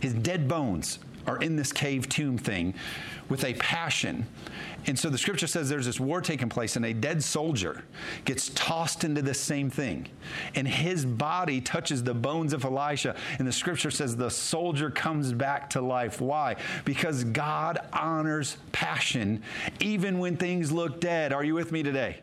his 0.00 0.14
dead 0.14 0.48
bones, 0.48 0.98
are 1.28 1.36
in 1.38 1.56
this 1.56 1.72
cave 1.72 2.08
tomb 2.08 2.38
thing 2.38 2.74
with 3.28 3.44
a 3.44 3.54
passion. 3.54 4.26
And 4.86 4.98
so 4.98 5.10
the 5.10 5.18
scripture 5.18 5.46
says 5.46 5.68
there's 5.68 5.86
this 5.86 6.00
war 6.00 6.20
taking 6.20 6.48
place, 6.48 6.76
and 6.76 6.86
a 6.86 6.94
dead 6.94 7.22
soldier 7.22 7.84
gets 8.24 8.48
tossed 8.50 9.04
into 9.04 9.20
this 9.20 9.38
same 9.38 9.68
thing. 9.68 10.08
And 10.54 10.66
his 10.66 11.04
body 11.04 11.60
touches 11.60 12.02
the 12.02 12.14
bones 12.14 12.54
of 12.54 12.64
Elisha. 12.64 13.14
And 13.38 13.46
the 13.46 13.52
scripture 13.52 13.90
says 13.90 14.16
the 14.16 14.30
soldier 14.30 14.90
comes 14.90 15.32
back 15.32 15.68
to 15.70 15.80
life. 15.82 16.20
Why? 16.20 16.56
Because 16.86 17.24
God 17.24 17.78
honors 17.92 18.56
passion 18.72 19.42
even 19.80 20.18
when 20.18 20.36
things 20.36 20.72
look 20.72 21.00
dead. 21.00 21.32
Are 21.32 21.44
you 21.44 21.54
with 21.54 21.70
me 21.70 21.82
today? 21.82 22.20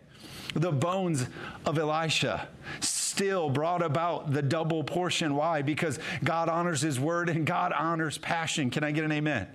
The 0.55 0.71
bones 0.71 1.27
of 1.65 1.77
Elisha 1.77 2.47
still 3.15 3.49
brought 3.49 3.81
about 3.81 4.33
the 4.33 4.41
double 4.41 4.83
portion. 4.83 5.35
Why? 5.35 5.61
Because 5.61 5.99
God 6.25 6.49
honors 6.49 6.81
His 6.81 6.99
word 6.99 7.29
and 7.29 7.45
God 7.45 7.71
honors 7.71 8.17
passion. 8.17 8.69
Can 8.69 8.83
I 8.83 8.91
get 8.91 9.05
an 9.05 9.11
amen? 9.13 9.47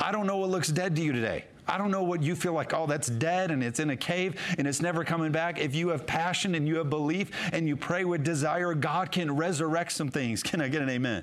I 0.00 0.10
don't 0.10 0.26
know 0.26 0.38
what 0.38 0.50
looks 0.50 0.66
dead 0.66 0.96
to 0.96 1.02
you 1.02 1.12
today. 1.12 1.44
I 1.68 1.78
don't 1.78 1.92
know 1.92 2.02
what 2.02 2.24
you 2.24 2.34
feel 2.34 2.54
like, 2.54 2.74
oh, 2.74 2.88
that's 2.88 3.06
dead 3.06 3.52
and 3.52 3.62
it's 3.62 3.78
in 3.78 3.90
a 3.90 3.96
cave 3.96 4.40
and 4.58 4.66
it's 4.66 4.82
never 4.82 5.04
coming 5.04 5.30
back. 5.30 5.60
If 5.60 5.76
you 5.76 5.90
have 5.90 6.08
passion 6.08 6.56
and 6.56 6.66
you 6.66 6.78
have 6.78 6.90
belief 6.90 7.30
and 7.52 7.68
you 7.68 7.76
pray 7.76 8.04
with 8.04 8.24
desire, 8.24 8.74
God 8.74 9.12
can 9.12 9.36
resurrect 9.36 9.92
some 9.92 10.10
things. 10.10 10.42
Can 10.42 10.60
I 10.60 10.66
get 10.66 10.82
an 10.82 10.90
amen? 10.90 11.22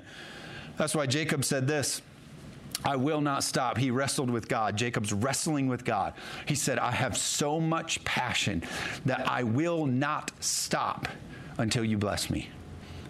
That's 0.78 0.94
why 0.94 1.04
Jacob 1.04 1.44
said 1.44 1.68
this. 1.68 2.00
I 2.86 2.96
will 2.96 3.20
not 3.20 3.44
stop. 3.44 3.76
He 3.76 3.90
wrestled 3.90 4.30
with 4.30 4.48
God. 4.48 4.78
Jacob's 4.78 5.12
wrestling 5.12 5.68
with 5.68 5.84
God. 5.84 6.14
He 6.46 6.54
said, 6.54 6.78
I 6.78 6.90
have 6.90 7.18
so 7.18 7.60
much 7.60 8.02
passion 8.04 8.62
that 9.04 9.28
I 9.28 9.42
will 9.42 9.84
not 9.84 10.32
stop 10.40 11.06
until 11.62 11.84
you 11.84 11.96
bless 11.96 12.28
me. 12.28 12.48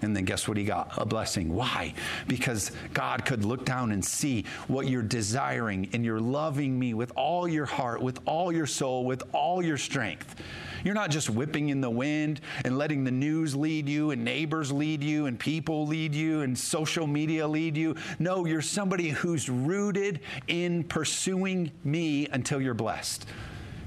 And 0.02 0.16
then 0.16 0.24
guess 0.24 0.48
what 0.48 0.56
he 0.56 0.64
got? 0.64 0.90
A 0.96 1.06
blessing. 1.06 1.54
Why? 1.54 1.94
Because 2.26 2.72
God 2.92 3.24
could 3.24 3.44
look 3.44 3.64
down 3.64 3.92
and 3.92 4.04
see 4.04 4.44
what 4.66 4.88
you're 4.88 5.00
desiring 5.00 5.88
and 5.92 6.04
you're 6.04 6.20
loving 6.20 6.76
me 6.76 6.92
with 6.92 7.12
all 7.14 7.46
your 7.46 7.66
heart, 7.66 8.02
with 8.02 8.18
all 8.26 8.52
your 8.52 8.66
soul, 8.66 9.04
with 9.04 9.22
all 9.32 9.64
your 9.64 9.78
strength. 9.78 10.42
You're 10.84 10.94
not 10.94 11.10
just 11.10 11.30
whipping 11.30 11.68
in 11.68 11.80
the 11.80 11.90
wind 11.90 12.40
and 12.64 12.76
letting 12.76 13.04
the 13.04 13.12
news 13.12 13.54
lead 13.54 13.88
you 13.88 14.10
and 14.10 14.24
neighbors 14.24 14.72
lead 14.72 15.04
you 15.04 15.26
and 15.26 15.38
people 15.38 15.86
lead 15.86 16.12
you 16.14 16.40
and 16.40 16.58
social 16.58 17.06
media 17.06 17.46
lead 17.46 17.76
you. 17.76 17.94
No, 18.18 18.44
you're 18.44 18.60
somebody 18.60 19.10
who's 19.10 19.48
rooted 19.48 20.18
in 20.48 20.82
pursuing 20.82 21.70
me 21.84 22.26
until 22.32 22.60
you're 22.60 22.74
blessed. 22.74 23.26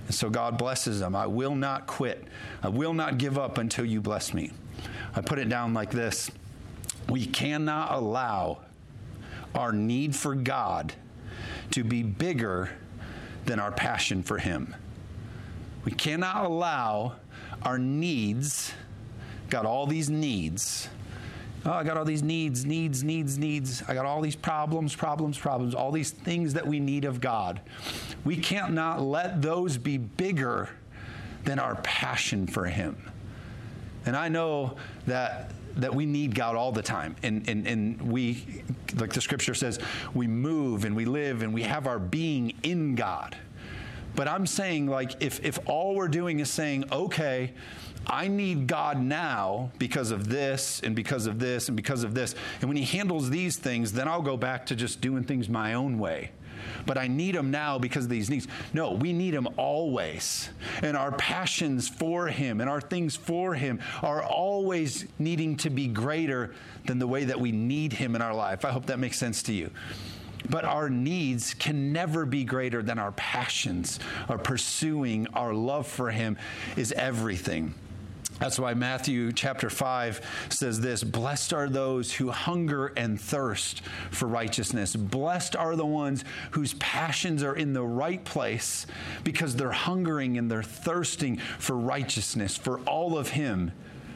And 0.05 0.13
so 0.13 0.29
God 0.29 0.57
blesses 0.57 0.99
them. 0.99 1.15
I 1.15 1.27
will 1.27 1.55
not 1.55 1.87
quit. 1.87 2.23
I 2.61 2.69
will 2.69 2.93
not 2.93 3.17
give 3.17 3.37
up 3.37 3.57
until 3.57 3.85
you 3.85 4.01
bless 4.01 4.33
me. 4.33 4.51
I 5.15 5.21
put 5.21 5.39
it 5.39 5.49
down 5.49 5.73
like 5.73 5.91
this 5.91 6.31
We 7.09 7.25
cannot 7.25 7.93
allow 7.93 8.59
our 9.53 9.71
need 9.71 10.15
for 10.15 10.35
God 10.35 10.93
to 11.71 11.83
be 11.83 12.03
bigger 12.03 12.69
than 13.45 13.59
our 13.59 13.71
passion 13.71 14.23
for 14.23 14.37
Him. 14.37 14.75
We 15.85 15.91
cannot 15.91 16.45
allow 16.45 17.15
our 17.61 17.77
needs, 17.77 18.73
got 19.49 19.65
all 19.65 19.87
these 19.87 20.09
needs, 20.09 20.89
Oh, 21.65 21.71
I 21.71 21.83
got 21.83 21.97
all 21.97 22.05
these 22.05 22.21
needs, 22.21 22.63
needs, 22.63 23.03
needs, 23.03 23.37
needs. 23.39 23.81
I 23.87 23.95
got 23.95 24.05
all 24.05 24.21
these 24.21 24.35
problems, 24.35 24.95
problems, 24.95 25.37
problems, 25.37 25.73
all 25.73 25.91
these 25.91 26.11
things 26.11 26.53
that 26.53 26.65
we 26.65 26.79
need 26.79 27.05
of 27.05 27.19
God. 27.19 27.59
We 28.23 28.37
can't 28.37 28.73
not 28.73 29.01
let 29.01 29.41
those 29.41 29.77
be 29.77 29.97
bigger 29.97 30.69
than 31.43 31.57
our 31.57 31.75
passion 31.77 32.45
for 32.45 32.65
Him. 32.65 32.95
And 34.05 34.15
I 34.15 34.29
know 34.29 34.77
that 35.07 35.51
that 35.77 35.93
we 35.93 36.05
need 36.05 36.33
God 36.33 36.55
all 36.55 36.71
the 36.71 36.81
time. 36.81 37.15
And, 37.21 37.47
and, 37.49 37.67
and 37.67 38.01
we, 38.01 38.63
like 38.95 39.13
the 39.13 39.21
scripture 39.21 39.53
says, 39.53 39.79
we 40.13 40.27
move 40.27 40.85
and 40.85 40.95
we 40.95 41.05
live 41.05 41.41
and 41.41 41.53
we 41.53 41.63
have 41.63 41.85
our 41.87 41.99
being 41.99 42.53
in 42.63 42.95
God. 42.95 43.35
But 44.15 44.29
I'm 44.29 44.47
saying, 44.47 44.87
like, 44.87 45.21
if, 45.21 45.43
if 45.43 45.59
all 45.65 45.95
we're 45.95 46.07
doing 46.07 46.39
is 46.39 46.49
saying, 46.49 46.85
okay, 46.91 47.51
I 48.07 48.27
need 48.27 48.67
God 48.67 49.01
now 49.01 49.71
because 49.77 50.11
of 50.11 50.29
this 50.29 50.81
and 50.83 50.95
because 50.95 51.25
of 51.25 51.39
this 51.39 51.67
and 51.67 51.75
because 51.75 52.03
of 52.03 52.13
this. 52.13 52.35
And 52.61 52.69
when 52.69 52.77
He 52.77 52.85
handles 52.85 53.29
these 53.29 53.57
things, 53.57 53.91
then 53.91 54.07
I'll 54.07 54.21
go 54.21 54.37
back 54.37 54.65
to 54.67 54.75
just 54.75 55.01
doing 55.01 55.23
things 55.23 55.49
my 55.49 55.73
own 55.73 55.97
way. 55.97 56.31
But 56.85 56.97
I 56.97 57.07
need 57.07 57.35
Him 57.35 57.51
now 57.51 57.79
because 57.79 58.05
of 58.05 58.09
these 58.09 58.29
needs. 58.29 58.47
No, 58.73 58.91
we 58.91 59.13
need 59.13 59.33
Him 59.33 59.47
always. 59.57 60.49
And 60.81 60.95
our 60.95 61.11
passions 61.13 61.87
for 61.87 62.27
Him 62.27 62.61
and 62.61 62.69
our 62.69 62.81
things 62.81 63.15
for 63.15 63.53
Him 63.53 63.79
are 64.01 64.23
always 64.23 65.05
needing 65.19 65.57
to 65.57 65.69
be 65.69 65.87
greater 65.87 66.53
than 66.85 66.99
the 66.99 67.07
way 67.07 67.25
that 67.25 67.39
we 67.39 67.51
need 67.51 67.93
Him 67.93 68.15
in 68.15 68.21
our 68.21 68.33
life. 68.33 68.65
I 68.65 68.71
hope 68.71 68.85
that 68.87 68.99
makes 68.99 69.17
sense 69.17 69.43
to 69.43 69.53
you. 69.53 69.69
But 70.49 70.63
our 70.63 70.89
needs 70.89 71.55
can 71.55 71.91
never 71.91 72.25
be 72.25 72.43
greater 72.43 72.83
than 72.83 72.99
our 72.99 73.11
passions, 73.13 73.99
our 74.29 74.37
pursuing, 74.37 75.25
our 75.33 75.53
love 75.53 75.87
for 75.87 76.11
Him 76.11 76.37
is 76.75 76.91
everything. 76.91 77.73
That's 78.39 78.59
why 78.59 78.73
Matthew 78.73 79.31
chapter 79.31 79.69
5 79.69 80.47
says 80.49 80.81
this 80.81 81.03
Blessed 81.03 81.53
are 81.53 81.69
those 81.69 82.13
who 82.13 82.31
hunger 82.31 82.87
and 82.97 83.19
thirst 83.19 83.81
for 84.11 84.27
righteousness. 84.27 84.95
Blessed 84.95 85.55
are 85.55 85.75
the 85.75 85.85
ones 85.85 86.25
whose 86.51 86.73
passions 86.75 87.43
are 87.43 87.55
in 87.55 87.71
the 87.73 87.83
right 87.83 88.23
place 88.25 88.87
because 89.23 89.55
they're 89.55 89.71
hungering 89.71 90.37
and 90.37 90.51
they're 90.51 90.63
thirsting 90.63 91.37
for 91.59 91.77
righteousness, 91.77 92.57
for 92.57 92.79
all 92.81 93.17
of 93.17 93.29
Him 93.29 93.71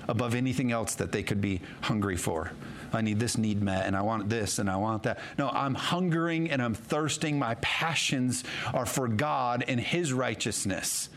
above 0.09 0.36
anything 0.36 0.72
else 0.72 0.95
that 0.95 1.11
they 1.11 1.24
could 1.24 1.39
be 1.39 1.61
hungry 1.82 2.17
for. 2.17 2.51
I 2.91 3.01
need 3.01 3.20
this 3.20 3.38
need 3.38 3.61
met 3.61 3.86
and 3.86 3.95
I 3.95 4.01
want 4.01 4.28
this 4.28 4.59
and 4.59 4.70
I 4.70 4.76
want 4.76 5.03
that. 5.03 5.20
No, 5.38 5.49
I'm 5.49 5.76
hungering 5.76 6.49
and 6.49 6.61
I'm 6.61 6.74
thirsting. 6.74 7.39
My 7.39 7.55
passions 7.55 8.43
are 8.74 8.86
for 8.86 9.07
God 9.07 9.63
and 9.67 9.80
His 9.80 10.11
righteousness. 10.11 11.09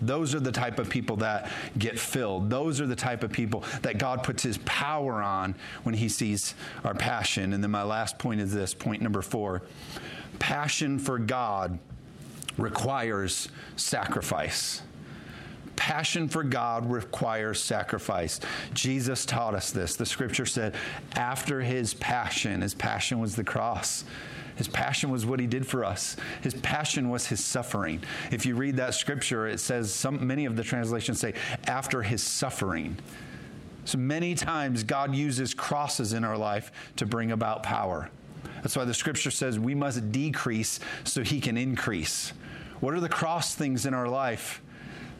Those 0.00 0.34
are 0.34 0.40
the 0.40 0.52
type 0.52 0.78
of 0.78 0.88
people 0.88 1.16
that 1.16 1.50
get 1.78 1.98
filled. 1.98 2.50
Those 2.50 2.80
are 2.80 2.86
the 2.86 2.96
type 2.96 3.22
of 3.22 3.32
people 3.32 3.64
that 3.82 3.98
God 3.98 4.22
puts 4.22 4.42
his 4.42 4.58
power 4.58 5.22
on 5.22 5.54
when 5.82 5.94
he 5.94 6.08
sees 6.08 6.54
our 6.84 6.94
passion. 6.94 7.52
And 7.52 7.62
then 7.62 7.70
my 7.70 7.82
last 7.82 8.18
point 8.18 8.40
is 8.40 8.52
this 8.52 8.74
point 8.74 9.02
number 9.02 9.22
four 9.22 9.62
passion 10.38 10.98
for 10.98 11.18
God 11.18 11.78
requires 12.56 13.48
sacrifice. 13.76 14.82
Passion 15.76 16.28
for 16.28 16.42
God 16.42 16.90
requires 16.90 17.62
sacrifice. 17.62 18.40
Jesus 18.74 19.24
taught 19.24 19.54
us 19.54 19.70
this. 19.70 19.96
The 19.96 20.04
scripture 20.04 20.44
said, 20.44 20.74
after 21.14 21.62
his 21.62 21.94
passion, 21.94 22.60
his 22.60 22.74
passion 22.74 23.18
was 23.18 23.34
the 23.34 23.44
cross 23.44 24.04
His 24.60 24.68
passion 24.68 25.08
was 25.08 25.24
what 25.24 25.40
he 25.40 25.46
did 25.46 25.66
for 25.66 25.86
us. 25.86 26.16
His 26.42 26.52
passion 26.52 27.08
was 27.08 27.26
his 27.26 27.42
suffering. 27.42 28.02
If 28.30 28.44
you 28.44 28.56
read 28.56 28.76
that 28.76 28.92
scripture, 28.92 29.46
it 29.48 29.58
says 29.58 29.90
some 29.90 30.26
many 30.26 30.44
of 30.44 30.54
the 30.54 30.62
translations 30.62 31.18
say 31.18 31.32
after 31.66 32.02
his 32.02 32.22
suffering. 32.22 32.98
So 33.86 33.96
many 33.96 34.34
times 34.34 34.84
God 34.84 35.14
uses 35.14 35.54
crosses 35.54 36.12
in 36.12 36.24
our 36.24 36.36
life 36.36 36.72
to 36.96 37.06
bring 37.06 37.32
about 37.32 37.62
power. 37.62 38.10
That's 38.56 38.76
why 38.76 38.84
the 38.84 38.92
scripture 38.92 39.30
says 39.30 39.58
we 39.58 39.74
must 39.74 40.12
decrease 40.12 40.78
so 41.04 41.22
he 41.22 41.40
can 41.40 41.56
increase. 41.56 42.34
What 42.80 42.92
are 42.92 43.00
the 43.00 43.08
cross 43.08 43.54
things 43.54 43.86
in 43.86 43.94
our 43.94 44.08
life 44.08 44.60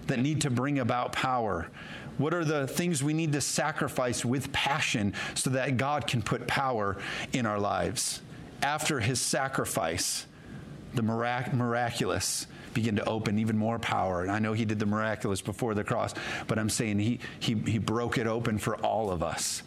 that 0.06 0.18
need 0.18 0.42
to 0.42 0.50
bring 0.50 0.80
about 0.80 1.12
power? 1.12 1.70
What 2.18 2.34
are 2.34 2.44
the 2.44 2.66
things 2.66 3.02
we 3.02 3.14
need 3.14 3.32
to 3.32 3.40
sacrifice 3.40 4.22
with 4.22 4.52
passion 4.52 5.14
so 5.34 5.48
that 5.48 5.78
God 5.78 6.06
can 6.06 6.20
put 6.20 6.46
power 6.46 6.98
in 7.32 7.46
our 7.46 7.58
lives? 7.58 8.20
After 8.62 9.00
his 9.00 9.20
sacrifice, 9.20 10.26
the 10.94 11.02
mirac- 11.02 11.52
miraculous 11.54 12.46
begin 12.74 12.96
to 12.96 13.04
open 13.04 13.38
even 13.38 13.56
more 13.56 13.78
power. 13.78 14.22
And 14.22 14.30
I 14.30 14.38
know 14.38 14.52
he 14.52 14.64
did 14.64 14.78
the 14.78 14.86
miraculous 14.86 15.40
before 15.40 15.74
the 15.74 15.84
cross, 15.84 16.14
but 16.46 16.58
I'm 16.58 16.70
saying 16.70 16.98
he, 16.98 17.20
he, 17.40 17.54
he 17.54 17.78
broke 17.78 18.18
it 18.18 18.26
open 18.26 18.58
for 18.58 18.76
all 18.76 19.10
of 19.10 19.22
us 19.22 19.62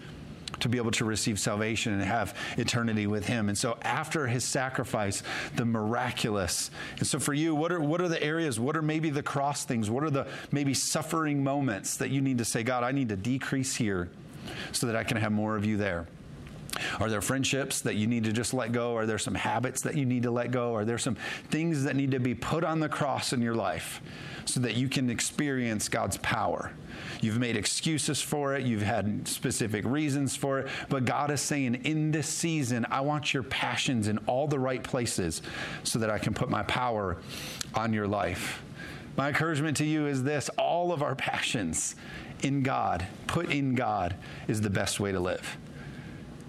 to 0.60 0.70
be 0.70 0.78
able 0.78 0.92
to 0.92 1.04
receive 1.04 1.40
salvation 1.40 1.94
and 1.94 2.02
have 2.04 2.38
eternity 2.58 3.08
with 3.08 3.26
him. 3.26 3.50
And 3.50 3.58
so 3.58 3.78
after 3.82 4.28
his 4.28 4.44
sacrifice, 4.44 5.24
the 5.56 5.66
miraculous. 5.66 6.72
And 7.00 7.08
so 7.08 7.20
for 7.20 7.34
you, 7.34 7.54
what 7.56 7.72
are 7.72 7.80
what 7.80 8.00
are 8.02 8.08
the 8.08 8.22
areas? 8.22 8.60
What 8.60 8.78
are 8.78 8.82
maybe 8.82 9.10
the 9.10 9.24
cross 9.24 9.66
things? 9.66 9.90
What 9.90 10.04
are 10.04 10.10
the 10.10 10.28
maybe 10.52 10.74
suffering 10.74 11.44
moments 11.44 11.98
that 11.98 12.12
you 12.12 12.22
need 12.22 12.38
to 12.38 12.46
say, 12.46 12.64
God, 12.64 12.84
I 12.84 12.92
need 12.92 13.10
to 13.10 13.18
decrease 13.18 13.76
here 13.76 14.10
so 14.72 14.88
that 14.88 14.96
I 14.96 15.04
can 15.04 15.18
have 15.18 15.32
more 15.32 15.58
of 15.58 15.66
you 15.66 15.76
there? 15.76 16.08
Are 17.00 17.10
there 17.10 17.22
friendships 17.22 17.82
that 17.82 17.96
you 17.96 18.08
need 18.08 18.24
to 18.24 18.32
just 18.32 18.54
let 18.54 18.72
go? 18.72 18.96
Are 18.96 19.06
there 19.06 19.18
some 19.18 19.36
habits 19.36 19.82
that 19.82 19.96
you 19.96 20.06
need 20.06 20.24
to 20.24 20.32
let 20.32 20.52
go? 20.52 20.76
Are 20.76 20.86
there 20.86 20.98
some 20.98 21.16
things 21.50 21.84
that 21.84 21.96
need 21.96 22.12
to 22.12 22.20
be 22.20 22.34
put 22.34 22.64
on 22.64 22.80
the 22.80 22.90
cross 22.90 23.34
in 23.34 23.42
your 23.42 23.56
life 23.56 24.02
so 24.46 24.60
that 24.62 24.76
you 24.76 24.90
can 24.90 25.10
experience 25.10 25.90
God's 25.90 26.18
power? 26.18 26.72
You've 27.22 27.40
made 27.40 27.56
excuses 27.56 28.22
for 28.22 28.56
it, 28.56 28.66
you've 28.66 28.82
had 28.82 29.28
specific 29.28 29.86
reasons 29.86 30.36
for 30.36 30.60
it, 30.60 30.68
but 30.90 31.06
God 31.06 31.32
is 31.32 31.42
saying, 31.42 31.76
in 31.86 32.12
this 32.12 32.28
season, 32.28 32.86
I 32.90 33.02
want 33.02 33.34
your 33.34 33.44
passions 33.44 34.08
in 34.08 34.18
all 34.20 34.48
the 34.48 34.60
right 34.60 34.84
places 34.84 35.42
so 35.84 36.00
that 36.00 36.10
I 36.10 36.20
can 36.20 36.34
put 36.34 36.50
my 36.50 36.64
power 36.64 37.18
on 37.74 37.94
your 37.94 38.08
life. 38.08 38.62
My 39.16 39.30
encouragement 39.30 39.78
to 39.78 39.86
you 39.86 40.08
is 40.08 40.24
this 40.24 40.50
all 40.58 40.92
of 40.92 41.04
our 41.04 41.16
passions 41.16 41.96
in 42.42 42.64
God, 42.64 43.06
put 43.28 43.52
in 43.52 43.76
God, 43.76 44.16
is 44.48 44.62
the 44.62 44.70
best 44.70 45.00
way 45.00 45.12
to 45.12 45.20
live 45.20 45.58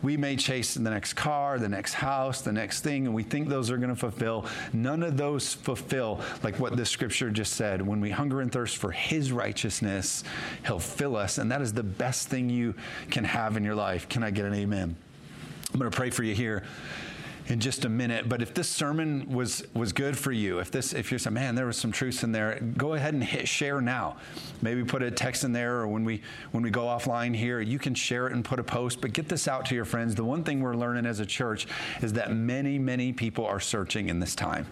we 0.05 0.19
may 0.19 0.37
chase 0.37 0.75
the 0.75 0.91
next 0.91 1.15
car, 1.15 1.59
the 1.59 1.69
next 1.69 1.95
house, 1.95 2.43
the 2.43 2.53
next 2.53 2.83
thing, 2.83 3.07
and 3.07 3.15
we 3.15 3.23
think 3.23 3.49
those 3.49 3.71
are 3.71 3.79
going 3.79 3.89
to 3.89 3.97
fulfill. 3.97 4.45
None 4.75 5.03
of 5.03 5.17
those 5.17 5.55
fulfill 5.55 6.21
like 6.43 6.61
what 6.61 6.77
the 6.77 6.85
scripture 6.85 7.31
just 7.31 7.55
said. 7.55 7.81
When 7.81 8.01
we 8.01 8.11
hunger 8.11 8.43
and 8.43 8.53
thirst 8.53 8.77
for 8.77 8.91
his 8.91 9.33
righteousness, 9.33 10.23
he'll 10.67 10.79
fill 10.79 11.17
us. 11.17 11.39
And 11.39 11.51
that 11.51 11.63
is 11.63 11.73
the 11.73 11.83
best 11.83 12.29
thing 12.29 12.51
you 12.51 12.75
can 13.11 13.25
have 13.25 13.57
in 13.57 13.65
your 13.65 13.75
life. 13.75 14.09
Can 14.09 14.23
I 14.23 14.31
get 14.31 14.45
an 14.45 14.55
amen? 14.55 14.95
I'm 15.73 15.81
going 15.81 15.91
to 15.91 15.97
pray 15.97 16.11
for 16.11 16.23
you 16.23 16.35
here 16.35 16.63
in 17.47 17.61
just 17.61 17.85
a 17.85 17.89
minute. 17.89 18.29
But 18.29 18.43
if 18.43 18.55
this 18.55 18.69
sermon 18.69 19.29
was 19.29 19.65
was 19.75 19.93
good 19.93 20.17
for 20.17 20.33
you, 20.33 20.59
if 20.59 20.71
this 20.71 20.93
if 20.93 21.11
you're 21.11 21.19
saying, 21.19 21.35
man, 21.35 21.55
there 21.55 21.67
was 21.67 21.77
some 21.77 21.93
truths 21.93 22.23
in 22.23 22.33
there, 22.33 22.59
go 22.77 22.95
ahead 22.95 23.15
and 23.15 23.23
hit 23.23 23.49
share 23.49 23.81
now. 23.81 24.17
Maybe 24.63 24.85
put 24.85 25.03
a 25.03 25.11
text 25.11 25.45
in 25.45 25.53
there, 25.53 25.81
or 25.81 25.89
when 25.89 26.05
we 26.05 26.23
when 26.53 26.63
we 26.63 26.71
go 26.71 26.83
offline 26.83 27.35
here, 27.35 27.61
you 27.61 27.79
can 27.79 27.95
share 27.95 28.27
it 28.27 28.33
and 28.33 28.45
put 28.45 28.59
a 28.59 28.65
post. 28.65 29.01
But 29.01 29.13
get 29.13 29.29
this 29.29 29.49
out 29.49 29.67
to 29.67 29.75
your 29.75 29.85
friends. 29.85 30.15
The 30.15 30.25
one 30.25 30.45
thing 30.45 30.61
we're 30.61 30.77
learning 30.77 31.07
as 31.07 31.21
a 31.21 31.27
church 31.27 31.67
is 32.01 32.13
that 32.15 32.33
many 32.33 32.79
many 32.79 33.13
people 33.13 33.47
are 33.47 33.61
searching 33.61 34.09
in 34.09 34.21
this 34.21 34.35
time. 34.35 34.67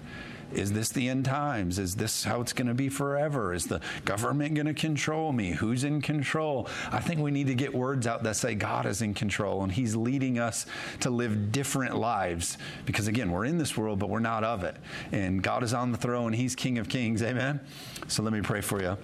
Is 0.55 0.73
this 0.73 0.91
the 0.91 1.09
end 1.09 1.25
times? 1.25 1.79
Is 1.79 1.97
this 1.97 2.25
how 2.25 2.41
it's 2.41 2.53
going 2.53 2.69
to 2.69 2.75
be 2.75 2.89
forever? 2.89 3.55
Is 3.55 3.67
the 3.67 3.81
government 4.05 4.55
going 4.55 4.67
to 4.67 4.75
control 4.75 5.33
me? 5.33 5.53
Who's 5.53 5.85
in 5.85 6.01
control? 6.01 6.69
I 6.91 7.01
think 7.01 7.21
we 7.21 7.31
need 7.31 7.47
to 7.49 7.55
get 7.55 7.75
words 7.75 8.07
out 8.07 8.23
that 8.23 8.37
say 8.37 8.55
God 8.55 8.87
is 8.87 9.03
in 9.03 9.15
control 9.15 9.63
and 9.63 9.73
He's 9.73 9.97
leading 9.97 10.39
us 10.39 10.67
to 11.01 11.11
live 11.11 11.53
different 11.53 11.97
lives 11.97 12.59
because, 12.87 13.07
again, 13.07 13.31
we're 13.31 13.45
in 13.45 13.59
this 13.59 13.77
world, 13.77 13.99
but 13.99 14.09
we're 14.09 14.21
not 14.21 14.45
of 14.45 14.65
it. 14.65 14.77
And 15.11 15.43
God 15.43 15.63
is 15.63 15.75
on 15.75 15.93
the 15.93 15.99
throne, 15.99 16.33
He's 16.33 16.55
King 16.55 16.79
of 16.79 16.89
Kings. 16.89 17.23
Amen? 17.23 17.61
So 18.09 18.23
let 18.23 18.33
me 18.33 18.41
pray 18.41 18.61
for 18.61 18.83
you. 18.83 18.97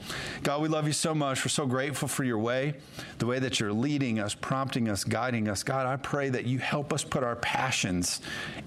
God, 0.43 0.61
we 0.61 0.69
love 0.69 0.87
you 0.87 0.93
so 0.93 1.15
much. 1.15 1.45
We're 1.45 1.51
so 1.51 1.67
grateful 1.67 2.09
for 2.09 2.25
your 2.25 2.39
way, 2.39 2.75
the 3.19 3.27
way 3.27 3.39
that 3.39 3.61
you're 3.61 3.73
leading 3.73 4.19
us, 4.19 4.35
prompting 4.35 4.89
us, 4.89 5.05
guiding 5.05 5.49
us. 5.49 5.63
God, 5.63 5.87
I 5.87 5.97
pray 5.97 6.29
that 6.31 6.47
you 6.47 6.59
help 6.59 6.93
us 6.93 7.05
put 7.05 7.23
our 7.23 7.37
passions 7.37 8.21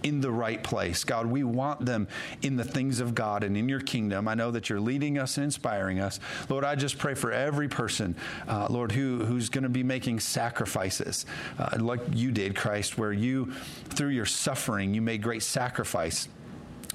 in 0.03 0.21
the 0.21 0.31
right 0.31 0.63
place. 0.63 1.03
God, 1.03 1.27
we 1.27 1.43
want 1.43 1.85
them 1.85 2.07
in 2.41 2.55
the 2.55 2.63
things 2.63 2.99
of 2.99 3.13
God 3.13 3.43
and 3.43 3.57
in 3.57 3.69
your 3.69 3.81
kingdom. 3.81 4.27
I 4.27 4.33
know 4.33 4.51
that 4.51 4.69
you're 4.69 4.79
leading 4.79 5.17
us 5.17 5.37
and 5.37 5.43
inspiring 5.43 5.99
us. 5.99 6.19
Lord, 6.49 6.63
I 6.63 6.75
just 6.75 6.97
pray 6.97 7.13
for 7.13 7.31
every 7.31 7.67
person, 7.67 8.15
uh, 8.47 8.67
Lord, 8.69 8.91
who, 8.91 9.25
who's 9.25 9.49
going 9.49 9.63
to 9.63 9.69
be 9.69 9.83
making 9.83 10.19
sacrifices 10.21 11.25
uh, 11.59 11.77
like 11.79 12.01
you 12.13 12.31
did, 12.31 12.55
Christ, 12.55 12.97
where 12.97 13.13
you, 13.13 13.51
through 13.89 14.09
your 14.09 14.25
suffering, 14.25 14.93
you 14.93 15.01
made 15.01 15.21
great 15.21 15.43
sacrifice 15.43 16.27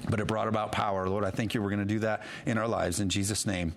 but 0.09 0.19
it 0.19 0.27
brought 0.27 0.47
about 0.47 0.71
power. 0.71 1.07
Lord, 1.07 1.23
I 1.23 1.31
thank 1.31 1.53
you. 1.53 1.61
We're 1.61 1.69
going 1.69 1.79
to 1.79 1.85
do 1.85 1.99
that 1.99 2.23
in 2.45 2.57
our 2.57 2.67
lives. 2.67 2.99
In 2.99 3.09
Jesus' 3.09 3.45
name, 3.45 3.73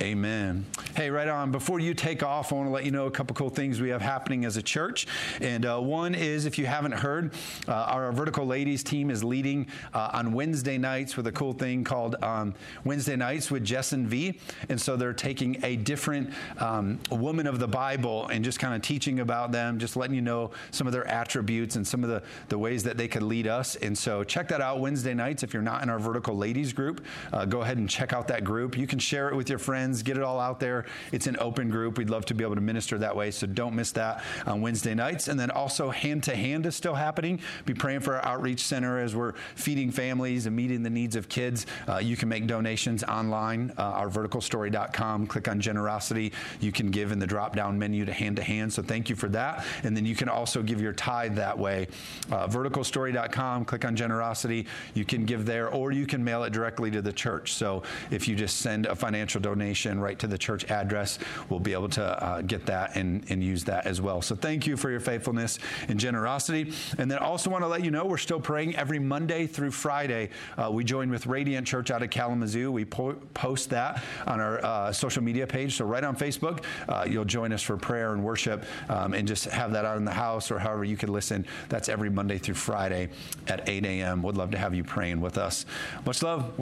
Amen. 0.00 0.64
Hey, 0.94 1.10
right 1.10 1.26
on. 1.26 1.50
Before 1.50 1.80
you 1.80 1.92
take 1.92 2.22
off, 2.22 2.52
I 2.52 2.56
want 2.56 2.68
to 2.68 2.72
let 2.72 2.84
you 2.84 2.92
know 2.92 3.06
a 3.06 3.10
couple 3.10 3.34
cool 3.34 3.50
things 3.50 3.80
we 3.80 3.88
have 3.88 4.00
happening 4.00 4.44
as 4.44 4.56
a 4.56 4.62
church. 4.62 5.08
And 5.40 5.66
uh, 5.66 5.80
one 5.80 6.14
is, 6.14 6.46
if 6.46 6.56
you 6.56 6.66
haven't 6.66 6.92
heard, 6.92 7.34
uh, 7.66 7.72
our 7.72 8.12
Vertical 8.12 8.46
Ladies 8.46 8.84
team 8.84 9.10
is 9.10 9.24
leading 9.24 9.66
uh, 9.92 10.10
on 10.12 10.32
Wednesday 10.32 10.78
nights 10.78 11.16
with 11.16 11.26
a 11.26 11.32
cool 11.32 11.52
thing 11.52 11.82
called 11.82 12.14
um, 12.22 12.54
Wednesday 12.84 13.16
Nights 13.16 13.50
with 13.50 13.64
Jess 13.64 13.90
and 13.90 14.06
V. 14.06 14.38
And 14.68 14.80
so 14.80 14.96
they're 14.96 15.12
taking 15.12 15.64
a 15.64 15.74
different 15.74 16.32
um, 16.58 17.00
woman 17.10 17.48
of 17.48 17.58
the 17.58 17.68
Bible 17.68 18.28
and 18.28 18.44
just 18.44 18.60
kind 18.60 18.74
of 18.74 18.82
teaching 18.82 19.18
about 19.18 19.50
them, 19.50 19.80
just 19.80 19.96
letting 19.96 20.14
you 20.14 20.22
know 20.22 20.52
some 20.70 20.86
of 20.86 20.92
their 20.92 21.08
attributes 21.08 21.74
and 21.74 21.84
some 21.84 22.04
of 22.04 22.10
the, 22.10 22.22
the 22.50 22.58
ways 22.58 22.84
that 22.84 22.96
they 22.96 23.08
could 23.08 23.24
lead 23.24 23.48
us. 23.48 23.74
And 23.74 23.98
so 23.98 24.22
check 24.22 24.46
that 24.48 24.60
out 24.60 24.78
Wednesday 24.78 25.14
nights. 25.14 25.42
If 25.42 25.52
you're 25.52 25.60
not 25.60 25.82
in 25.82 25.90
our 25.90 25.98
Vertical 25.98 26.36
Ladies 26.36 26.72
group, 26.72 27.04
uh, 27.32 27.44
go 27.46 27.62
ahead 27.62 27.78
and 27.78 27.90
check 27.90 28.12
out 28.12 28.28
that 28.28 28.44
group. 28.44 28.78
You 28.78 28.86
can 28.86 29.00
share 29.00 29.28
it 29.28 29.34
with 29.34 29.48
your 29.48 29.58
friends 29.58 29.87
friends, 29.88 30.02
get 30.02 30.18
it 30.18 30.22
all 30.22 30.38
out 30.38 30.60
there. 30.60 30.84
It's 31.12 31.26
an 31.26 31.36
open 31.40 31.70
group. 31.70 31.96
We'd 31.96 32.10
love 32.10 32.26
to 32.26 32.34
be 32.34 32.44
able 32.44 32.56
to 32.56 32.60
minister 32.60 32.98
that 32.98 33.16
way, 33.16 33.30
so 33.30 33.46
don't 33.46 33.74
miss 33.74 33.92
that 33.92 34.22
on 34.46 34.60
Wednesday 34.60 34.94
nights. 34.94 35.28
And 35.28 35.40
then 35.40 35.50
also, 35.50 35.88
hand 35.88 36.24
to 36.24 36.36
hand 36.36 36.66
is 36.66 36.76
still 36.76 36.94
happening. 36.94 37.40
Be 37.64 37.72
praying 37.72 38.00
for 38.00 38.16
our 38.16 38.24
outreach 38.24 38.60
center 38.60 38.98
as 38.98 39.16
we're 39.16 39.32
feeding 39.54 39.90
families 39.90 40.44
and 40.44 40.54
meeting 40.54 40.82
the 40.82 40.90
needs 40.90 41.16
of 41.16 41.30
kids. 41.30 41.64
Uh, 41.88 41.98
you 41.98 42.16
can 42.16 42.28
make 42.28 42.46
donations 42.46 43.02
online, 43.02 43.72
uh, 43.78 43.82
our 43.82 44.08
verticalstory.com. 44.10 45.26
Click 45.26 45.48
on 45.48 45.58
generosity. 45.58 46.32
You 46.60 46.70
can 46.70 46.90
give 46.90 47.10
in 47.10 47.18
the 47.18 47.26
drop 47.26 47.56
down 47.56 47.78
menu 47.78 48.04
to 48.04 48.12
hand 48.12 48.36
to 48.36 48.42
hand. 48.42 48.70
So 48.70 48.82
thank 48.82 49.08
you 49.08 49.16
for 49.16 49.28
that. 49.30 49.64
And 49.84 49.96
then 49.96 50.04
you 50.04 50.14
can 50.14 50.28
also 50.28 50.62
give 50.62 50.82
your 50.82 50.92
tithe 50.92 51.36
that 51.36 51.58
way. 51.58 51.88
Uh, 52.30 52.46
verticalstory.com, 52.46 53.64
click 53.64 53.86
on 53.86 53.96
generosity. 53.96 54.66
You 54.92 55.06
can 55.06 55.24
give 55.24 55.46
there, 55.46 55.70
or 55.70 55.92
you 55.92 56.06
can 56.06 56.22
mail 56.22 56.44
it 56.44 56.52
directly 56.52 56.90
to 56.90 57.00
the 57.00 57.12
church. 57.12 57.54
So 57.54 57.84
if 58.10 58.28
you 58.28 58.36
just 58.36 58.58
send 58.58 58.84
a 58.84 58.94
financial 58.94 59.40
donation, 59.40 59.77
information 59.78 60.00
right 60.00 60.18
to 60.18 60.26
the 60.26 60.38
church 60.38 60.70
address. 60.70 61.18
We'll 61.48 61.60
be 61.60 61.72
able 61.72 61.88
to 61.90 62.02
uh, 62.02 62.42
get 62.42 62.66
that 62.66 62.96
and, 62.96 63.24
and 63.30 63.42
use 63.42 63.64
that 63.64 63.86
as 63.86 64.00
well. 64.00 64.22
So 64.22 64.34
thank 64.34 64.66
you 64.66 64.76
for 64.76 64.90
your 64.90 65.00
faithfulness 65.00 65.58
and 65.88 65.98
generosity. 66.00 66.72
And 66.98 67.10
then 67.10 67.18
also 67.18 67.50
want 67.50 67.62
to 67.62 67.68
let 67.68 67.84
you 67.84 67.90
know 67.90 68.04
we're 68.04 68.18
still 68.18 68.40
praying 68.40 68.76
every 68.76 68.98
Monday 68.98 69.46
through 69.46 69.70
Friday. 69.70 70.30
Uh, 70.56 70.70
we 70.72 70.84
join 70.84 71.10
with 71.10 71.26
Radiant 71.26 71.66
Church 71.66 71.90
out 71.90 72.02
of 72.02 72.10
Kalamazoo. 72.10 72.72
We 72.72 72.84
po- 72.84 73.18
post 73.34 73.70
that 73.70 74.02
on 74.26 74.40
our 74.40 74.64
uh, 74.64 74.92
social 74.92 75.22
media 75.22 75.46
page. 75.46 75.76
So 75.76 75.84
right 75.84 76.04
on 76.04 76.16
Facebook, 76.16 76.64
uh, 76.88 77.06
you'll 77.08 77.24
join 77.24 77.52
us 77.52 77.62
for 77.62 77.76
prayer 77.76 78.12
and 78.12 78.24
worship 78.24 78.64
um, 78.88 79.14
and 79.14 79.28
just 79.28 79.44
have 79.46 79.72
that 79.72 79.84
out 79.84 79.96
in 79.96 80.04
the 80.04 80.10
house 80.10 80.50
or 80.50 80.58
however 80.58 80.84
you 80.84 80.96
can 80.96 81.12
listen. 81.12 81.46
That's 81.68 81.88
every 81.88 82.10
Monday 82.10 82.38
through 82.38 82.54
Friday 82.54 83.10
at 83.46 83.68
8 83.68 83.84
a.m. 83.84 84.22
We'd 84.22 84.36
love 84.36 84.50
to 84.52 84.58
have 84.58 84.74
you 84.74 84.84
praying 84.84 85.20
with 85.20 85.38
us. 85.38 85.66
Much 86.04 86.22
love. 86.22 86.52